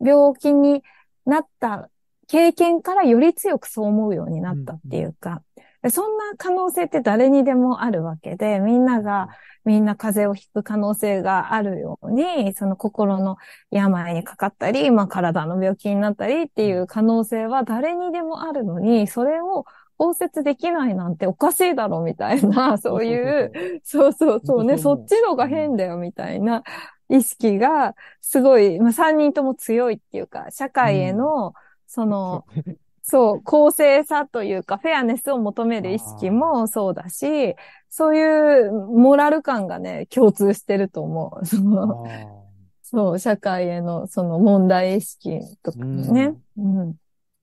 [0.00, 0.82] 病気に
[1.24, 1.88] なった
[2.26, 5.42] 経験からより強くそう思うようになったっていうか、
[5.82, 9.28] でそんな可能性って誰にでもあるわけで、みんなが、
[9.66, 13.36] みんな風邪をひく可能性があるように、その心の
[13.70, 19.64] 病にかかったり、まあ体の病気になったりっていう可能性は誰にでもあるのに、それを
[19.98, 24.64] 包摂できないなんておかしいだろみたいな、 そういう、そうそうそう。
[24.64, 26.62] ね、そっちのが変だよみたいな
[27.08, 31.54] 意識が、すごい、まあ三人とも強いっていうか、社会への、
[31.88, 32.44] その、
[33.02, 37.54] そう、公正さというか、フェアネスを求める意識もそうだし、
[37.88, 41.46] そういうモラル感がね、共通してると思う。
[41.46, 42.06] その
[42.82, 46.34] そう、社会へのその問題意識とかね。
[46.56, 46.94] うん。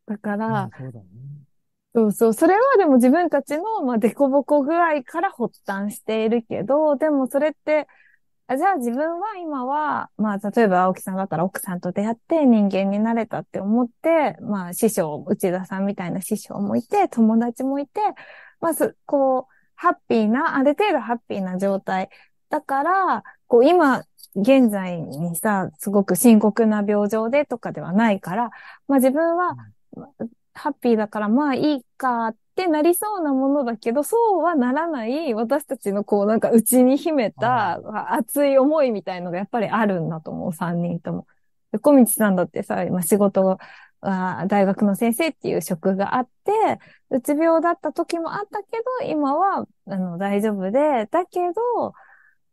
[0.05, 1.05] だから、まあそうだね。
[1.95, 2.33] そうそう。
[2.33, 7.87] それはでも自分たちの、まあ、凸凹具合から発端しているけど、でもそれって、
[8.47, 18.01] あじゃあ自分は今は、まあ、例えば青木さんだったら奥さんと出会って人間になれたって思って、まあ、師匠、内田さんみたいな師匠もいて、友達もいて、
[18.59, 19.52] まず、こう、
[19.83, 22.09] ハッピーな、ある程度ハッピーな状態。
[22.49, 28.51] だから、こう、今、現在にさ、すごく深刻な病状でとかではないから、
[28.87, 29.57] まあ自分は、
[30.53, 37.81] ハッピーだからまあいいかってなりそうなものだけど、そうはならない私たちのこうなんか内に秘めた
[38.13, 41.27] 熱い思いみたいのがやっぱりあるんだと思う、三人とも。
[41.73, 43.59] で小道さんだってさ、今仕事は
[44.03, 51.93] 大学の先生っていう職があって、うつ病だった時もあったけど、今はあの大丈夫で、だけど、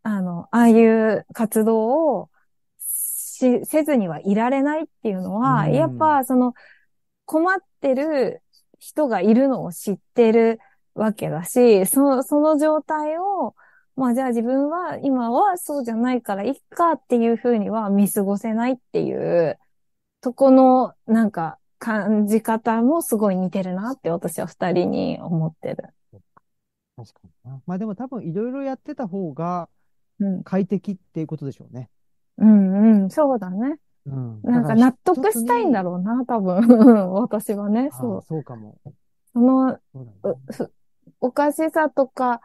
[0.02, 2.30] あの、ああいう活動を
[2.78, 5.72] し、せずにはいられないっていうのは、うん。
[5.72, 6.54] やっぱその
[7.24, 8.42] 困ってる
[8.78, 10.60] 人がいるのを知ってる
[10.94, 13.54] わけだし、その、その状態を、
[13.96, 19.58] まあじゃあ自分は今はそうじゃないからいっかっていうふうには見過ごせないっていう
[20.20, 25.76] とこのなんか感じ方もすごい似てるなって私は二人に思ってる。
[26.96, 27.62] 確かにな。
[27.66, 29.68] まあでも多分いろいろやってた方が
[30.20, 30.44] うん。
[30.44, 31.88] 快適っていうことでしょうね。
[32.38, 33.78] うんうん、そうだね。
[34.06, 34.40] うん。
[34.42, 37.12] なんか納得したいんだろろうな、多分。
[37.12, 38.22] 私はね、うそう。
[38.22, 38.78] そうかも。
[39.32, 39.78] その、
[40.50, 40.70] そね。
[41.20, 42.40] おかしさとか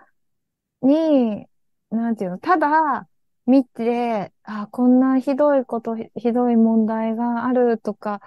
[0.82, 1.46] に、
[1.92, 3.08] なんていうの、ただ
[3.46, 8.22] 見て、あ、こんなひどいこと、ひどい問題があるとか、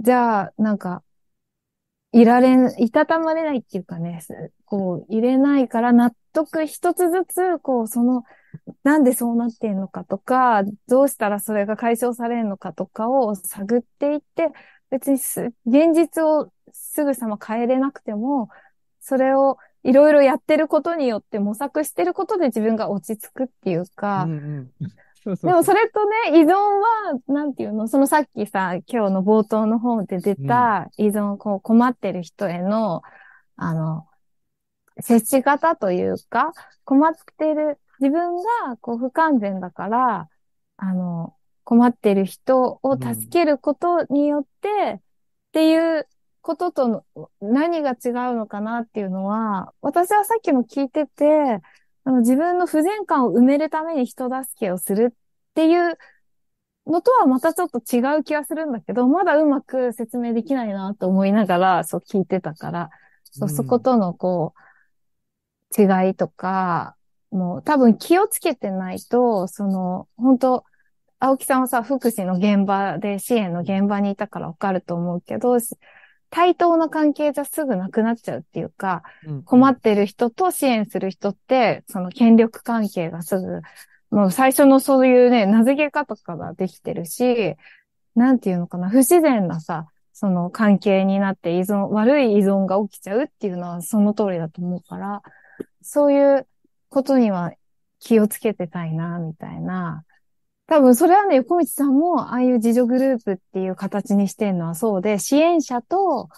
[0.00, 1.04] じゃあ、なんか、
[2.12, 4.20] いられん、いたたまれないっていうかね、
[4.64, 8.24] こう、入れないから納得一つずつ、こう、その、
[8.84, 14.48] なんでそうなってんのかとか、どうしたらそれが解消されるのかとかを探っていって、
[14.90, 18.48] 別にす、現実をすぐさま変えれなくても、
[19.00, 19.58] それを
[19.88, 24.70] いろいろやってることによって模索してることで自分が落ち着くっていうか、うんうん。
[25.24, 33.02] そうそうでもそれとね、依存は、なんていうの、そのさっきさ、今日の冒頭の方で出た依存、こう困ってる人への、
[33.56, 34.06] あの、
[35.00, 36.52] 接し方というか、
[36.84, 40.28] 困ってる、自分がこう不完全だから、
[40.76, 41.34] あの、
[41.64, 45.00] 困ってる人を助けることによって、っ
[45.52, 46.06] ていう
[46.40, 47.04] こととの
[47.40, 51.60] 何が違うのかなっていうのは、私はさっきも聞いてて、
[52.04, 55.98] あの自分の不全感を埋めるために人助けをするっていう
[56.86, 62.90] のとはまたちょっと違う気がするんだけど、まだうまく説明できないなと思いながら、そう聞いてたから、
[63.24, 64.54] そそことのこ
[65.76, 66.96] う、違いとか、
[67.30, 70.64] もう多分気をつけてないと、その、本当
[71.20, 75.58] 青木さんはさ、福祉の現場で支援の現場にいたからわかると思うけど、
[76.30, 83.62] 対等な関係じゃすぐなくなっちゃうっていうか、うん困ってる人と支援する人って、その権力関係がすぐ、
[84.10, 87.56] もう最初のそういうね、名付け方ができてるし、
[88.14, 95.22] なんていうのかな、不自然なさ、その関係になって依存、悪い依存が起きちゃうっていうのはその通りだと思うから、
[95.80, 96.46] そういう
[96.88, 97.52] ことには
[98.00, 100.04] 気をつけてたいな、みたいな。
[100.68, 106.28] 多分それはね、横道さんも、ああいう自助グループっていう形にしてるのはそうで、支援者と、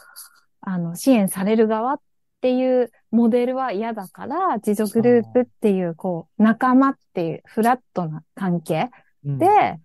[0.61, 2.01] あの、支援される側っ
[2.41, 8.91] ていうモデルは嫌だから、自助グループっていう、こう、仲間っていうフラットな関係
[9.25, 9.39] うん。
[9.39, 9.81] で、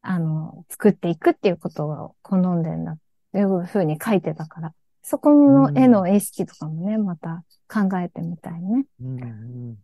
[0.00, 2.98] あの、作っていくっていうことを好んでんだっ
[3.32, 8.86] ていうふうに書いてたから、そこの絵の意識とかもね、また考えてみたいね。
[9.02, 9.76] うん、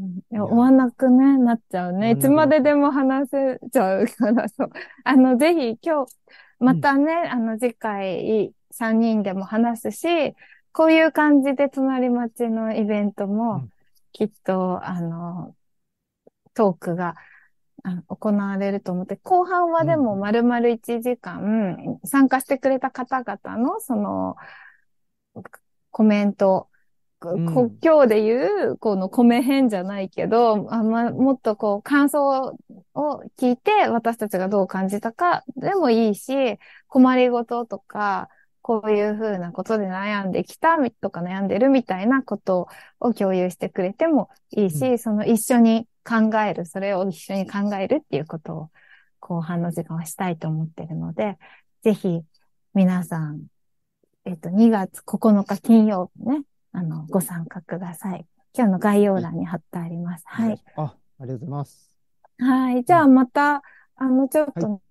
[0.00, 0.38] いや。
[0.38, 2.12] や終わんなくね、なっちゃうね。
[2.12, 4.70] いつまででも話せちゃうから、そう。
[5.04, 6.14] あの、ぜひ今日、
[6.58, 10.34] またね、あの、次回3人でも話すし、
[10.72, 13.70] こういう感じで隣町のイベントうもん、
[14.12, 15.54] きっと、あの、
[16.54, 17.16] トークが
[18.08, 20.20] 行われると思って、後半はでもうん。
[20.20, 24.36] 丸々1時間、参加してくれた方々の、その、
[25.90, 26.69] コメント、
[27.20, 32.56] 国境でいう、この米編じゃないけど、あま、もっとこう、感想
[32.94, 38.28] を聞いて、私たちがどう感じたかでもいいし、困りごととか、
[38.62, 42.68] こういうふうなことで悩んできたみとか悩んでるみたいなこと
[43.00, 48.70] を共有してくれてもいいし、うその一緒に考える、それを一緒に考えるっていうことを
[49.18, 51.38] 後半の時間はしたいと思ってるので、
[51.82, 52.22] ぜひ
[52.74, 53.46] 皆さん、
[54.24, 56.42] えっと、2月9日金曜日ね、
[56.72, 58.26] あの、ご参加ください。
[58.54, 60.24] 今日の概要欄に貼ってあります。
[60.26, 60.60] はい。。
[60.76, 61.90] あ、ありがとうございます。
[62.38, 62.84] はい。
[62.84, 63.62] じゃあまた、
[63.96, 64.82] あの、ちょっと、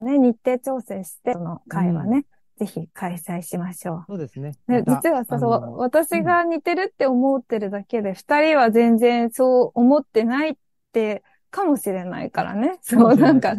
[0.00, 2.24] ね、日程調整して、その会はね、
[2.56, 4.52] ぜひ開催しましょそうですね。
[4.86, 10.56] 実はそうの私が似てるって思ってるだけで、二人は全然そう思ってないっ
[10.92, 12.78] て、かもしれないからね。
[12.82, 13.56] そう、なんか、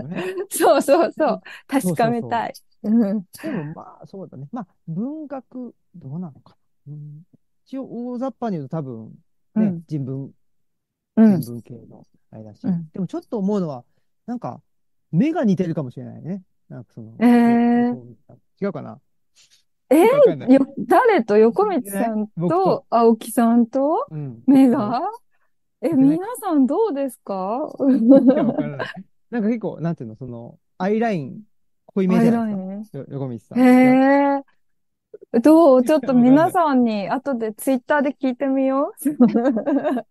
[0.50, 2.54] そうそうそう、確かめたい。
[2.84, 3.26] うん。
[3.44, 4.48] でもまあ、そうだね。
[4.52, 6.56] まあ、文学、どうなのか
[6.88, 6.94] な。
[6.94, 7.22] うん、
[7.66, 9.12] 一応、大雑把に言うと多分、ね、
[9.56, 10.32] うん人文、
[11.18, 11.42] うん。
[11.42, 13.84] 人文系のあれだし、うんでもちょっと思うのは、
[14.26, 14.62] なんか、
[15.12, 16.44] 目が似てるかもしれないね。
[16.70, 17.96] なんかその、えー
[18.62, 19.00] 違うかな。
[19.90, 21.38] えわかんないよ、誰と？
[21.38, 24.06] 横道さん僕とと青木さんと？
[24.12, 24.44] うん。
[24.46, 25.02] 目が？
[25.82, 27.74] え、皆さんどうですか？
[29.32, 31.42] なんか結構、なんていうの、その、アイライン、
[31.94, 32.98] 濃いめアイじゃないラインですか？
[33.00, 33.60] よ横道さん。
[33.60, 35.40] へえ。
[35.42, 35.84] どう？
[35.84, 38.94] ちょっと皆さんに後でツイッターで聞いてみよ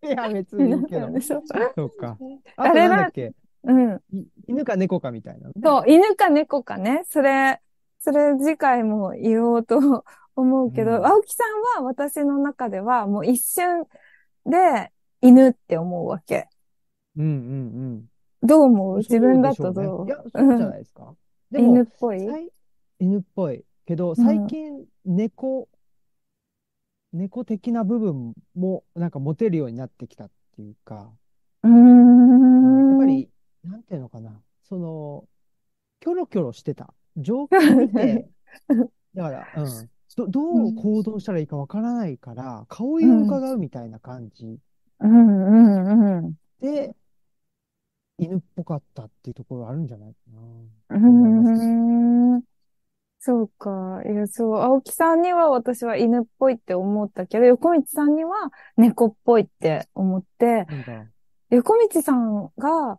[0.02, 0.06] う。
[0.06, 2.18] いや、別にいい皆けど そうか。
[2.56, 3.32] あれだなんだっけ？
[3.64, 4.00] うん。
[4.12, 5.48] い犬か猫かみたいなの？
[5.48, 5.52] ね。
[5.62, 7.02] そう、犬か猫かね。
[7.08, 7.60] それ、
[7.98, 10.04] それ次回も言おうと
[10.36, 11.44] 思うけど、うん青木さ
[11.78, 13.84] んは私の中ではもう一瞬
[14.46, 16.48] で犬って思うわけ。
[17.16, 18.04] うんうん
[18.42, 18.94] どう思う？
[18.94, 18.98] うん。
[18.98, 20.02] 自分だとどう？
[20.02, 21.14] うねいや、そうじゃないですか。
[21.50, 22.20] でも犬っ、ぽい？
[22.20, 22.48] さい
[23.00, 23.64] 犬っぽい。
[23.86, 25.68] けど、最近、猫、
[27.12, 31.10] 猫的な部分も、なんか持てるようになってきたっていうか、
[31.64, 31.68] う。
[31.68, 33.30] やっぱり、
[33.64, 34.42] なんていうのかな。
[34.64, 35.24] その、
[36.00, 36.92] キョロキョロしてた。
[37.16, 38.28] 状況見て、
[39.14, 39.90] だから、うん。
[40.16, 44.58] ど、どう行動したらいいかわからないから、顔色を伺うみたいな感じ
[45.00, 46.34] うんうんうん。
[46.60, 46.94] で、
[48.18, 50.40] 犬っぽかったっていうところあるんじゃないかな。
[50.90, 52.42] うーん。
[53.20, 54.02] そうか。
[54.06, 54.60] いや、そう。
[54.60, 60.66] 青木さんには私は犬っぽいって思ったけど、横道さんには猫っぽいって思って。
[61.50, 62.98] 横道さんが、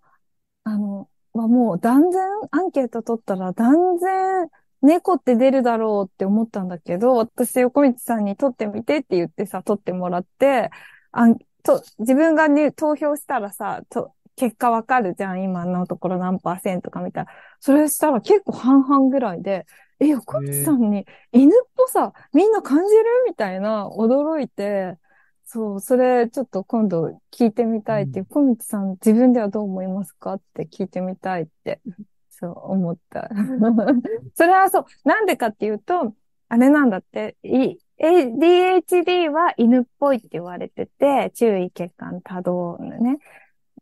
[0.64, 4.50] あの、はもう断然、アンケート取ったら断然
[4.82, 10.70] 猫って出るだろうって思ったんだけど、私横道さんに取ってみてって言ってさ、取ってもらって、
[11.12, 17.32] あん、と、自分がね、投票したらさ、と、結果わかるじゃん、今のところ何パーセントかみたいな。
[17.60, 19.66] それしたら結構半々ぐらいで、
[20.00, 24.98] え、横道さんに犬っぽさみんな感じるみたいな驚いて、
[25.44, 31.82] そう、それちょっと今度聞いてみたいって、うん横道さん自分ではどう思いますかって聞いてみたいって、
[32.30, 33.30] そう思った。
[34.36, 36.14] それはそう、なんでかっていうと、
[36.48, 43.18] あれなんだって、い ADHD は犬っぽいって言われてて、注意欠陥多動ね。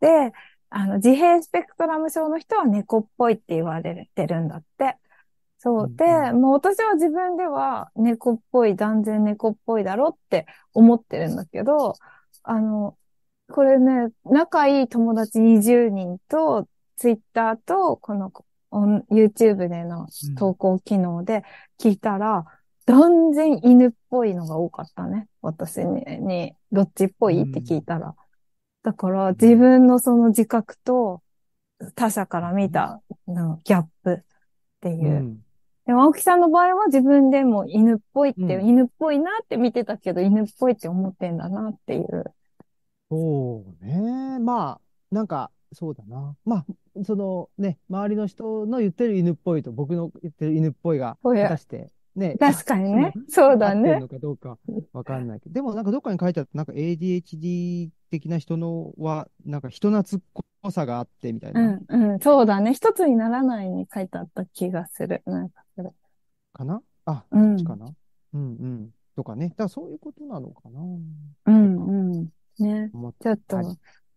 [0.00, 0.32] で、
[0.70, 4.96] あの、自閉スペクトラム症の人は猫っぽいって言われてるんだって。
[5.58, 5.84] そう。
[5.84, 11.94] うんで、うんもう私は自分では猫っぽい、断然猫っぽいだろって思ってるんだけど、
[12.42, 12.96] あの、
[13.50, 18.32] これね、仲いい友達20人と、ツイッターと、この、
[19.10, 21.42] YouTube でのうん投稿機能で
[21.80, 22.44] 聞いたら、
[22.84, 25.28] 断然犬っぽいのが多かったね。
[25.42, 27.42] 私に、にどっちっぽい？
[27.42, 28.14] って聞いたら。
[28.82, 31.22] だから自分のその自覚と
[31.94, 34.22] 他者から見たのギャップっ
[34.80, 35.20] ていうう。
[35.20, 35.38] ん。
[35.86, 42.24] でも青木さんの場合は自分でも犬っぽいって、うん犬っぽいなって見てたけど、犬っぽいって思ってんだなっていう。
[43.10, 44.38] そうね。
[44.38, 46.36] まあ、なんか、そうだな。
[46.44, 53.24] まあ、そのね、周りの人の言ってる犬っぽいと僕の言ってる犬っぽいが、果たして、ね、確かにね うん。
[53.28, 53.92] そうだね。
[53.92, 54.58] 合ってるのかどうか
[54.92, 55.54] わかんないけど。
[55.54, 62.74] でもなんかどっかに書いてあった、なんか ADHD 的な人のは、なんか人懐っこさがあってみたいうな、ん、うん、そうだね。
[62.74, 65.22] 一つにならないに書いてあった気がする。
[65.26, 65.90] なんかそれ。
[66.52, 66.82] かな？
[67.06, 67.94] あ、うんそっちかな？
[68.34, 68.90] うんうん。
[69.16, 69.48] とかね。
[69.50, 72.28] だからそういうことなのかなうん、うん。
[72.58, 72.90] ね。
[73.20, 73.62] ちょっと、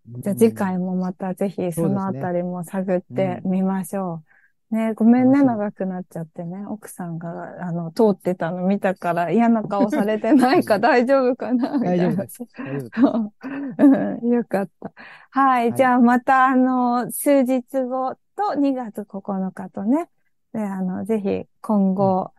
[0.07, 4.23] じゃあ次回もまたぜひそのあたりも探ってみましょう。
[4.71, 6.65] ね、ごめんね、長くなっちゃってね。
[6.65, 7.29] 奥さんが、
[7.59, 11.77] あの、通ってたの見たから嫌な顔されてないか 大丈夫かな。
[11.77, 12.39] 大丈夫です。
[12.57, 13.33] 大丈夫。
[13.77, 14.93] うん、よかった。
[15.31, 15.69] はい。
[15.69, 20.09] はいじゃあまた、あの、数日後と2月9日とね、
[20.53, 22.31] で、あの、ぜひ今後、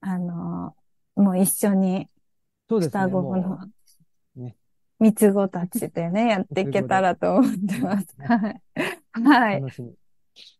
[0.00, 0.74] あの、
[1.14, 2.08] もう一緒に。
[2.68, 3.60] 双子の
[4.34, 4.56] ね
[4.98, 8.06] 三つ子たちでね、やっていけたらと思ってます。
[8.18, 9.22] ねはい。
[9.22, 9.60] はい。
[9.60, 9.94] 楽しみ。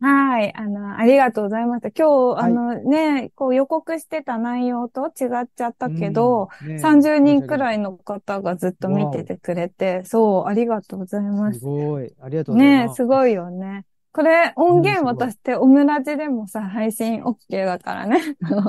[0.00, 0.54] はい。
[0.54, 1.88] あの、ありがとうございました。
[1.90, 7.76] 今日、はいあのね、こう予告してた内容と違っちゃったけど、うん、ね30人くらい。
[7.76, 11.64] いの方がずっと見ててくれて、そう、ありがとうございますす。
[11.64, 12.12] ごい。
[12.20, 12.96] ありがとうございます。
[12.96, 13.84] すごいよね。
[14.12, 18.18] これ、音源渡して、オムラジでもさ、配信 OK だからね。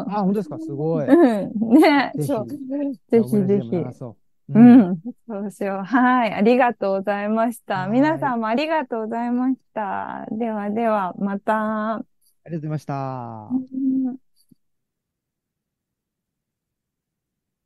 [0.10, 0.60] あ、本当ですか？
[0.60, 1.08] すごい。
[1.08, 1.80] うん。
[1.80, 2.48] ねそう。
[2.48, 4.18] ぜひぜひ。
[4.54, 4.60] う。
[4.60, 4.80] ん。
[4.92, 5.02] ん。
[5.28, 5.84] そうしよう。
[5.84, 6.34] はい。
[6.34, 7.82] ありがとうございました。
[7.82, 10.26] はい皆さんもありがとうございました。
[10.32, 11.96] ではでは、また。
[11.96, 12.06] あ
[12.46, 13.50] りがとうございました。
[13.52, 14.18] うん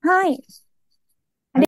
[0.03, 0.41] はい。